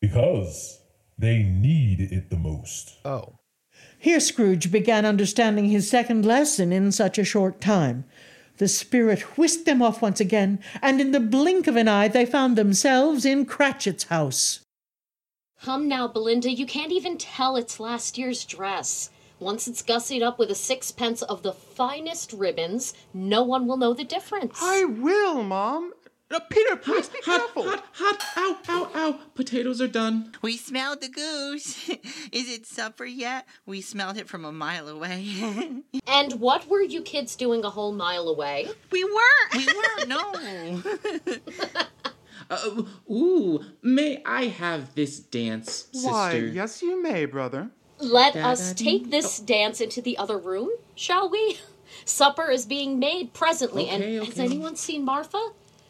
Because 0.01 0.79
they 1.17 1.43
need 1.43 1.99
it 1.99 2.29
the 2.29 2.37
most. 2.37 2.97
Oh. 3.03 3.39
Here 3.97 4.21
Scrooge 4.21 4.71
began 4.71 5.05
understanding 5.05 5.65
his 5.65 5.89
second 5.89 6.25
lesson 6.25 6.71
in 6.71 6.91
such 6.91 7.17
a 7.17 7.25
short 7.25 7.59
time. 7.59 8.05
The 8.57 8.69
spirit 8.69 9.37
whisked 9.37 9.65
them 9.65 9.81
off 9.81 10.01
once 10.01 10.21
again, 10.21 10.59
and 10.81 11.01
in 11.01 11.11
the 11.11 11.19
blink 11.19 11.67
of 11.67 11.75
an 11.75 11.87
eye 11.87 12.07
they 12.07 12.25
found 12.25 12.57
themselves 12.57 13.25
in 13.25 13.45
Cratchit's 13.45 14.05
house. 14.05 14.61
Come 15.61 15.89
now, 15.89 16.07
Belinda, 16.07 16.49
you 16.49 16.65
can't 16.65 16.91
even 16.93 17.17
tell 17.17 17.57
it's 17.57 17.81
last 17.81 18.17
year's 18.17 18.45
dress. 18.45 19.09
Once 19.39 19.67
it's 19.67 19.81
gussied 19.81 20.21
up 20.21 20.37
with 20.37 20.51
a 20.51 20.55
sixpence 20.55 21.21
of 21.21 21.43
the 21.43 21.53
finest 21.53 22.33
ribbons, 22.33 22.93
no 23.13 23.43
one 23.43 23.67
will 23.67 23.77
know 23.77 23.93
the 23.93 24.03
difference. 24.03 24.59
I 24.61 24.83
will, 24.83 25.43
Mom. 25.43 25.93
Uh, 26.31 26.39
Peter, 26.51 26.75
please 26.75 27.09
be 27.09 27.19
careful. 27.21 27.63
Hot, 27.63 27.83
hot, 27.93 28.21
ow, 28.37 28.57
ow, 28.69 28.91
ow. 28.93 29.19
Potatoes 29.33 29.81
are 29.81 29.87
done. 29.87 30.31
We 30.43 30.57
smelled 30.57 31.01
the 31.01 31.09
goose. 31.09 31.89
Is 32.31 32.51
it 32.51 32.67
supper 32.67 33.05
yet? 33.05 33.47
We 33.65 33.81
smelled 33.81 34.17
it 34.17 34.27
from 34.27 34.45
a 34.45 34.51
mile 34.51 34.87
away. 34.87 35.25
And 36.05 36.33
what 36.39 36.67
were 36.67 36.81
you 36.81 37.01
kids 37.01 37.35
doing 37.35 37.63
a 37.63 37.69
whole 37.69 37.93
mile 37.93 38.27
away? 38.27 38.67
we 38.91 39.03
weren't. 39.03 39.55
We 39.55 39.67
weren't. 39.67 40.07
No. 40.07 41.81
Uh, 42.51 42.81
ooh, 43.11 43.63
may 43.83 44.23
I 44.25 44.45
have 44.45 44.95
this 44.95 45.19
dance, 45.19 45.87
sister? 45.91 46.09
Why, 46.09 46.33
yes, 46.33 46.81
you 46.81 46.99
may, 46.99 47.25
brother. 47.25 47.69
Let 47.99 48.35
us 48.35 48.73
take 48.73 49.11
this 49.11 49.39
dance 49.39 49.81
into 49.81 50.01
the 50.01 50.17
other 50.17 50.37
room, 50.37 50.69
shall 50.95 51.29
we? 51.29 51.59
Supper 52.05 52.49
is 52.49 52.65
being 52.65 52.99
made 52.99 53.33
presently, 53.33 53.83
Okay, 53.85 54.17
and 54.17 54.25
has 54.25 54.39
anyone 54.39 54.75
seen 54.75 55.03
Martha? 55.03 55.39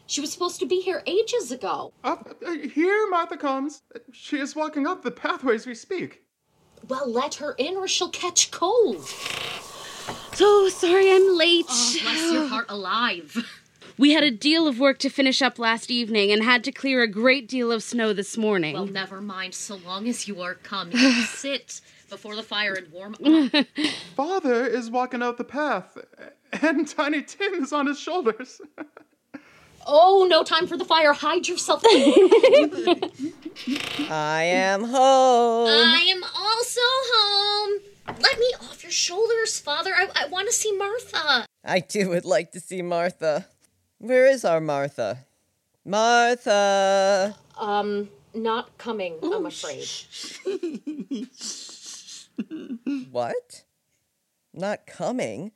She 0.07 0.21
was 0.21 0.31
supposed 0.31 0.59
to 0.59 0.65
be 0.65 0.81
here 0.81 1.03
ages 1.05 1.51
ago. 1.51 1.93
Up, 2.03 2.35
uh, 2.45 2.51
here 2.53 3.07
Martha 3.11 3.37
comes. 3.37 3.83
She 4.11 4.39
is 4.39 4.55
walking 4.55 4.87
up 4.87 5.03
the 5.03 5.11
pathway 5.11 5.55
as 5.55 5.67
we 5.67 5.75
speak. 5.75 6.23
Well, 6.87 7.07
let 7.09 7.35
her 7.35 7.53
in 7.57 7.77
or 7.77 7.87
she'll 7.87 8.09
catch 8.09 8.49
cold. 8.49 9.05
So 10.33 10.69
sorry 10.69 11.11
I'm 11.11 11.37
late. 11.37 11.65
Oh, 11.69 11.97
bless 12.01 12.33
your 12.33 12.47
heart 12.47 12.65
alive. 12.69 13.37
We 13.99 14.13
had 14.13 14.23
a 14.23 14.31
deal 14.31 14.67
of 14.67 14.79
work 14.79 14.97
to 14.99 15.09
finish 15.09 15.41
up 15.41 15.59
last 15.59 15.91
evening 15.91 16.31
and 16.31 16.41
had 16.41 16.63
to 16.63 16.71
clear 16.71 17.03
a 17.03 17.07
great 17.07 17.49
deal 17.49 17.69
of 17.71 17.83
snow 17.83 18.13
this 18.13 18.37
morning. 18.37 18.73
Well, 18.73 18.85
never 18.85 19.19
mind. 19.19 19.53
So 19.53 19.75
long 19.75 20.07
as 20.07 20.27
you 20.27 20.41
are 20.41 20.55
come, 20.55 20.89
you 20.93 20.97
can 20.97 21.25
sit 21.25 21.81
before 22.09 22.35
the 22.35 22.43
fire 22.43 22.73
and 22.73 22.91
warm 22.91 23.15
up. 23.23 23.65
Father 24.15 24.65
is 24.65 24.89
walking 24.89 25.21
out 25.21 25.37
the 25.37 25.43
path, 25.43 25.97
and 26.61 26.87
Tiny 26.87 27.21
Tim 27.21 27.53
is 27.55 27.73
on 27.73 27.87
his 27.87 27.99
shoulders. 27.99 28.61
Oh, 29.91 30.27
no 30.29 30.43
time 30.43 30.67
for 30.67 30.77
the 30.77 30.85
fire. 30.85 31.13
Hide 31.13 31.47
yourself. 31.47 31.81
I 31.87 33.09
am 34.43 34.83
home. 34.83 35.67
I 35.69 36.05
am 36.09 36.21
also 36.23 36.81
home. 36.83 37.79
Let 38.07 38.37
me 38.37 38.53
off 38.61 38.83
your 38.83 38.91
shoulders, 38.91 39.59
Father. 39.59 39.91
I, 39.95 40.09
I 40.15 40.27
want 40.27 40.47
to 40.47 40.53
see 40.53 40.71
Martha. 40.77 41.45
I 41.63 41.79
too 41.79 42.09
would 42.09 42.25
like 42.25 42.51
to 42.51 42.59
see 42.59 42.83
Martha. 42.83 43.47
Where 43.97 44.27
is 44.27 44.45
our 44.45 44.61
Martha? 44.61 45.25
Martha. 45.85 47.35
Um, 47.57 48.09
not 48.33 48.77
coming, 48.77 49.15
I'm 49.23 49.45
afraid. 49.45 49.87
What? 53.11 53.63
Not 54.53 54.85
coming? 54.85 55.51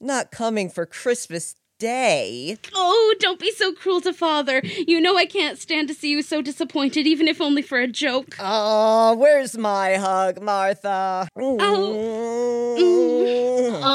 Not 0.00 0.30
coming 0.30 0.70
for 0.70 0.86
Christmas 0.86 1.54
Day? 1.78 2.56
Oh, 2.74 3.14
don't 3.20 3.38
be 3.38 3.50
so 3.50 3.72
cruel 3.72 4.00
to 4.02 4.12
father. 4.14 4.60
You 4.64 5.00
know 5.00 5.16
I 5.16 5.26
can't 5.26 5.58
stand 5.58 5.88
to 5.88 5.94
see 5.94 6.08
you 6.10 6.22
so 6.22 6.40
disappointed, 6.40 7.06
even 7.06 7.28
if 7.28 7.40
only 7.40 7.60
for 7.62 7.78
a 7.78 7.86
joke. 7.86 8.34
Oh, 8.40 9.14
where's 9.16 9.58
my 9.58 9.96
hug, 9.96 10.40
Martha? 10.40 11.28
Oh, 11.36 12.72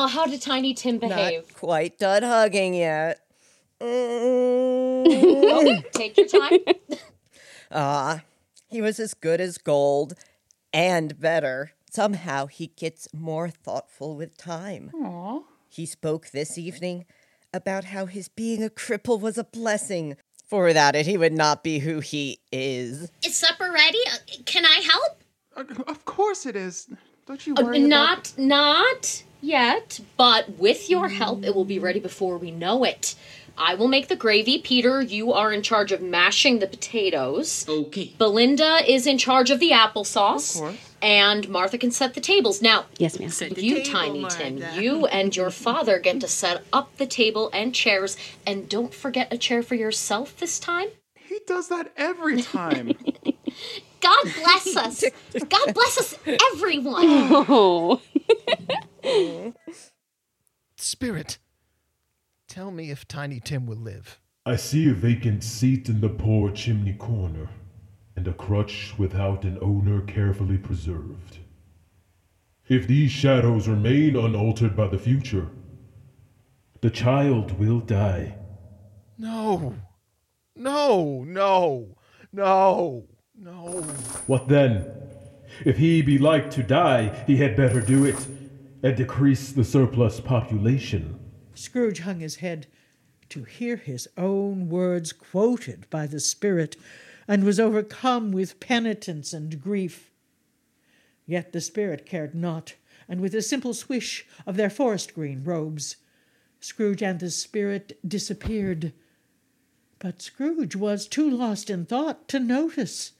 how 0.07 0.27
did 0.27 0.41
Tiny 0.41 0.73
Tim 0.75 0.99
behave? 0.99 1.47
Not 1.47 1.53
quite 1.55 1.97
done 1.97 2.21
hugging 2.23 2.75
yet. 2.75 3.19
Okay, 5.01 5.83
take 5.93 6.17
your 6.17 6.27
time. 6.27 6.59
Ah, 7.73 8.23
he 8.69 8.81
was 8.81 8.99
as 8.99 9.13
good 9.13 9.39
as 9.39 9.57
gold 9.57 10.13
and 10.73 11.17
better. 11.17 11.71
Somehow 12.01 12.45
he 12.47 12.67
gets 12.67 13.09
more 13.13 13.49
thoughtful 13.49 14.15
with 14.15 14.37
time. 14.37 14.91
Aww. 14.93 15.43
He 15.67 15.85
spoke 15.85 16.29
this 16.29 16.57
evening 16.57 17.05
about 17.53 17.83
how 17.83 18.05
his 18.05 18.29
being 18.29 18.63
a 18.63 18.69
cripple 18.69 19.19
was 19.19 19.37
a 19.37 19.43
blessing, 19.43 20.15
for 20.47 20.63
without 20.63 20.95
it 20.95 21.05
he 21.05 21.17
would 21.17 21.33
not 21.33 21.65
be 21.65 21.79
who 21.79 21.99
he 21.99 22.39
is. 22.49 23.11
Is 23.25 23.35
supper 23.35 23.69
ready? 23.73 23.99
Uh, 24.09 24.17
Can 24.45 24.65
I 24.65 24.79
help? 24.89 25.85
Of 25.89 26.05
course 26.05 26.45
it 26.45 26.55
is. 26.55 26.87
Don't 27.27 27.45
you 27.45 27.55
Uh, 27.57 27.63
worry 27.63 27.83
about 27.83 27.89
not, 27.89 28.33
not 28.37 29.23
yet, 29.41 29.99
but 30.15 30.57
with 30.57 30.89
your 30.89 31.09
help, 31.09 31.43
it 31.43 31.53
will 31.53 31.65
be 31.65 31.77
ready 31.77 31.99
before 31.99 32.37
we 32.37 32.51
know 32.51 32.85
it. 32.85 33.15
I 33.57 33.75
will 33.75 33.89
make 33.89 34.07
the 34.07 34.15
gravy. 34.15 34.59
Peter, 34.59 35.01
you 35.01 35.33
are 35.33 35.51
in 35.51 35.61
charge 35.61 35.91
of 35.91 36.01
mashing 36.01 36.59
the 36.59 36.67
potatoes. 36.67 37.65
Okay. 37.67 38.13
Belinda 38.17 38.79
is 38.89 39.05
in 39.05 39.17
charge 39.17 39.51
of 39.51 39.59
the 39.59 39.71
applesauce. 39.71 40.55
Of 40.55 40.61
course. 40.61 40.77
And 41.01 41.49
Martha 41.49 41.77
can 41.77 41.91
set 41.91 42.13
the 42.13 42.21
tables. 42.21 42.61
Now, 42.61 42.85
Yes, 42.97 43.19
ma'am. 43.19 43.31
you, 43.57 43.83
Tiny 43.83 44.25
Tim, 44.25 44.63
you 44.75 45.07
and 45.07 45.35
your 45.35 45.49
father 45.49 45.97
get 45.99 46.19
to 46.21 46.27
set 46.27 46.63
up 46.71 46.95
the 46.97 47.07
table 47.07 47.49
and 47.53 47.73
chairs. 47.73 48.17
And 48.45 48.69
don't 48.69 48.93
forget 48.93 49.33
a 49.33 49.37
chair 49.37 49.63
for 49.63 49.75
yourself 49.75 50.37
this 50.37 50.59
time. 50.59 50.89
He 51.15 51.39
does 51.47 51.69
that 51.69 51.91
every 51.97 52.41
time. 52.41 52.93
God 54.01 54.23
bless 54.23 54.75
us. 54.75 55.03
God 55.33 55.73
bless 55.73 55.97
us, 55.97 56.17
everyone. 56.53 57.03
Oh. 57.03 58.01
Spirit, 60.75 61.37
tell 62.47 62.71
me 62.71 62.91
if 62.91 63.07
Tiny 63.07 63.39
Tim 63.39 63.65
will 63.65 63.77
live. 63.77 64.19
I 64.45 64.55
see 64.55 64.89
a 64.89 64.93
vacant 64.93 65.43
seat 65.43 65.87
in 65.89 66.01
the 66.01 66.09
poor 66.09 66.49
chimney 66.51 66.93
corner, 66.93 67.47
and 68.21 68.27
a 68.27 68.33
crutch 68.33 68.93
without 68.99 69.43
an 69.45 69.57
owner 69.63 69.99
carefully 70.01 70.55
preserved. 70.55 71.39
If 72.67 72.85
these 72.85 73.09
shadows 73.09 73.67
remain 73.67 74.15
unaltered 74.15 74.75
by 74.75 74.89
the 74.89 74.99
future, 74.99 75.47
the 76.81 76.91
child 76.91 77.57
will 77.57 77.79
die. 77.79 78.35
No. 79.17 79.73
No, 80.55 81.23
no, 81.23 81.95
no, 82.31 83.07
no. 83.35 83.81
What 84.27 84.47
then? 84.47 84.85
If 85.65 85.79
he 85.79 86.03
be 86.03 86.19
like 86.19 86.51
to 86.51 86.61
die, 86.61 87.23
he 87.25 87.37
had 87.37 87.55
better 87.55 87.81
do 87.81 88.05
it, 88.05 88.27
and 88.83 88.95
decrease 88.95 89.51
the 89.51 89.63
surplus 89.63 90.19
population. 90.19 91.19
Scrooge 91.55 92.01
hung 92.01 92.19
his 92.19 92.35
head 92.35 92.67
to 93.29 93.45
hear 93.45 93.77
his 93.77 94.07
own 94.15 94.69
words 94.69 95.11
quoted 95.11 95.89
by 95.89 96.05
the 96.05 96.19
Spirit, 96.19 96.75
and 97.27 97.43
was 97.43 97.59
overcome 97.59 98.31
with 98.31 98.59
penitence 98.59 99.33
and 99.33 99.61
grief. 99.61 100.11
Yet 101.25 101.53
the 101.53 101.61
Spirit 101.61 102.05
cared 102.05 102.35
not, 102.35 102.75
and 103.07 103.21
with 103.21 103.35
a 103.35 103.41
simple 103.41 103.73
swish 103.73 104.25
of 104.45 104.57
their 104.57 104.69
forest 104.69 105.13
green 105.13 105.43
robes, 105.43 105.97
Scrooge 106.59 107.01
and 107.01 107.19
the 107.19 107.31
Spirit 107.31 107.99
disappeared. 108.07 108.93
But 109.99 110.21
Scrooge 110.21 110.75
was 110.75 111.07
too 111.07 111.29
lost 111.29 111.69
in 111.69 111.85
thought 111.85 112.27
to 112.29 112.39
notice. 112.39 113.13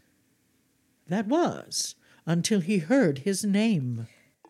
That 1.08 1.28
was 1.28 1.96
until 2.26 2.62
he 2.62 2.78
heard 2.78 3.20
his 3.20 3.44
name. 3.44 4.08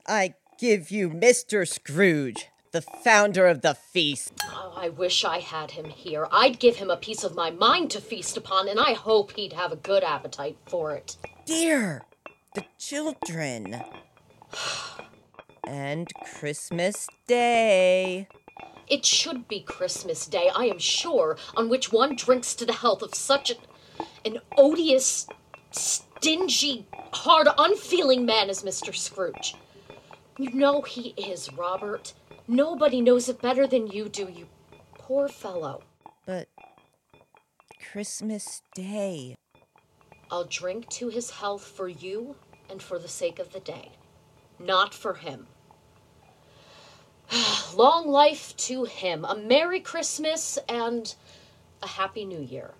I 0.07 0.35
give 0.59 0.91
you 0.91 1.09
Mr. 1.09 1.67
Scrooge, 1.67 2.50
the 2.71 2.81
founder 2.81 3.47
of 3.47 3.61
the 3.61 3.75
feast. 3.75 4.33
Oh, 4.45 4.73
I 4.75 4.89
wish 4.89 5.25
I 5.25 5.39
had 5.39 5.71
him 5.71 5.85
here. 5.85 6.27
I'd 6.31 6.59
give 6.59 6.77
him 6.77 6.89
a 6.89 6.97
piece 6.97 7.23
of 7.23 7.35
my 7.35 7.51
mind 7.51 7.91
to 7.91 8.01
feast 8.01 8.37
upon, 8.37 8.67
and 8.67 8.79
I 8.79 8.93
hope 8.93 9.33
he'd 9.33 9.53
have 9.53 9.71
a 9.71 9.77
good 9.77 10.03
appetite 10.03 10.57
for 10.67 10.93
it. 10.93 11.17
Dear, 11.45 12.03
the 12.55 12.65
children. 12.77 13.83
and 15.67 16.09
Christmas 16.23 17.07
Day. 17.27 18.27
It 18.87 19.05
should 19.05 19.47
be 19.47 19.61
Christmas 19.61 20.25
Day, 20.25 20.49
I 20.53 20.65
am 20.65 20.79
sure, 20.79 21.37
on 21.55 21.69
which 21.69 21.91
one 21.91 22.15
drinks 22.15 22.53
to 22.55 22.65
the 22.65 22.73
health 22.73 23.01
of 23.01 23.15
such 23.15 23.51
an, 23.51 23.57
an 24.25 24.39
odious, 24.57 25.27
stingy, 25.71 26.87
hard, 27.13 27.47
unfeeling 27.57 28.25
man 28.25 28.49
as 28.49 28.63
Mr. 28.63 28.93
Scrooge. 28.93 29.55
You 30.37 30.51
know 30.53 30.81
he 30.81 31.09
is, 31.17 31.51
Robert. 31.53 32.13
Nobody 32.47 33.01
knows 33.01 33.29
it 33.29 33.41
better 33.41 33.67
than 33.67 33.87
you 33.87 34.09
do, 34.09 34.29
you 34.29 34.47
poor 34.93 35.27
fellow. 35.27 35.83
But 36.25 36.47
Christmas 37.91 38.61
Day. 38.73 39.35
I'll 40.29 40.45
drink 40.45 40.87
to 40.89 41.09
his 41.09 41.31
health 41.31 41.63
for 41.63 41.87
you 41.87 42.35
and 42.69 42.81
for 42.81 42.97
the 42.97 43.07
sake 43.07 43.37
of 43.39 43.51
the 43.51 43.59
day, 43.59 43.91
not 44.59 44.93
for 44.93 45.15
him. 45.15 45.47
Long 47.75 48.07
life 48.07 48.55
to 48.57 48.85
him, 48.85 49.25
a 49.25 49.35
Merry 49.35 49.79
Christmas 49.79 50.57
and 50.69 51.13
a 51.83 51.87
Happy 51.87 52.25
New 52.25 52.41
Year. 52.41 52.73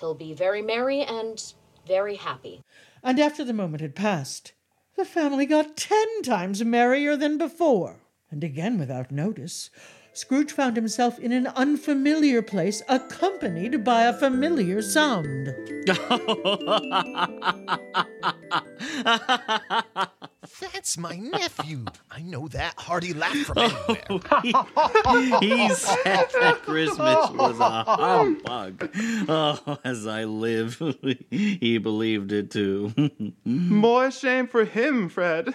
He'll 0.00 0.14
be 0.14 0.34
very 0.34 0.62
merry 0.62 1.02
and 1.02 1.40
very 1.86 2.16
happy. 2.16 2.62
And 3.02 3.20
after 3.20 3.44
the 3.44 3.52
moment 3.52 3.80
had 3.80 3.94
passed, 3.94 4.52
the 4.96 5.04
family 5.04 5.46
got 5.46 5.76
ten 5.76 6.22
times 6.22 6.64
merrier 6.64 7.16
than 7.16 7.38
before. 7.38 8.00
And 8.30 8.42
again, 8.42 8.78
without 8.78 9.10
notice, 9.10 9.70
Scrooge 10.12 10.52
found 10.52 10.76
himself 10.76 11.18
in 11.18 11.32
an 11.32 11.48
unfamiliar 11.48 12.40
place, 12.40 12.82
accompanied 12.88 13.84
by 13.84 14.04
a 14.04 14.12
familiar 14.12 14.80
sound. 14.80 15.52
That's 20.60 20.98
my 20.98 21.16
nephew. 21.16 21.84
I 22.10 22.20
know 22.20 22.48
that 22.48 22.74
hearty 22.76 23.14
laugh 23.14 23.36
from 23.36 23.58
anywhere. 23.58 24.20
he 25.40 25.68
said 25.70 26.26
that 26.40 26.60
Christmas 26.62 27.30
was 27.30 27.58
a 27.58 27.84
humbug. 27.84 28.90
Oh, 29.28 29.78
as 29.84 30.06
I 30.06 30.24
live, 30.24 30.80
he 31.30 31.78
believed 31.78 32.32
it 32.32 32.50
too. 32.50 32.92
More 33.44 34.10
shame 34.10 34.46
for 34.46 34.64
him, 34.64 35.08
Fred. 35.08 35.54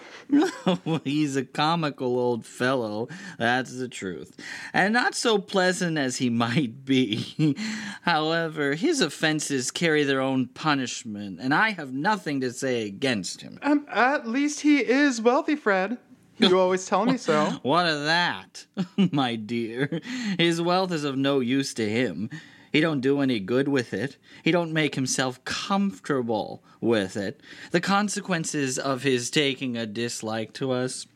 He's 1.04 1.36
a 1.36 1.46
comical 1.46 2.18
old 2.18 2.46
fellow, 2.46 3.08
that's 3.38 3.78
the 3.78 3.88
truth. 3.88 4.36
And 4.74 4.94
not 4.94 5.16
so 5.16 5.38
pleasant 5.38 5.98
as 5.98 6.18
he 6.18 6.30
might 6.30 6.86
be. 6.86 7.56
However, 8.02 8.74
his 8.76 9.02
offenses 9.02 9.72
carry 9.72 10.04
their 10.04 10.22
own 10.22 10.48
punishment, 10.48 11.40
and 11.42 11.54
I 11.54 11.72
have 11.72 11.94
nothing 11.94 12.42
to 12.42 12.52
say 12.52 12.88
against 12.88 13.42
him. 13.42 13.60
Um, 13.62 13.86
at 13.90 14.28
least 14.28 14.62
he 14.62 14.79
is 14.80 15.22
wealthy, 15.22 15.56
Fred. 15.56 15.98
You 16.38 16.60
always 16.60 16.86
tell 16.86 17.06
me 17.06 17.18
so. 17.18 17.60
What 17.62 17.86
of 17.86 18.04
that, 18.06 18.66
my 19.12 19.36
dear? 19.36 20.02
His 20.38 20.62
wealth 20.62 20.92
is 20.92 21.04
of 21.04 21.18
no 21.18 21.40
use 21.40 21.74
to 21.76 21.90
him. 21.90 22.30
He 22.72 22.82
don't 22.82 23.02
do 23.02 23.22
any 23.22 23.40
good 23.40 23.68
with 23.68 23.94
it. 23.94 24.18
He 24.44 24.52
don't 24.52 24.74
make 24.74 24.96
himself 24.96 25.44
comfortable 25.44 26.64
with 26.80 27.18
it. 27.18 27.42
The 27.72 27.82
consequences 27.82 28.78
of 28.78 29.02
his 29.02 29.30
taking 29.32 29.76
a 29.76 29.86
dislike 29.86 30.54
to 30.54 30.72
us 30.72 31.08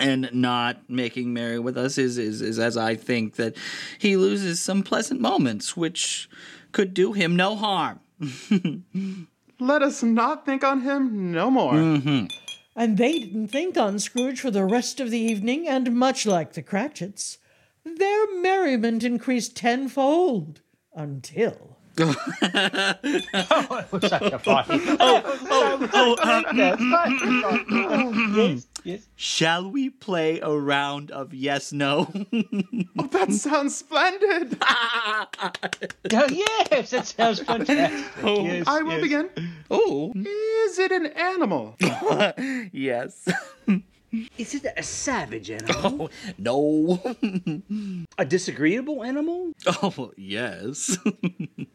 and 0.00 0.30
not 0.32 0.88
making 0.88 1.32
merry 1.32 1.58
with 1.58 1.76
us 1.76 1.98
is, 1.98 2.18
is, 2.18 2.40
is 2.40 2.58
as 2.58 2.76
I 2.76 2.94
think 2.94 3.36
that 3.36 3.56
he 3.98 4.16
loses 4.16 4.60
some 4.60 4.82
pleasant 4.82 5.20
moments 5.20 5.76
which 5.76 6.28
could 6.72 6.94
do 6.94 7.12
him 7.12 7.36
no 7.36 7.56
harm. 7.56 8.00
Let 9.60 9.82
us 9.82 10.02
not 10.02 10.46
think 10.46 10.62
on 10.62 10.82
him 10.82 11.32
no 11.32 11.50
more. 11.50 11.72
Mm-hmm. 11.72 12.26
And 12.78 12.96
they 12.96 13.18
didn't 13.18 13.48
think 13.48 13.76
on 13.76 13.98
Scrooge 13.98 14.40
for 14.40 14.52
the 14.52 14.64
rest 14.64 15.00
of 15.00 15.10
the 15.10 15.18
evening, 15.18 15.66
and 15.66 15.96
much 15.96 16.24
like 16.24 16.52
the 16.52 16.62
Cratchits, 16.62 17.38
their 17.84 18.40
merriment 18.40 19.02
increased 19.02 19.56
tenfold 19.56 20.60
until. 20.94 21.76
oh, 21.98 22.14
it 23.02 23.90
was 23.90 24.08
such 24.08 24.32
a 24.32 24.38
funny. 24.38 24.80
Oh, 25.00 25.88
oh, 25.92 26.16
uh, 26.22 26.44
yes, 28.36 28.68
yes. 28.88 29.08
Shall 29.16 29.70
we 29.70 29.90
play 29.90 30.40
a 30.40 30.50
round 30.50 31.10
of 31.10 31.34
yes 31.34 31.72
no? 31.72 32.10
oh, 32.32 33.06
that 33.12 33.32
sounds 33.32 33.76
splendid. 33.76 34.56
oh, 34.62 35.26
yes, 36.10 36.90
that 36.90 37.06
sounds 37.06 37.40
fantastic. 37.40 38.04
Oh, 38.22 38.44
yes, 38.44 38.66
I 38.66 38.82
will 38.82 38.92
yes. 38.92 39.02
begin. 39.02 39.30
Oh. 39.70 40.12
Is 40.14 40.78
it 40.78 40.92
an 40.92 41.06
animal? 41.06 41.76
yes. 42.72 43.28
Is 44.38 44.54
it 44.54 44.64
a 44.76 44.82
savage 44.82 45.50
animal? 45.50 46.08
Oh, 46.10 46.10
no. 46.38 47.00
a 48.18 48.24
disagreeable 48.24 49.04
animal? 49.04 49.52
Oh, 49.82 50.12
yes. 50.16 50.96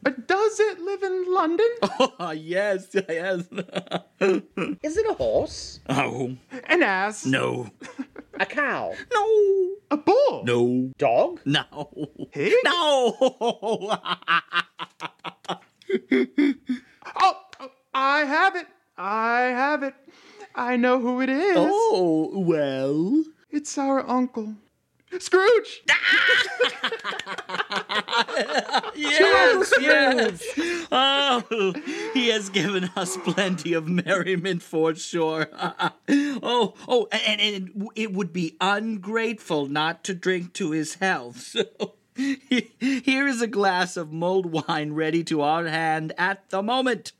Uh, 0.06 0.12
Does 0.28 0.60
it 0.60 0.80
live 0.82 1.02
in 1.02 1.34
London? 1.34 1.70
Oh, 2.20 2.32
yes, 2.32 2.88
yes. 2.94 3.40
Is 4.84 4.98
it 4.98 5.06
a 5.10 5.14
horse? 5.14 5.80
Oh, 5.88 6.36
An 6.68 6.84
ass? 6.84 7.26
no. 7.26 7.70
A 8.40 8.46
cow? 8.46 8.92
No. 9.14 9.76
A 9.92 9.96
bull? 9.98 10.44
No. 10.44 10.92
Dog? 10.98 11.40
No. 11.46 11.64
Pig? 12.34 12.52
No. 12.66 13.16
Oh, 17.16 17.36
oh, 17.60 17.70
I 17.94 18.20
have 18.26 18.56
it. 18.56 18.68
I 18.98 19.42
have 19.42 19.84
it. 19.84 19.94
I 20.56 20.76
know 20.78 21.00
who 21.00 21.22
it 21.22 21.30
is. 21.30 21.56
oh, 21.58 22.32
well. 22.36 23.24
It's 23.50 23.78
our 23.78 24.08
uncle. 24.10 24.56
Scrooge! 25.20 25.84
Yes, 28.96 29.74
yes. 29.82 30.44
Oh, 30.92 31.74
he 32.14 32.30
has 32.30 32.50
given 32.50 32.86
us 32.96 33.18
plenty 33.18 33.74
of 33.74 33.88
merriment 33.88 34.62
for 34.62 34.94
sure. 34.96 35.48
oh, 35.58 36.74
oh, 36.88 37.08
and, 37.12 37.42
and 37.42 37.90
it 37.96 38.14
would 38.14 38.32
be 38.34 38.56
ungrateful 38.62 39.66
not 39.68 40.04
to 40.06 40.14
drink 40.14 40.54
to 40.54 40.72
his 40.72 40.96
health. 40.96 41.56
So 42.16 42.26
here 42.80 43.28
is 43.28 43.42
a 43.42 43.48
glass 43.48 43.98
of 43.98 44.12
mulled 44.14 44.46
wine 44.68 44.94
ready 44.94 45.24
to 45.24 45.42
our 45.42 45.66
hand 45.66 46.14
at 46.16 46.48
the 46.52 46.62
moment. 46.62 47.12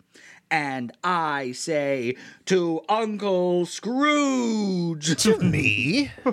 And 0.54 0.94
I 1.04 1.52
say 1.54 2.16
to 2.46 2.82
Uncle 2.88 3.66
Scrooge. 3.66 5.20
To 5.24 5.40
me? 5.40 6.12
to 6.24 6.32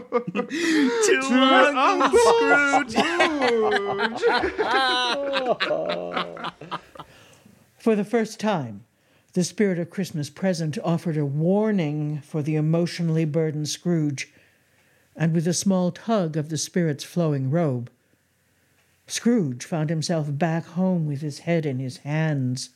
Uncle 1.75 2.91
Scrooge. 2.91 2.95
For 7.79 7.97
the 7.97 8.05
first 8.05 8.39
time, 8.39 8.85
the 9.33 9.43
spirit 9.43 9.79
of 9.79 9.89
Christmas 9.89 10.29
present 10.29 10.77
offered 10.85 11.17
a 11.17 11.25
warning 11.25 12.21
for 12.21 12.43
the 12.43 12.57
emotionally 12.57 13.25
burdened 13.25 13.71
Scrooge, 13.71 14.31
and 15.17 15.33
with 15.33 15.49
a 15.49 15.55
small 15.55 15.91
tug 15.91 16.37
of 16.37 16.51
the 16.51 16.59
spirit's 16.59 17.05
flowing 17.05 17.51
robe, 17.51 17.89
Scrooge 19.07 19.65
found 19.65 19.89
himself 19.89 20.27
back 20.31 20.67
home 20.67 21.07
with 21.07 21.23
his 21.23 21.39
head 21.39 21.65
in 21.65 21.79
his 21.79 21.97
hands. 21.99 22.69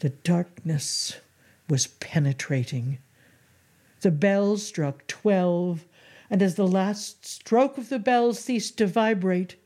The 0.00 0.10
darkness 0.10 1.16
was 1.68 1.88
penetrating. 1.88 2.98
The 4.00 4.10
bells 4.12 4.64
struck 4.64 5.06
twelve, 5.08 5.86
and 6.30 6.40
as 6.40 6.54
the 6.54 6.68
last 6.68 7.26
stroke 7.26 7.78
of 7.78 7.88
the 7.88 7.98
bell 7.98 8.32
ceased 8.32 8.78
to 8.78 8.86
vibrate, 8.86 9.56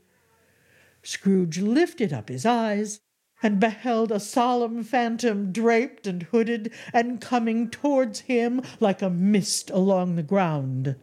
Scrooge 1.03 1.59
lifted 1.59 2.13
up 2.13 2.29
his 2.29 2.47
eyes 2.47 3.01
and 3.43 3.61
beheld 3.61 4.13
a 4.13 4.21
solemn 4.21 4.85
phantom 4.85 5.53
draped 5.53 6.07
and 6.07 6.23
hooded 6.25 6.73
and 6.93 7.21
coming 7.21 7.69
towards 7.69 8.21
him 8.21 8.63
like 8.79 9.03
a 9.03 9.11
mist 9.11 9.69
along 9.71 10.15
the 10.15 10.23
ground. 10.23 10.95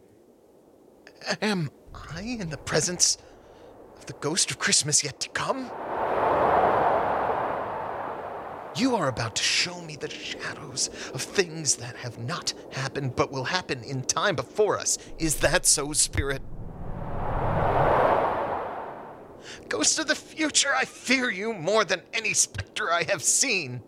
Am 1.42 1.70
I 1.92 2.22
in 2.22 2.48
the 2.48 2.56
presence 2.56 3.18
of 3.96 4.06
the 4.06 4.14
ghost 4.14 4.50
of 4.50 4.58
Christmas 4.58 5.04
yet 5.04 5.20
to 5.20 5.28
come? 5.28 5.70
You 8.76 8.94
are 8.94 9.08
about 9.08 9.36
to 9.36 9.42
show 9.42 9.80
me 9.80 9.96
the 9.96 10.08
shadows 10.08 10.90
of 11.12 11.22
things 11.22 11.76
that 11.76 11.96
have 11.96 12.18
not 12.18 12.54
happened 12.70 13.16
but 13.16 13.32
will 13.32 13.44
happen 13.44 13.82
in 13.82 14.02
time 14.02 14.36
before 14.36 14.78
us. 14.78 14.96
Is 15.18 15.36
that 15.36 15.66
so, 15.66 15.92
Spirit? 15.92 16.40
Ghost 19.68 19.98
of 19.98 20.06
the 20.06 20.14
future, 20.14 20.70
I 20.76 20.84
fear 20.84 21.30
you 21.30 21.52
more 21.52 21.84
than 21.84 22.02
any 22.12 22.32
specter 22.32 22.92
I 22.92 23.04
have 23.04 23.22
seen. 23.22 23.82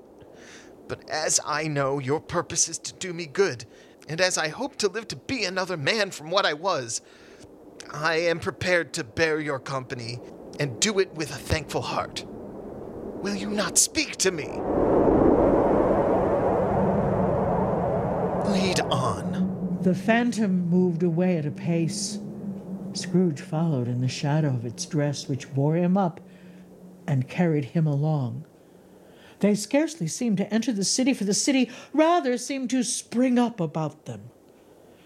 But 0.88 1.08
as 1.08 1.38
I 1.46 1.68
know 1.68 1.98
your 1.98 2.20
purpose 2.20 2.68
is 2.68 2.78
to 2.78 2.92
do 2.94 3.12
me 3.12 3.26
good, 3.26 3.64
and 4.08 4.20
as 4.20 4.36
I 4.36 4.48
hope 4.48 4.76
to 4.76 4.88
live 4.88 5.06
to 5.08 5.16
be 5.16 5.44
another 5.44 5.76
man 5.76 6.10
from 6.10 6.30
what 6.30 6.44
I 6.44 6.54
was, 6.54 7.02
I 7.90 8.16
am 8.16 8.40
prepared 8.40 8.92
to 8.94 9.04
bear 9.04 9.40
your 9.40 9.58
company 9.58 10.18
and 10.58 10.80
do 10.80 10.98
it 10.98 11.14
with 11.14 11.30
a 11.30 11.38
thankful 11.38 11.82
heart. 11.82 12.24
Will 13.22 13.36
you 13.36 13.50
not 13.50 13.78
speak 13.78 14.16
to 14.16 14.32
me? 14.32 14.48
Lead 18.50 18.80
on. 18.90 19.78
The 19.82 19.94
phantom 19.94 20.68
moved 20.68 21.04
away 21.04 21.36
at 21.36 21.46
a 21.46 21.52
pace. 21.52 22.18
Scrooge 22.94 23.40
followed 23.40 23.86
in 23.86 24.00
the 24.00 24.08
shadow 24.08 24.48
of 24.48 24.66
its 24.66 24.84
dress, 24.86 25.28
which 25.28 25.54
bore 25.54 25.76
him 25.76 25.96
up 25.96 26.20
and 27.06 27.28
carried 27.28 27.66
him 27.66 27.86
along. 27.86 28.44
They 29.38 29.54
scarcely 29.54 30.08
seemed 30.08 30.38
to 30.38 30.52
enter 30.52 30.72
the 30.72 30.84
city, 30.84 31.14
for 31.14 31.24
the 31.24 31.32
city 31.32 31.70
rather 31.92 32.36
seemed 32.36 32.70
to 32.70 32.82
spring 32.82 33.38
up 33.38 33.60
about 33.60 34.06
them. 34.06 34.30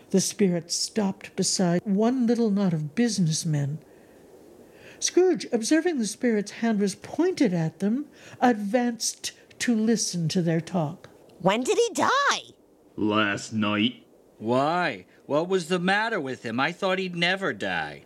The 0.08 0.22
spirit 0.22 0.70
stopped 0.72 1.36
beside 1.36 1.82
one 1.84 2.26
little 2.26 2.50
knot 2.50 2.72
of 2.72 2.94
businessmen. 2.94 3.78
Scrooge, 4.98 5.46
observing 5.52 5.98
the 5.98 6.06
spirit's 6.06 6.52
hand 6.52 6.80
was 6.80 6.94
pointed 6.94 7.52
at 7.52 7.80
them, 7.80 8.06
advanced 8.40 9.32
to 9.60 9.74
listen 9.74 10.28
to 10.28 10.42
their 10.42 10.60
talk. 10.60 11.08
When 11.40 11.62
did 11.62 11.78
he 11.78 11.94
die? 11.94 12.54
Last 12.96 13.52
night. 13.52 14.06
Why? 14.38 15.06
What 15.26 15.48
was 15.48 15.68
the 15.68 15.78
matter 15.78 16.20
with 16.20 16.44
him? 16.44 16.60
I 16.60 16.72
thought 16.72 16.98
he'd 16.98 17.16
never 17.16 17.52
die. 17.52 18.04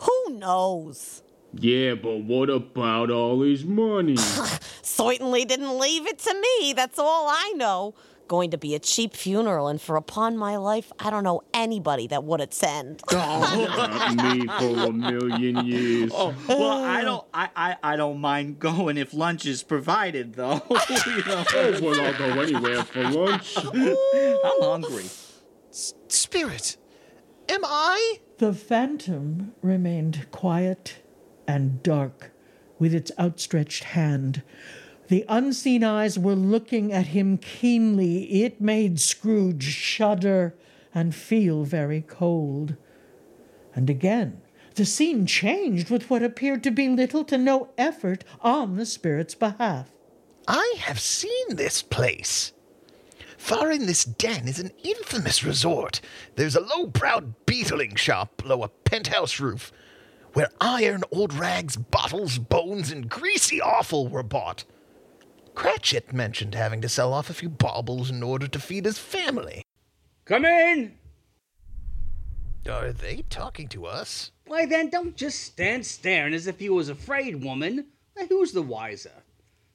Who 0.00 0.30
knows? 0.30 1.22
Yeah, 1.54 1.94
but 1.94 2.18
what 2.18 2.50
about 2.50 3.10
all 3.10 3.42
his 3.42 3.64
money? 3.64 4.16
Certainly 4.82 5.44
didn't 5.46 5.78
leave 5.78 6.06
it 6.06 6.18
to 6.20 6.34
me, 6.34 6.72
that's 6.74 6.98
all 6.98 7.28
I 7.28 7.52
know. 7.56 7.94
Going 8.28 8.50
to 8.50 8.58
be 8.58 8.74
a 8.74 8.80
cheap 8.80 9.14
funeral, 9.14 9.68
and 9.68 9.80
for 9.80 9.96
upon 9.96 10.36
my 10.36 10.56
life, 10.56 10.92
I 10.98 11.10
don't 11.10 11.22
know 11.22 11.42
anybody 11.54 12.08
that 12.08 12.24
would 12.24 12.40
attend. 12.40 13.02
Not 13.12 14.16
me 14.16 14.46
for 14.46 14.88
a 14.88 14.92
million 14.92 15.64
years. 15.64 16.10
Oh, 16.12 16.34
well, 16.48 16.82
I 16.84 17.02
don't, 17.02 17.24
I, 17.32 17.48
I, 17.54 17.76
I 17.82 17.96
don't 17.96 18.20
mind 18.20 18.58
going 18.58 18.96
if 18.96 19.14
lunch 19.14 19.46
is 19.46 19.62
provided, 19.62 20.34
though. 20.34 20.60
you 20.88 21.24
know. 21.24 21.44
Oh, 21.54 21.78
well, 21.80 22.00
I'll 22.00 22.18
go 22.18 22.40
anywhere 22.40 22.82
for 22.82 23.02
lunch. 23.04 23.56
I'm 23.72 24.60
hungry. 24.60 25.04
Spirit, 25.70 26.76
am 27.48 27.64
I? 27.64 28.18
The 28.38 28.52
phantom 28.52 29.54
remained 29.62 30.26
quiet 30.32 30.96
and 31.46 31.82
dark 31.82 32.32
with 32.78 32.94
its 32.94 33.12
outstretched 33.18 33.84
hand. 33.84 34.42
The 35.08 35.24
unseen 35.28 35.84
eyes 35.84 36.18
were 36.18 36.34
looking 36.34 36.92
at 36.92 37.08
him 37.08 37.38
keenly. 37.38 38.42
It 38.42 38.60
made 38.60 38.98
Scrooge 39.00 39.62
shudder 39.62 40.54
and 40.94 41.14
feel 41.14 41.64
very 41.64 42.02
cold. 42.02 42.76
And 43.74 43.88
again, 43.88 44.40
the 44.74 44.84
scene 44.84 45.26
changed 45.26 45.90
with 45.90 46.10
what 46.10 46.22
appeared 46.22 46.62
to 46.64 46.70
be 46.70 46.88
little 46.88 47.24
to 47.24 47.38
no 47.38 47.70
effort 47.78 48.24
on 48.40 48.76
the 48.76 48.86
spirit's 48.86 49.34
behalf. 49.34 49.90
I 50.48 50.74
have 50.78 51.00
seen 51.00 51.56
this 51.56 51.82
place. 51.82 52.52
Far 53.36 53.70
in 53.70 53.86
this 53.86 54.04
den 54.04 54.48
is 54.48 54.58
an 54.58 54.72
infamous 54.82 55.44
resort. 55.44 56.00
There's 56.34 56.56
a 56.56 56.60
low-browed 56.60 57.46
beetling 57.46 57.94
shop 57.94 58.36
below 58.38 58.62
a 58.62 58.68
penthouse 58.68 59.38
roof, 59.38 59.72
where 60.32 60.50
iron, 60.60 61.04
old 61.12 61.32
rags, 61.32 61.76
bottles, 61.76 62.38
bones, 62.38 62.90
and 62.90 63.08
greasy 63.08 63.60
offal 63.60 64.08
were 64.08 64.22
bought. 64.22 64.64
Cratchit 65.56 66.12
mentioned 66.12 66.54
having 66.54 66.82
to 66.82 66.88
sell 66.88 67.14
off 67.14 67.30
a 67.30 67.34
few 67.34 67.48
baubles 67.48 68.10
in 68.10 68.22
order 68.22 68.46
to 68.46 68.60
feed 68.60 68.84
his 68.84 68.98
family. 68.98 69.62
Come 70.26 70.44
in! 70.44 70.98
Are 72.70 72.92
they 72.92 73.24
talking 73.30 73.66
to 73.68 73.86
us? 73.86 74.32
Why 74.46 74.66
then, 74.66 74.90
don't 74.90 75.16
just 75.16 75.40
stand 75.40 75.86
staring 75.86 76.34
as 76.34 76.46
if 76.46 76.60
you 76.60 76.74
was 76.74 76.90
afraid, 76.90 77.42
woman. 77.42 77.86
Who's 78.28 78.52
the 78.52 78.60
wiser? 78.60 79.22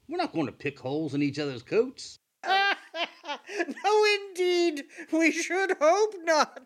We're 0.08 0.18
not 0.18 0.32
going 0.32 0.46
to 0.46 0.52
pick 0.52 0.78
holes 0.78 1.14
in 1.14 1.22
each 1.22 1.40
other's 1.40 1.64
coats. 1.64 2.20
no, 2.46 4.04
indeed. 4.28 4.84
We 5.10 5.32
should 5.32 5.76
hope 5.80 6.14
not. 6.22 6.62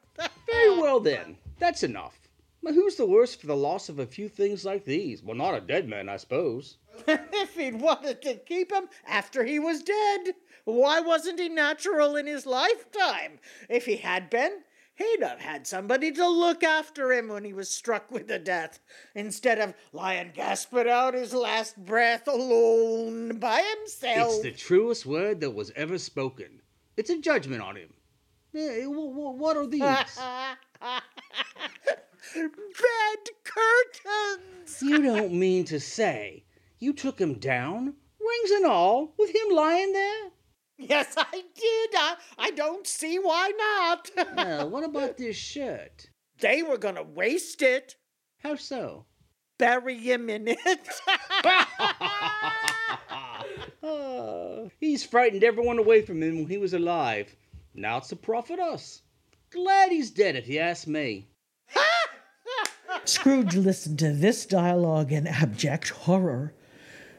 Very 0.47 0.79
well 0.79 1.01
then. 1.01 1.39
That's 1.59 1.83
enough. 1.83 2.26
But 2.63 2.75
who's 2.75 2.97
the 2.97 3.07
worse 3.07 3.35
for 3.35 3.47
the 3.47 3.57
loss 3.57 3.89
of 3.89 3.99
a 3.99 4.07
few 4.07 4.29
things 4.29 4.65
like 4.65 4.85
these? 4.85 5.23
Well, 5.23 5.37
not 5.37 5.55
a 5.55 5.61
dead 5.61 5.89
man, 5.89 6.09
I 6.09 6.17
suppose. 6.17 6.79
if 7.07 7.55
he'd 7.55 7.81
wanted 7.81 8.23
to 8.23 8.37
keep 8.37 8.73
him 8.73 8.89
after 9.07 9.45
he 9.45 9.59
was 9.59 9.83
dead, 9.83 10.35
why 10.65 11.01
wasn't 11.01 11.39
he 11.39 11.49
natural 11.49 12.17
in 12.17 12.27
his 12.27 12.47
lifetime? 12.47 13.39
If 13.69 13.87
he 13.87 13.97
had 13.97 14.31
been, 14.31 14.63
he'd 14.97 15.23
have 15.23 15.41
had 15.41 15.67
somebody 15.67 16.11
to 16.13 16.29
look 16.29 16.65
after 16.65 17.13
him 17.13 17.29
when 17.29 17.45
he 17.45 17.53
was 17.53 17.69
struck 17.69 18.11
with 18.11 18.27
the 18.27 18.39
death, 18.39 18.81
instead 19.15 19.61
of 19.61 19.75
lying 19.93 20.33
gasping 20.35 20.89
out 20.89 21.15
his 21.15 21.33
last 21.35 21.77
breath 21.85 22.27
alone 22.27 23.39
by 23.39 23.63
himself. 23.79 24.33
It's 24.35 24.43
the 24.43 24.51
truest 24.53 25.07
word 25.07 25.41
that 25.41 25.51
was 25.51 25.71
ever 25.77 25.99
spoken. 25.99 26.63
It's 26.97 27.11
a 27.11 27.21
judgment 27.21 27.63
on 27.63 27.77
him. 27.77 27.93
Wh- 28.53 28.89
wh- 28.89 29.39
what 29.39 29.57
are 29.57 29.67
these? 29.69 29.83
Bed 32.35 33.31
curtains! 33.45 34.83
you 34.83 35.03
don't 35.03 35.33
mean 35.33 35.65
to 35.67 35.79
say 35.81 36.45
you 36.79 36.93
took 36.93 37.19
him 37.19 37.35
down, 37.35 37.95
rings 38.21 38.51
and 38.51 38.67
all, 38.67 39.15
with 39.19 39.35
him 39.35 39.49
lying 39.51 39.93
there? 39.93 40.31
Yes, 40.79 41.15
I 41.17 41.31
did. 41.33 41.91
I, 41.97 42.17
I 42.39 42.51
don't 42.51 42.87
see 42.87 43.19
why 43.19 43.53
not. 43.57 44.11
Well, 44.37 44.69
what 44.71 44.85
about 44.85 45.17
this 45.17 45.37
shirt? 45.37 46.11
They 46.41 46.63
were 46.63 46.77
gonna 46.77 47.03
waste 47.03 47.63
it. 47.63 47.97
How 48.39 48.57
so? 48.57 49.07
Bury 49.59 49.99
him 49.99 50.29
in 50.29 50.49
it. 50.49 50.89
Oh, 53.89 54.69
he's 54.81 55.05
frightened 55.05 55.45
everyone 55.45 55.79
away 55.79 56.03
from 56.03 56.21
him 56.21 56.39
when 56.39 56.49
he 56.49 56.59
was 56.59 56.75
alive. 56.75 57.37
Now 57.73 57.99
it's 57.99 58.09
to 58.09 58.17
profit 58.17 58.59
us. 58.59 59.03
Glad 59.51 59.93
he's 59.93 60.11
dead, 60.11 60.35
if 60.35 60.49
you 60.49 60.59
ask 60.59 60.89
me. 60.89 61.29
Scrooge 63.09 63.55
listened 63.55 64.01
to 64.01 64.13
this 64.13 64.47
dialogue 64.47 65.13
in 65.13 65.27
abject 65.27 65.91
horror. 65.91 66.53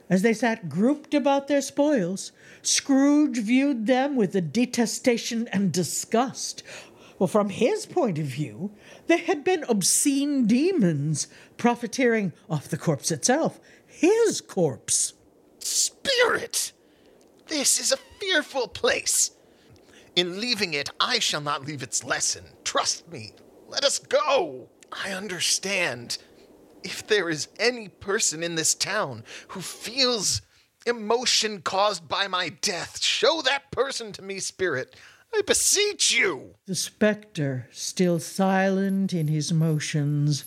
As 0.10 0.22
they 0.22 0.34
sat 0.34 0.70
grouped 0.70 1.14
about 1.14 1.48
their 1.48 1.62
spoils, 1.62 2.32
Scrooge 2.62 3.38
viewed 3.38 3.88
them 3.88 4.16
with 4.16 4.36
a 4.36 4.42
detestation 4.42 5.48
and 5.50 5.72
disgust. 5.72 6.64
Well, 7.18 7.28
from 7.28 7.50
his 7.50 7.86
point 7.86 8.20
of 8.20 8.26
view, 8.26 8.72
they 9.08 9.18
had 9.18 9.44
been 9.44 9.64
obscene 9.68 10.46
demons 10.46 11.28
profiteering 11.58 12.34
off 12.50 12.68
the 12.68 12.78
corpse 12.78 13.10
itself, 13.10 13.60
his 13.86 14.42
corpse. 14.42 15.14
Spirit! 15.60 16.74
This 17.48 17.80
is 17.80 17.92
a 17.92 17.98
fearful 18.20 18.68
place. 18.68 19.32
In 20.16 20.42
leaving 20.42 20.74
it, 20.74 20.90
I 21.00 21.20
shall 21.20 21.42
not 21.42 21.66
leave 21.66 21.82
its 21.82 22.04
lesson. 22.04 22.44
Trust 22.64 23.10
me. 23.10 23.34
Let 23.68 23.84
us 23.84 24.00
go. 24.00 24.70
I 24.92 25.12
understand. 25.12 26.18
If 26.84 27.06
there 27.08 27.30
is 27.30 27.48
any 27.60 27.90
person 27.90 28.44
in 28.44 28.56
this 28.56 28.74
town 28.74 29.24
who 29.50 29.62
feels 29.62 30.42
emotion 30.86 31.62
caused 31.62 32.08
by 32.08 32.28
my 32.28 32.50
death, 32.50 33.02
show 33.02 33.42
that 33.44 33.72
person 33.72 34.12
to 34.14 34.22
me, 34.22 34.40
Spirit. 34.40 34.96
I 35.34 35.42
beseech 35.42 36.12
you. 36.18 36.56
The 36.66 36.76
spectre, 36.76 37.68
still 37.72 38.20
silent 38.20 39.14
in 39.14 39.28
his 39.28 39.52
motions, 39.52 40.46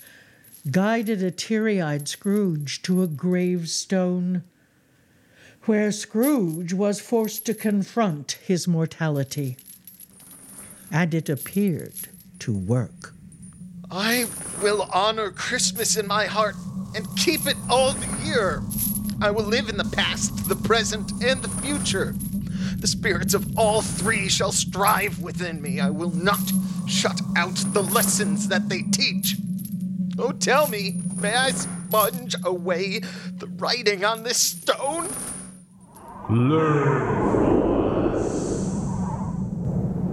guided 0.71 1.23
a 1.23 1.31
teary 1.31 1.81
eyed 1.81 2.09
Scrooge 2.09 2.81
to 2.83 3.03
a 3.03 3.07
gravestone, 3.07 4.45
where 5.65 5.93
Scrooge 5.93 6.73
was 6.73 7.01
forced 7.01 7.45
to 7.47 7.55
confront 7.55 8.33
his 8.33 8.67
mortality. 8.67 9.59
And 10.91 11.13
it 11.13 11.29
appeared 11.29 12.09
to 12.41 12.57
work. 12.57 13.15
I 13.93 14.27
will 14.63 14.89
honor 14.93 15.31
Christmas 15.33 15.97
in 15.97 16.07
my 16.07 16.27
heart 16.27 16.55
and 16.95 17.07
keep 17.17 17.47
it 17.47 17.57
all 17.69 17.93
the 17.93 18.25
year. 18.25 18.63
I 19.21 19.31
will 19.33 19.45
live 19.45 19.69
in 19.69 19.77
the 19.77 19.85
past, 19.85 20.49
the 20.49 20.55
present, 20.55 21.11
and 21.23 21.43
the 21.43 21.49
future. 21.61 22.15
The 22.79 22.87
spirits 22.87 23.35
of 23.35 23.59
all 23.59 23.83
three 23.83 24.29
shall 24.29 24.53
strive 24.53 25.19
within 25.21 25.61
me. 25.61 25.81
I 25.81 25.91
will 25.91 26.15
not 26.15 26.53
shut 26.89 27.21
out 27.37 27.57
the 27.73 27.83
lessons 27.83 28.49
that 28.49 28.69
they 28.69 28.83
teach. 28.83 29.37
Oh, 30.19 30.33
tell 30.33 30.69
me, 30.69 31.01
may 31.21 31.35
I 31.35 31.51
sponge 31.51 32.37
away 32.45 33.01
the 33.39 33.49
writing 33.57 34.05
on 34.05 34.23
this 34.23 34.39
stone? 34.39 35.09
Learn. 36.31 37.31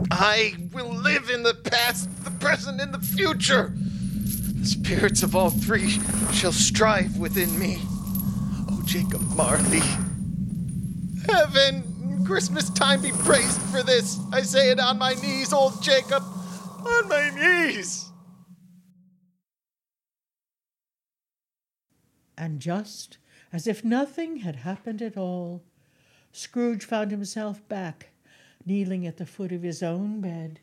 I 0.10 0.56
will 0.74 0.90
live 0.94 1.30
in 1.30 1.44
the 1.44 1.54
past, 1.54 2.10
the 2.30 2.40
present, 2.40 2.82
and 2.82 2.94
the 2.94 3.00
future. 3.00 3.74
The 3.74 4.66
spirits 4.66 5.24
of 5.24 5.36
all 5.36 5.50
three 5.50 6.00
shall 6.34 6.52
strive 6.52 7.18
within 7.18 7.58
me. 7.58 7.78
Oh, 8.70 8.82
Jacob 8.86 9.22
Marley. 9.36 9.82
Heaven, 11.26 12.24
Christmas 12.26 12.70
time 12.72 13.02
be 13.02 13.12
praised 13.12 13.62
for 13.62 13.82
this. 13.82 14.20
I 14.34 14.42
say 14.42 14.72
it 14.72 14.80
on 14.80 14.98
my 14.98 15.14
knees, 15.14 15.54
old 15.54 15.82
Jacob. 15.82 16.24
On 16.86 17.08
my 17.08 17.30
knees. 17.30 18.12
And 22.38 22.60
just 22.60 23.18
as 23.54 23.68
if 23.68 23.86
nothing 23.86 24.38
had 24.38 24.58
happened 24.58 25.02
at 25.02 25.16
all, 25.18 25.64
Scrooge 26.34 26.84
found 26.84 27.12
himself 27.12 27.66
back, 27.70 28.10
kneeling 28.66 29.08
at 29.08 29.18
the 29.18 29.26
foot 29.26 29.54
of 29.54 29.64
his 29.64 29.82
own 29.82 30.20
bed, 30.20 30.60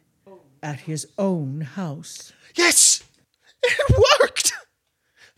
at 0.64 0.80
his 0.80 1.06
own 1.18 1.60
house. 1.60 2.32
Yes! 2.56 3.04
It 3.62 3.96
worked! 4.20 4.54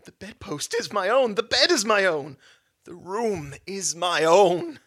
The 0.05 0.13
bedpost 0.13 0.73
is 0.73 0.93
my 0.93 1.09
own. 1.09 1.35
The 1.35 1.43
bed 1.43 1.73
is 1.73 1.85
my 1.85 2.05
own. 2.05 2.37
The 2.85 2.95
room 2.95 3.55
is 3.67 3.97
my 3.97 4.23
own. 4.23 4.79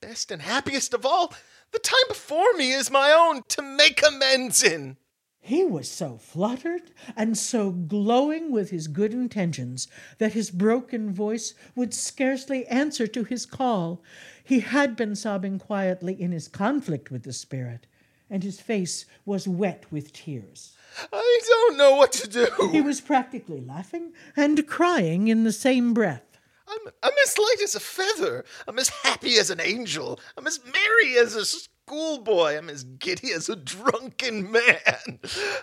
Best 0.00 0.30
and 0.30 0.40
happiest 0.40 0.94
of 0.94 1.04
all, 1.04 1.34
the 1.72 1.80
time 1.80 2.08
before 2.08 2.52
me 2.56 2.72
is 2.72 2.90
my 2.90 3.12
own 3.12 3.42
to 3.48 3.60
make 3.60 4.00
amends 4.06 4.62
in. 4.62 4.96
He 5.40 5.64
was 5.64 5.90
so 5.90 6.16
fluttered 6.16 6.92
and 7.16 7.36
so 7.36 7.72
glowing 7.72 8.52
with 8.52 8.70
his 8.70 8.86
good 8.86 9.12
intentions 9.12 9.88
that 10.18 10.34
his 10.34 10.50
broken 10.50 11.12
voice 11.12 11.54
would 11.74 11.92
scarcely 11.92 12.66
answer 12.66 13.08
to 13.08 13.24
his 13.24 13.46
call. 13.46 14.02
He 14.44 14.60
had 14.60 14.94
been 14.94 15.16
sobbing 15.16 15.58
quietly 15.58 16.20
in 16.20 16.30
his 16.30 16.46
conflict 16.46 17.10
with 17.10 17.24
the 17.24 17.32
spirit, 17.32 17.86
and 18.30 18.42
his 18.42 18.60
face 18.60 19.04
was 19.24 19.48
wet 19.48 19.84
with 19.90 20.12
tears. 20.12 20.76
I 21.12 21.40
don't 21.46 21.76
know 21.76 21.96
what 21.96 22.12
to 22.12 22.28
do. 22.28 22.48
He 22.70 22.80
was 22.80 23.00
practically 23.00 23.60
laughing 23.60 24.12
and 24.36 24.66
crying 24.66 25.28
in 25.28 25.44
the 25.44 25.52
same 25.52 25.92
breath. 25.92 26.22
I'm, 26.68 26.92
I'm 27.02 27.12
as 27.24 27.38
light 27.38 27.62
as 27.62 27.74
a 27.74 27.80
feather. 27.80 28.44
I'm 28.68 28.78
as 28.78 28.88
happy 28.88 29.38
as 29.38 29.50
an 29.50 29.60
angel. 29.60 30.20
I'm 30.36 30.46
as 30.46 30.60
merry 30.64 31.18
as 31.18 31.34
a 31.34 31.44
schoolboy. 31.44 32.56
I'm 32.56 32.70
as 32.70 32.84
giddy 32.84 33.32
as 33.32 33.48
a 33.48 33.56
drunken 33.56 34.50
man. 34.52 35.18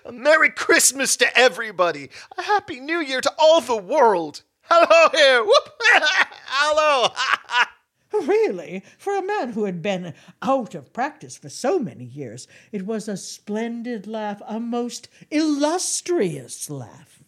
A 0.05 0.11
Merry 0.11 0.49
Christmas 0.49 1.15
to 1.17 1.37
everybody. 1.37 2.09
A 2.37 2.41
Happy 2.41 2.81
New 2.81 2.99
Year 2.99 3.21
to 3.21 3.33
all 3.39 3.61
the 3.61 3.77
world. 3.77 4.43
Hello 4.63 5.09
here. 5.13 5.43
Whoop. 5.43 5.69
Hello. 5.81 7.13
Really, 8.13 8.83
for 8.97 9.15
a 9.15 9.25
man 9.25 9.53
who 9.53 9.65
had 9.65 9.81
been 9.81 10.13
out 10.41 10.75
of 10.75 10.93
practice 10.93 11.37
for 11.37 11.49
so 11.49 11.77
many 11.77 12.05
years, 12.05 12.47
it 12.71 12.85
was 12.85 13.07
a 13.07 13.17
splendid 13.17 14.07
laugh, 14.07 14.41
a 14.47 14.59
most 14.59 15.09
illustrious 15.29 16.69
laugh. 16.69 17.23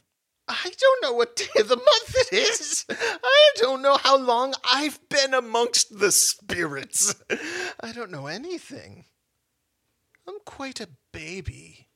I 0.47 0.71
don't 0.80 1.03
know 1.03 1.13
what 1.13 1.36
day 1.36 1.59
of 1.59 1.67
the 1.67 1.75
month 1.75 2.15
it 2.15 2.34
is. 2.34 2.86
I 2.89 3.51
don't 3.57 3.84
know 3.84 3.97
how 3.97 4.17
long 4.17 4.55
I've 4.63 4.99
been 5.09 5.34
amongst 5.34 5.99
the 5.99 6.11
spirits. 6.11 7.13
I 7.80 7.91
don't 7.91 8.09
know 8.09 8.25
anything. 8.25 9.05
I'm 10.27 10.39
quite 10.45 10.80
a 10.80 10.89
baby. 11.11 11.88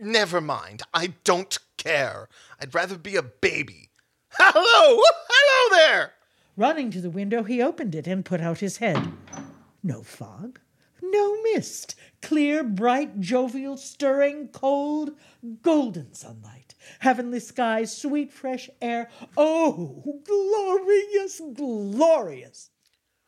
Never 0.00 0.40
mind. 0.40 0.82
I 0.92 1.14
don't 1.22 1.56
care. 1.76 2.28
I'd 2.60 2.74
rather 2.74 2.98
be 2.98 3.14
a 3.14 3.22
baby. 3.22 3.90
Hello! 4.30 5.00
Hello 5.28 5.76
there! 5.76 6.14
Running 6.56 6.90
to 6.92 7.00
the 7.00 7.10
window, 7.10 7.42
he 7.42 7.60
opened 7.60 7.94
it 7.94 8.06
and 8.06 8.24
put 8.24 8.40
out 8.40 8.60
his 8.60 8.76
head. 8.76 9.12
No 9.82 10.02
fog, 10.02 10.60
no 11.02 11.42
mist. 11.42 11.96
Clear, 12.22 12.62
bright, 12.62 13.20
jovial, 13.20 13.76
stirring, 13.76 14.48
cold, 14.48 15.10
golden 15.62 16.14
sunlight. 16.14 16.74
Heavenly 17.00 17.40
skies, 17.40 17.96
sweet, 17.96 18.32
fresh 18.32 18.70
air. 18.80 19.10
Oh, 19.36 20.20
glorious, 20.24 21.40
glorious. 21.54 22.70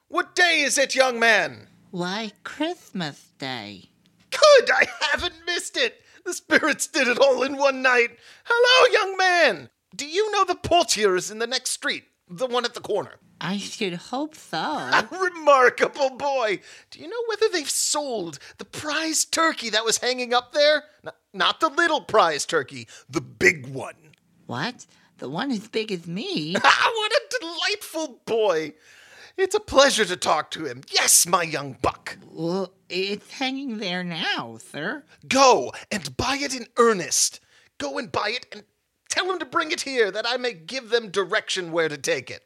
What 0.09 0.37
day 0.37 0.61
is 0.61 0.79
it, 0.79 0.95
young 0.95 1.19
man? 1.19 1.69
Why, 1.91 2.31
Christmas 2.45 3.33
Day. 3.39 3.91
Good, 4.31 4.71
I 4.71 4.87
haven't 5.11 5.47
missed 5.47 5.77
it. 5.77 6.01
The 6.25 6.33
spirits 6.33 6.87
did 6.87 7.09
it 7.09 7.19
all 7.19 7.43
in 7.43 7.57
one 7.57 7.83
night. 7.83 8.19
Hello, 8.45 8.93
young 8.93 9.17
man. 9.17 9.71
Do 9.95 10.07
you 10.07 10.31
know 10.31 10.45
the 10.45 10.55
Poulterer's 10.55 11.31
in 11.31 11.39
the 11.39 11.47
next 11.47 11.71
street? 11.71 12.05
The 12.29 12.47
one 12.47 12.65
at 12.65 12.75
the 12.75 12.81
corner. 12.81 13.13
I 13.41 13.59
should 13.59 13.95
hope 13.95 14.35
so. 14.35 14.91
Remarkable 15.21 16.11
boy. 16.11 16.61
Do 16.91 17.01
you 17.01 17.09
know 17.09 17.23
whether 17.29 17.49
they've 17.53 17.69
sold 17.71 18.39
the 18.59 18.65
prize 18.65 19.25
turkey 19.25 19.71
that 19.71 19.85
was 19.85 19.99
hanging 19.99 20.33
up 20.35 20.53
there? 20.53 20.85
N- 21.05 21.13
not 21.33 21.61
the 21.61 21.69
little 21.69 22.01
prize 22.01 22.47
turkey, 22.47 22.89
the 23.09 23.21
big 23.21 23.67
one. 23.67 23.95
What? 24.47 24.87
The 25.19 25.29
one 25.29 25.51
as 25.51 25.69
big 25.69 25.93
as 25.93 26.07
me? 26.07 26.57
Ah, 26.65 26.93
what 26.97 27.13
a 27.13 27.39
delightful 27.41 28.21
boy. 28.27 28.73
It's 29.37 29.55
a 29.55 29.61
pleasure 29.61 30.07
to 30.07 30.17
talk 30.17 30.51
to 30.53 30.65
him. 30.65 30.81
Yes, 30.91 31.27
my 31.27 31.43
young 31.43 31.77
buck. 31.83 32.17
Well, 32.31 32.73
it's 32.89 33.31
hanging 33.33 33.79
there 33.79 34.03
now, 34.03 34.59
sir. 34.73 35.05
Go 35.29 35.73
and 35.93 36.17
buy 36.17 36.39
it 36.41 36.55
in 36.55 36.67
earnest. 36.79 37.41
Go 37.79 37.99
and 37.99 38.11
buy 38.11 38.31
it 38.31 38.47
and 38.51 38.65
tell 39.09 39.31
him 39.31 39.39
to 39.39 39.45
bring 39.45 39.71
it 39.71 39.83
here 39.83 40.11
that 40.11 40.27
I 40.27 40.37
may 40.37 40.53
give 40.53 40.91
them 40.91 41.11
direction 41.11 41.73
where 41.73 41.89
to 41.89 41.97
take 41.97 42.31
it. 42.31 42.43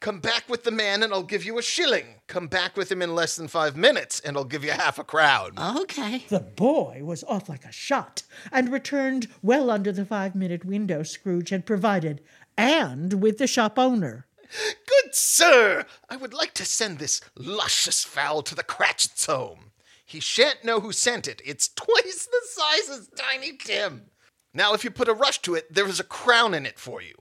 Come 0.00 0.20
back 0.20 0.48
with 0.48 0.64
the 0.64 0.70
man 0.70 1.02
and 1.02 1.12
I'll 1.12 1.22
give 1.22 1.44
you 1.44 1.58
a 1.58 1.62
shilling. 1.62 2.22
Come 2.26 2.46
back 2.46 2.74
with 2.74 2.90
him 2.90 3.02
in 3.02 3.14
less 3.14 3.36
than 3.36 3.48
five 3.48 3.76
minutes 3.76 4.18
and 4.20 4.34
I'll 4.34 4.44
give 4.44 4.64
you 4.64 4.70
half 4.70 4.98
a 4.98 5.04
crown. 5.04 5.52
Okay. 5.58 6.24
The 6.28 6.40
boy 6.40 7.00
was 7.02 7.22
off 7.24 7.50
like 7.50 7.66
a 7.66 7.72
shot 7.72 8.22
and 8.50 8.72
returned 8.72 9.28
well 9.42 9.70
under 9.70 9.92
the 9.92 10.06
five 10.06 10.34
minute 10.34 10.64
window 10.64 11.02
Scrooge 11.02 11.50
had 11.50 11.66
provided, 11.66 12.22
and 12.56 13.20
with 13.22 13.36
the 13.36 13.46
shop 13.46 13.78
owner. 13.78 14.26
Good 14.50 15.14
sir, 15.14 15.84
I 16.08 16.16
would 16.16 16.32
like 16.32 16.54
to 16.54 16.64
send 16.64 16.98
this 16.98 17.20
luscious 17.36 18.02
fowl 18.02 18.42
to 18.44 18.54
the 18.54 18.64
Cratchit's 18.64 19.26
home. 19.26 19.70
He 20.04 20.18
shan't 20.18 20.64
know 20.64 20.80
who 20.80 20.92
sent 20.92 21.28
it. 21.28 21.40
It's 21.44 21.68
twice 21.68 22.26
the 22.26 22.40
size 22.48 22.88
as 22.88 23.08
Tiny 23.16 23.56
Tim. 23.56 24.06
Now, 24.52 24.74
if 24.74 24.82
you 24.82 24.90
put 24.90 25.08
a 25.08 25.14
rush 25.14 25.40
to 25.42 25.54
it, 25.54 25.72
there 25.72 25.86
is 25.86 26.00
a 26.00 26.04
crown 26.04 26.54
in 26.54 26.66
it 26.66 26.76
for 26.76 27.00
you. 27.00 27.14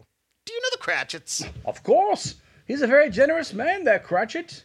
Do 0.45 0.53
you 0.53 0.61
know 0.61 0.69
the 0.71 0.79
Cratchits? 0.79 1.43
Of 1.63 1.83
course. 1.83 2.35
He's 2.65 2.81
a 2.81 2.87
very 2.87 3.11
generous 3.11 3.53
man, 3.53 3.83
that 3.83 4.03
Cratchit. 4.03 4.63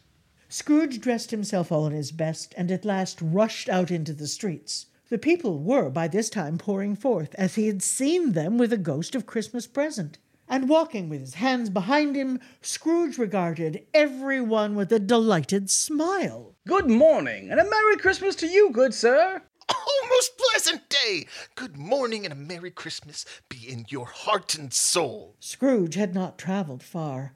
Scrooge 0.48 0.98
dressed 1.00 1.30
himself 1.30 1.70
all 1.70 1.86
in 1.86 1.92
his 1.92 2.10
best 2.10 2.54
and 2.56 2.70
at 2.70 2.86
last 2.86 3.18
rushed 3.20 3.68
out 3.68 3.90
into 3.90 4.14
the 4.14 4.26
streets. 4.26 4.86
The 5.10 5.18
people 5.18 5.58
were 5.58 5.90
by 5.90 6.08
this 6.08 6.30
time 6.30 6.56
pouring 6.56 6.96
forth, 6.96 7.34
as 7.34 7.56
he 7.56 7.66
had 7.66 7.82
seen 7.82 8.32
them 8.32 8.56
with 8.56 8.72
a 8.72 8.78
ghost 8.78 9.14
of 9.14 9.26
Christmas 9.26 9.66
present. 9.66 10.16
And 10.48 10.68
walking 10.68 11.08
with 11.10 11.20
his 11.20 11.34
hands 11.34 11.68
behind 11.68 12.16
him, 12.16 12.40
Scrooge 12.62 13.18
regarded 13.18 13.86
every 13.92 14.40
one 14.40 14.74
with 14.74 14.90
a 14.92 14.98
delighted 14.98 15.68
smile. 15.70 16.54
Good 16.66 16.88
morning, 16.88 17.50
and 17.50 17.60
a 17.60 17.68
Merry 17.68 17.96
Christmas 17.96 18.34
to 18.36 18.46
you, 18.46 18.70
good 18.70 18.94
sir. 18.94 19.42
Oh, 19.68 20.06
most 20.10 20.32
pleasant 20.36 20.88
day! 20.88 21.26
Good 21.54 21.76
morning 21.76 22.24
and 22.24 22.32
a 22.32 22.36
Merry 22.36 22.70
Christmas 22.70 23.24
be 23.48 23.68
in 23.68 23.86
your 23.88 24.06
heart 24.06 24.54
and 24.54 24.72
soul. 24.72 25.36
Scrooge 25.40 25.94
had 25.94 26.14
not 26.14 26.38
travelled 26.38 26.82
far. 26.82 27.34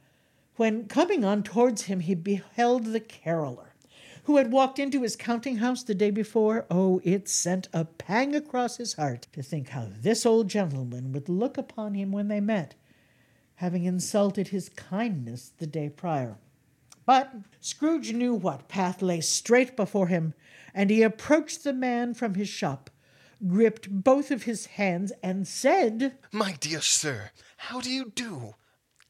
When 0.56 0.86
coming 0.88 1.24
on 1.24 1.42
towards 1.42 1.82
him, 1.82 2.00
he 2.00 2.14
beheld 2.14 2.86
the 2.86 3.00
caroller, 3.00 3.68
who 4.24 4.36
had 4.36 4.52
walked 4.52 4.78
into 4.78 5.02
his 5.02 5.16
counting 5.16 5.56
house 5.56 5.82
the 5.82 5.94
day 5.94 6.10
before. 6.10 6.66
Oh, 6.70 7.00
it 7.04 7.28
sent 7.28 7.68
a 7.72 7.84
pang 7.84 8.34
across 8.34 8.76
his 8.76 8.94
heart 8.94 9.28
to 9.32 9.42
think 9.42 9.68
how 9.70 9.88
this 9.90 10.26
old 10.26 10.48
gentleman 10.48 11.12
would 11.12 11.28
look 11.28 11.56
upon 11.56 11.94
him 11.94 12.12
when 12.12 12.28
they 12.28 12.40
met, 12.40 12.74
having 13.56 13.84
insulted 13.84 14.48
his 14.48 14.68
kindness 14.68 15.52
the 15.58 15.66
day 15.66 15.88
prior. 15.88 16.36
But 17.06 17.32
Scrooge 17.60 18.12
knew 18.12 18.34
what 18.34 18.68
path 18.68 19.00
lay 19.00 19.22
straight 19.22 19.76
before 19.76 20.08
him, 20.08 20.34
and 20.78 20.90
he 20.90 21.02
approached 21.02 21.64
the 21.64 21.72
man 21.72 22.14
from 22.14 22.34
his 22.34 22.48
shop, 22.48 22.88
gripped 23.48 23.90
both 23.90 24.30
of 24.30 24.44
his 24.44 24.66
hands, 24.66 25.12
and 25.24 25.48
said, 25.48 26.16
My 26.30 26.52
dear 26.52 26.80
sir, 26.80 27.32
how 27.56 27.80
do 27.80 27.90
you 27.90 28.12
do? 28.14 28.54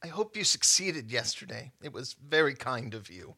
I 0.03 0.07
hope 0.07 0.35
you 0.35 0.45
succeeded 0.45 1.13
yesterday. 1.13 1.73
It 1.83 1.93
was 1.93 2.17
very 2.27 2.55
kind 2.55 2.95
of 2.95 3.11
you. 3.11 3.35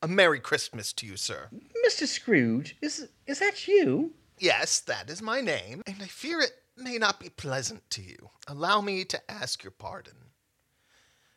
A 0.00 0.06
Merry 0.06 0.38
Christmas 0.38 0.92
to 0.92 1.06
you, 1.06 1.16
sir. 1.16 1.48
Mr. 1.84 2.06
Scrooge, 2.06 2.76
is 2.80 3.08
is 3.26 3.40
that 3.40 3.66
you? 3.66 4.12
Yes, 4.38 4.78
that 4.78 5.10
is 5.10 5.20
my 5.20 5.40
name, 5.40 5.82
and 5.84 5.96
I 6.00 6.06
fear 6.06 6.40
it 6.40 6.52
may 6.76 6.98
not 6.98 7.18
be 7.18 7.30
pleasant 7.30 7.90
to 7.90 8.02
you. 8.02 8.30
Allow 8.46 8.80
me 8.80 9.04
to 9.06 9.30
ask 9.30 9.64
your 9.64 9.72
pardon. 9.72 10.14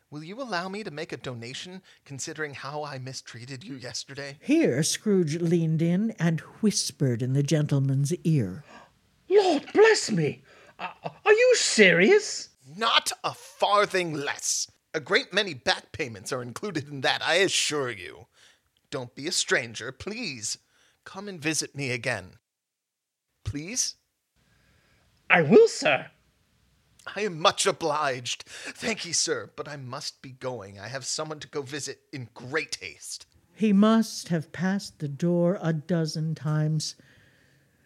Will 0.08 0.22
you 0.22 0.40
allow 0.40 0.68
me 0.68 0.84
to 0.84 0.90
make 0.92 1.12
a 1.12 1.16
donation 1.16 1.82
considering 2.04 2.54
how 2.54 2.84
I 2.84 2.98
mistreated 2.98 3.64
you 3.64 3.74
yesterday? 3.74 4.38
Here 4.40 4.82
Scrooge 4.84 5.40
leaned 5.40 5.82
in 5.82 6.12
and 6.18 6.40
whispered 6.60 7.22
in 7.22 7.32
the 7.32 7.42
gentleman's 7.42 8.14
ear. 8.22 8.62
Lord 9.28 9.66
bless 9.72 10.10
me! 10.10 10.42
Are 10.78 10.94
are 11.02 11.32
you 11.32 11.54
serious? 11.56 12.50
Not 12.76 13.10
a 13.24 13.34
farthing 13.34 14.12
less. 14.14 14.70
A 14.94 15.00
great 15.00 15.32
many 15.32 15.54
back 15.54 15.90
payments 15.90 16.32
are 16.32 16.42
included 16.42 16.88
in 16.88 17.00
that, 17.00 17.20
I 17.22 17.36
assure 17.36 17.90
you. 17.90 18.26
Don't 18.90 19.14
be 19.14 19.26
a 19.26 19.32
stranger, 19.32 19.90
please. 19.90 20.58
Come 21.04 21.28
and 21.28 21.40
visit 21.40 21.74
me 21.74 21.90
again. 21.90 22.38
Please? 23.44 23.96
I 25.28 25.42
will, 25.42 25.68
sir. 25.68 26.06
I 27.14 27.20
am 27.20 27.40
much 27.40 27.66
obliged. 27.66 28.44
Thank 28.46 29.04
you, 29.04 29.12
sir, 29.12 29.50
but 29.54 29.68
I 29.68 29.76
must 29.76 30.22
be 30.22 30.30
going. 30.30 30.78
I 30.78 30.88
have 30.88 31.04
someone 31.04 31.38
to 31.40 31.48
go 31.48 31.62
visit 31.62 32.00
in 32.12 32.28
great 32.34 32.78
haste. 32.80 33.26
He 33.54 33.72
must 33.72 34.28
have 34.28 34.52
passed 34.52 34.98
the 34.98 35.08
door 35.08 35.58
a 35.62 35.72
dozen 35.72 36.34
times 36.34 36.94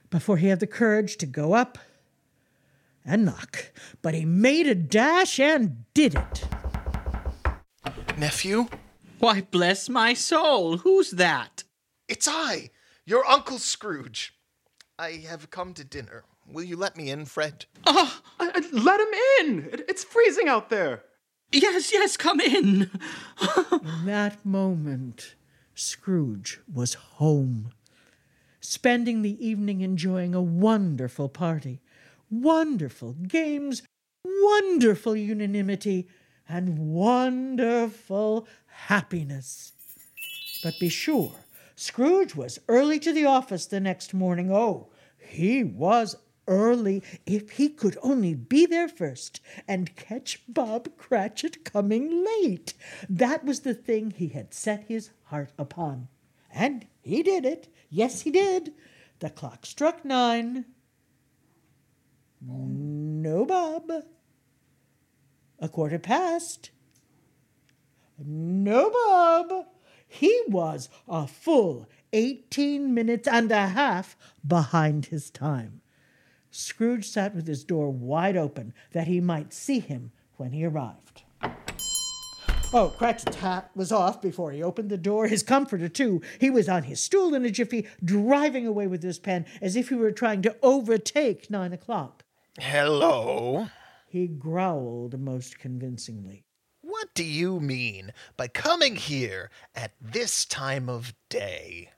before 0.08 0.38
he 0.38 0.48
had 0.48 0.60
the 0.60 0.66
courage 0.66 1.16
to 1.18 1.26
go 1.26 1.52
up 1.52 1.78
and 3.04 3.24
knock. 3.24 3.72
But 4.02 4.14
he 4.14 4.24
made 4.24 4.66
a 4.66 4.74
dash 4.74 5.38
and 5.38 5.84
did 5.94 6.14
it. 6.14 6.44
Nephew? 8.16 8.68
Why, 9.18 9.42
bless 9.42 9.88
my 9.88 10.14
soul, 10.14 10.78
who's 10.78 11.12
that? 11.12 11.64
It's 12.08 12.26
I, 12.26 12.70
your 13.04 13.24
Uncle 13.26 13.58
Scrooge. 13.58 14.34
I 14.98 15.22
have 15.28 15.50
come 15.50 15.74
to 15.74 15.84
dinner. 15.84 16.24
Will 16.52 16.64
you 16.64 16.76
let 16.76 16.96
me 16.96 17.10
in, 17.10 17.24
Fred? 17.26 17.66
Oh, 17.86 18.20
I, 18.38 18.50
I- 18.54 18.68
let 18.72 19.00
him 19.00 19.08
in. 19.40 19.68
It- 19.72 19.84
it's 19.88 20.04
freezing 20.04 20.48
out 20.48 20.68
there. 20.70 21.04
Yes, 21.52 21.92
yes, 21.92 22.16
come 22.16 22.40
in. 22.40 22.90
In 22.90 22.90
that 24.04 24.44
moment, 24.44 25.34
Scrooge 25.74 26.60
was 26.72 26.94
home, 26.94 27.72
spending 28.60 29.22
the 29.22 29.44
evening 29.44 29.80
enjoying 29.80 30.34
a 30.34 30.40
wonderful 30.42 31.28
party, 31.28 31.80
wonderful 32.30 33.14
games, 33.14 33.82
wonderful 34.24 35.16
unanimity, 35.16 36.08
and 36.48 36.78
wonderful 36.78 38.46
happiness. 38.66 39.72
But 40.62 40.74
be 40.78 40.88
sure, 40.88 41.32
Scrooge 41.74 42.34
was 42.36 42.60
early 42.68 42.98
to 43.00 43.12
the 43.12 43.24
office 43.26 43.66
the 43.66 43.80
next 43.80 44.14
morning. 44.14 44.52
Oh, 44.52 44.88
he 45.18 45.64
was 45.64 46.16
early. 46.50 47.02
If 47.24 47.52
he 47.52 47.70
could 47.70 47.96
only 48.02 48.34
be 48.34 48.66
there 48.66 48.88
first 48.88 49.40
and 49.66 49.96
catch 49.96 50.42
Bob 50.46 50.96
Cratchit 50.98 51.64
coming 51.64 52.24
late. 52.24 52.74
That 53.08 53.44
was 53.44 53.60
the 53.60 53.72
thing 53.72 54.10
he 54.10 54.28
had 54.28 54.52
set 54.52 54.84
his 54.88 55.10
heart 55.24 55.52
upon. 55.56 56.08
And 56.50 56.86
he 57.00 57.22
did 57.22 57.46
it. 57.46 57.72
Yes, 57.88 58.22
he 58.22 58.30
did. 58.30 58.74
The 59.20 59.30
clock 59.30 59.64
struck 59.64 60.04
nine. 60.04 60.66
No 62.42 63.44
Bob. 63.44 63.90
A 65.58 65.68
quarter 65.68 65.98
past. 65.98 66.70
No 68.18 68.90
Bob. 68.90 69.66
He 70.08 70.42
was 70.48 70.88
a 71.06 71.26
full 71.26 71.88
18 72.12 72.92
minutes 72.92 73.28
and 73.28 73.52
a 73.52 73.68
half 73.68 74.16
behind 74.44 75.06
his 75.06 75.30
time. 75.30 75.82
Scrooge 76.50 77.08
sat 77.08 77.34
with 77.34 77.46
his 77.46 77.64
door 77.64 77.90
wide 77.90 78.36
open 78.36 78.74
that 78.92 79.06
he 79.06 79.20
might 79.20 79.52
see 79.52 79.80
him 79.80 80.12
when 80.36 80.52
he 80.52 80.64
arrived. 80.64 81.22
Oh, 82.72 82.94
Cratchit's 82.96 83.36
hat 83.36 83.70
was 83.74 83.90
off 83.90 84.22
before 84.22 84.52
he 84.52 84.62
opened 84.62 84.90
the 84.90 84.96
door, 84.96 85.26
his 85.26 85.42
comforter 85.42 85.88
too. 85.88 86.22
He 86.38 86.50
was 86.50 86.68
on 86.68 86.84
his 86.84 87.00
stool 87.00 87.34
in 87.34 87.44
a 87.44 87.50
jiffy, 87.50 87.88
driving 88.04 88.64
away 88.64 88.86
with 88.86 89.02
his 89.02 89.18
pen 89.18 89.44
as 89.60 89.74
if 89.74 89.88
he 89.88 89.96
were 89.96 90.12
trying 90.12 90.42
to 90.42 90.56
overtake 90.62 91.50
nine 91.50 91.72
o'clock. 91.72 92.24
Hello? 92.60 93.68
He 94.06 94.28
growled 94.28 95.18
most 95.18 95.58
convincingly. 95.58 96.44
What 96.80 97.12
do 97.14 97.24
you 97.24 97.58
mean 97.58 98.12
by 98.36 98.46
coming 98.48 98.96
here 98.96 99.50
at 99.74 99.92
this 100.00 100.44
time 100.44 100.88
of 100.88 101.14
day? 101.28 101.90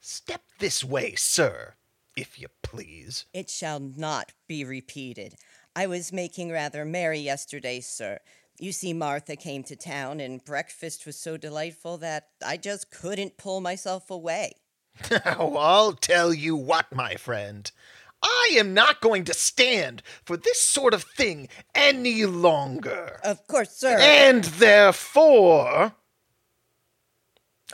Step 0.00 0.42
this 0.58 0.82
way, 0.82 1.14
sir, 1.14 1.74
if 2.16 2.40
you 2.40 2.48
please. 2.62 3.26
It 3.32 3.50
shall 3.50 3.78
not 3.80 4.32
be 4.48 4.64
repeated. 4.64 5.34
I 5.74 5.86
was 5.86 6.12
making 6.12 6.50
rather 6.50 6.84
merry 6.84 7.18
yesterday, 7.18 7.80
sir. 7.80 8.18
You 8.58 8.72
see, 8.72 8.94
Martha 8.94 9.36
came 9.36 9.62
to 9.64 9.76
town, 9.76 10.20
and 10.20 10.42
breakfast 10.42 11.04
was 11.04 11.16
so 11.16 11.36
delightful 11.36 11.98
that 11.98 12.28
I 12.44 12.56
just 12.56 12.90
couldn't 12.90 13.36
pull 13.36 13.60
myself 13.60 14.10
away. 14.10 14.52
Now, 15.10 15.20
oh, 15.38 15.56
I'll 15.56 15.92
tell 15.92 16.32
you 16.32 16.56
what, 16.56 16.94
my 16.94 17.16
friend. 17.16 17.70
I 18.22 18.54
am 18.54 18.72
not 18.72 19.02
going 19.02 19.24
to 19.24 19.34
stand 19.34 20.02
for 20.24 20.38
this 20.38 20.60
sort 20.60 20.94
of 20.94 21.02
thing 21.02 21.48
any 21.74 22.24
longer. 22.24 23.20
Of 23.22 23.46
course, 23.46 23.72
sir. 23.72 23.98
And 24.00 24.44
therefore, 24.44 25.92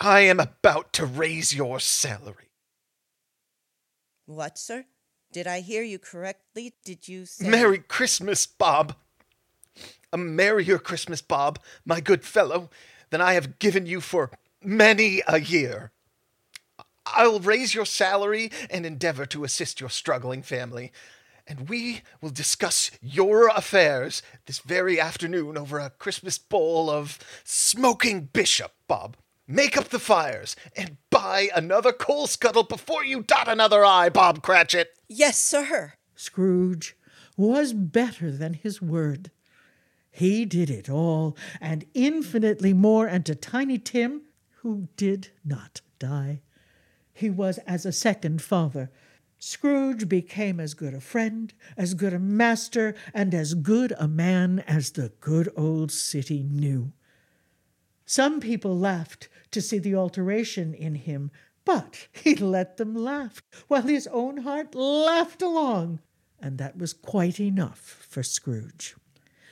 I 0.00 0.20
am 0.20 0.40
about 0.40 0.92
to 0.94 1.06
raise 1.06 1.54
your 1.54 1.78
salary. 1.78 2.51
What, 4.26 4.58
sir? 4.58 4.84
Did 5.32 5.46
I 5.46 5.60
hear 5.60 5.82
you 5.82 5.98
correctly? 5.98 6.74
Did 6.84 7.08
you 7.08 7.26
say. 7.26 7.48
Merry 7.48 7.78
Christmas, 7.78 8.46
Bob. 8.46 8.94
A 10.12 10.18
merrier 10.18 10.78
Christmas, 10.78 11.22
Bob, 11.22 11.58
my 11.86 12.00
good 12.00 12.22
fellow, 12.22 12.68
than 13.08 13.22
I 13.22 13.32
have 13.32 13.58
given 13.58 13.86
you 13.86 14.02
for 14.02 14.30
many 14.62 15.22
a 15.26 15.40
year. 15.40 15.90
I'll 17.06 17.40
raise 17.40 17.74
your 17.74 17.86
salary 17.86 18.50
and 18.70 18.84
endeavor 18.84 19.26
to 19.26 19.44
assist 19.44 19.80
your 19.80 19.90
struggling 19.90 20.42
family. 20.42 20.92
And 21.46 21.68
we 21.68 22.02
will 22.20 22.30
discuss 22.30 22.90
your 23.00 23.48
affairs 23.48 24.22
this 24.46 24.60
very 24.60 25.00
afternoon 25.00 25.58
over 25.58 25.78
a 25.78 25.90
Christmas 25.90 26.38
bowl 26.38 26.88
of 26.88 27.18
smoking 27.42 28.28
bishop, 28.32 28.72
Bob. 28.86 29.16
Make 29.52 29.76
up 29.76 29.90
the 29.90 29.98
fires 29.98 30.56
and 30.74 30.96
buy 31.10 31.50
another 31.54 31.92
coal 31.92 32.26
scuttle 32.26 32.62
before 32.62 33.04
you 33.04 33.22
dot 33.22 33.48
another 33.48 33.84
I, 33.84 34.08
Bob 34.08 34.40
Cratchit. 34.42 34.98
Yes, 35.08 35.36
sir. 35.36 35.92
Scrooge 36.16 36.96
was 37.36 37.74
better 37.74 38.30
than 38.30 38.54
his 38.54 38.80
word. 38.80 39.30
He 40.10 40.46
did 40.46 40.70
it 40.70 40.88
all, 40.88 41.36
and 41.60 41.84
infinitely 41.92 42.72
more, 42.72 43.06
and 43.06 43.26
to 43.26 43.34
Tiny 43.34 43.76
Tim, 43.76 44.22
who 44.62 44.88
did 44.96 45.28
not 45.44 45.82
die. 45.98 46.40
He 47.12 47.28
was 47.28 47.58
as 47.66 47.84
a 47.84 47.92
second 47.92 48.40
father. 48.40 48.90
Scrooge 49.38 50.08
became 50.08 50.60
as 50.60 50.72
good 50.72 50.94
a 50.94 51.00
friend, 51.00 51.52
as 51.76 51.92
good 51.92 52.14
a 52.14 52.18
master, 52.18 52.94
and 53.12 53.34
as 53.34 53.52
good 53.52 53.92
a 53.98 54.08
man 54.08 54.60
as 54.60 54.92
the 54.92 55.12
good 55.20 55.52
old 55.58 55.92
city 55.92 56.42
knew. 56.42 56.94
Some 58.06 58.40
people 58.40 58.78
laughed 58.78 59.28
to 59.52 59.62
see 59.62 59.78
the 59.78 59.94
alteration 59.94 60.74
in 60.74 60.96
him, 60.96 61.30
but 61.64 62.08
he 62.10 62.34
let 62.34 62.76
them 62.76 62.94
laugh, 62.94 63.42
while 63.68 63.82
his 63.82 64.06
own 64.08 64.38
heart 64.38 64.74
laughed 64.74 65.42
along, 65.42 66.00
and 66.40 66.58
that 66.58 66.76
was 66.76 66.92
quite 66.92 67.38
enough 67.38 67.78
for 67.78 68.22
Scrooge. 68.22 68.96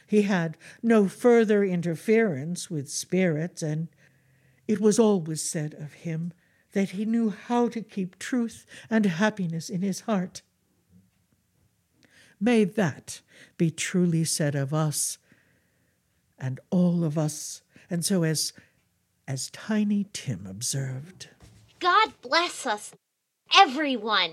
He 0.06 0.22
had 0.22 0.58
no 0.82 1.06
further 1.06 1.62
interference 1.62 2.68
with 2.68 2.90
spirits, 2.90 3.62
and 3.62 3.88
it 4.66 4.80
was 4.80 4.98
always 4.98 5.40
said 5.40 5.74
of 5.74 5.92
him 5.92 6.32
that 6.72 6.90
he 6.90 7.04
knew 7.04 7.30
how 7.30 7.68
to 7.68 7.80
keep 7.80 8.18
truth 8.18 8.66
and 8.88 9.06
happiness 9.06 9.70
in 9.70 9.82
his 9.82 10.00
heart. 10.00 10.42
May 12.40 12.64
that 12.64 13.20
be 13.56 13.70
truly 13.70 14.24
said 14.24 14.54
of 14.54 14.72
us 14.72 15.18
and 16.38 16.58
all 16.70 17.04
of 17.04 17.18
us, 17.18 17.62
and 17.88 18.04
so 18.04 18.22
as 18.22 18.52
as 19.26 19.50
Tiny 19.50 20.06
Tim 20.12 20.46
observed. 20.46 21.28
God 21.78 22.12
bless 22.22 22.66
us, 22.66 22.92
everyone. 23.56 24.32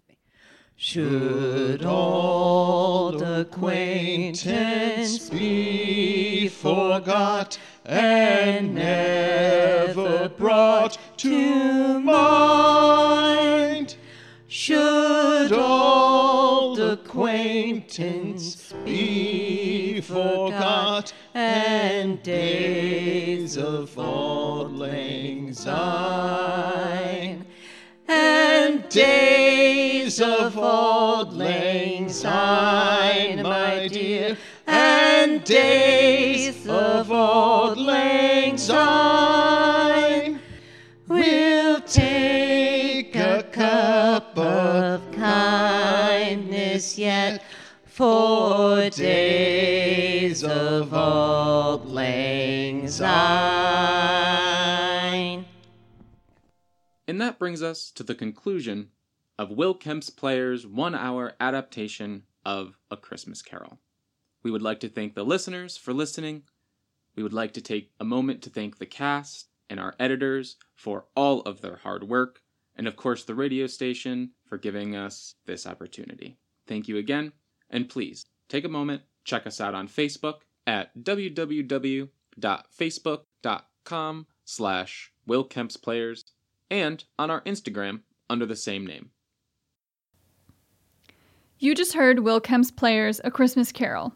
Should 0.75 1.83
old 1.83 3.23
acquaintance 3.23 5.29
be 5.29 6.49
forgot 6.49 7.57
and 7.83 8.75
never 8.75 10.29
brought 10.29 10.99
to 11.17 11.99
mind? 11.99 13.95
Should 14.47 15.51
old 15.51 16.79
acquaintance 16.79 18.71
be 18.85 19.99
forgot 20.01 21.11
and 21.33 22.21
days 22.21 23.06
of 23.57 23.97
old 23.97 24.77
lang 24.77 25.53
syne? 25.53 27.45
And 28.07 28.87
days 28.89 30.21
of 30.21 30.57
old 30.57 31.33
lang 31.33 32.09
syne, 32.09 33.43
my 33.43 33.87
dear, 33.87 34.37
and 34.65 35.43
days 35.43 36.67
of 36.67 37.11
old 37.11 37.77
lang 37.77 38.57
syne. 38.57 40.39
We'll 41.07 41.81
take 41.81 43.15
a 43.15 43.43
cup 43.51 44.37
of 44.37 45.11
kindness 45.11 46.97
yet 46.97 47.43
for 47.85 48.89
days 48.89 50.43
of 50.43 50.93
old 50.93 51.46
And 57.07 57.21
that 57.21 57.39
brings 57.39 57.61
us 57.61 57.91
to 57.91 58.03
the 58.03 58.15
conclusion 58.15 58.89
of 59.37 59.51
Will 59.51 59.73
Kempe's 59.75 60.09
Player's 60.09 60.65
one 60.65 60.95
hour 60.95 61.33
adaptation 61.39 62.23
of 62.45 62.77
A 62.89 62.97
Christmas 62.97 63.41
Carol. 63.41 63.79
We 64.43 64.51
would 64.51 64.61
like 64.61 64.79
to 64.81 64.89
thank 64.89 65.15
the 65.15 65.23
listeners 65.23 65.77
for 65.77 65.93
listening. 65.93 66.43
We 67.15 67.23
would 67.23 67.33
like 67.33 67.53
to 67.53 67.61
take 67.61 67.91
a 67.99 68.05
moment 68.05 68.41
to 68.43 68.49
thank 68.49 68.77
the 68.77 68.85
cast 68.85 69.49
and 69.69 69.79
our 69.79 69.95
editors 69.99 70.55
for 70.75 71.05
all 71.15 71.41
of 71.41 71.61
their 71.61 71.77
hard 71.77 72.03
work, 72.03 72.41
and 72.75 72.87
of 72.87 72.95
course 72.95 73.23
the 73.23 73.35
radio 73.35 73.67
station 73.67 74.31
for 74.45 74.57
giving 74.57 74.95
us 74.95 75.35
this 75.45 75.67
opportunity. 75.67 76.37
Thank 76.65 76.87
you 76.87 76.97
again, 76.97 77.33
and 77.69 77.89
please 77.89 78.25
take 78.47 78.63
a 78.63 78.69
moment, 78.69 79.01
check 79.23 79.45
us 79.45 79.59
out 79.59 79.75
on 79.75 79.87
Facebook 79.87 80.39
at 80.65 80.91
www.facebook.com 82.39 84.27
slash 84.45 85.11
Will 85.25 85.47
Kempe's 85.47 85.77
Players 85.77 86.23
and 86.69 87.03
on 87.17 87.31
our 87.31 87.41
Instagram 87.41 88.01
under 88.29 88.45
the 88.45 88.55
same 88.55 88.85
name. 88.85 89.09
You 91.59 91.73
just 91.73 91.93
heard 91.93 92.19
Will 92.19 92.39
Kempe's 92.39 92.69
Players 92.71 93.19
A 93.23 93.31
Christmas 93.31 93.71
Carol. 93.71 94.13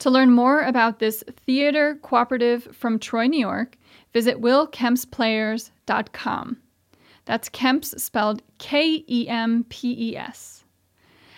To 0.00 0.10
learn 0.10 0.32
more 0.32 0.62
about 0.62 0.98
this 0.98 1.22
theater 1.46 1.98
cooperative 2.02 2.64
from 2.72 2.98
Troy, 2.98 3.26
New 3.26 3.40
York, 3.40 3.78
visit 4.12 4.40
willkempsplayers.com. 4.40 6.56
That's 7.24 7.48
Kempe's 7.48 8.02
spelled 8.02 8.42
K 8.58 9.04
E 9.08 9.28
M 9.28 9.64
P 9.68 10.10
E 10.10 10.16
S. 10.16 10.64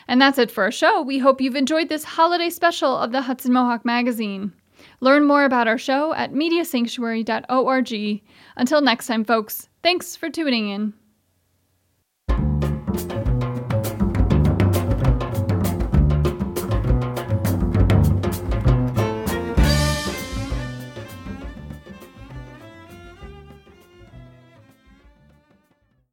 And 0.09 0.21
that's 0.21 0.39
it 0.39 0.51
for 0.51 0.65
our 0.65 0.71
show. 0.71 1.03
We 1.03 1.19
hope 1.19 1.41
you've 1.41 1.57
enjoyed 1.57 1.89
this 1.89 2.05
holiday 2.05 2.51
special 2.51 2.97
of 2.97 3.13
the 3.13 3.23
Hudson 3.23 3.53
Mohawk 3.53 3.85
Magazine. 3.85 4.53
Learn 5.01 5.27
more 5.27 5.45
about 5.45 5.69
our 5.69 5.79
show 5.79 6.13
at 6.15 6.33
mediasanctuary.org. 6.33 8.23
Until 8.57 8.81
next 8.81 9.07
time, 9.07 9.25
folks, 9.25 9.69
thanks 9.83 10.17
for 10.17 10.31
tuning 10.31 10.71
in. 10.71 10.95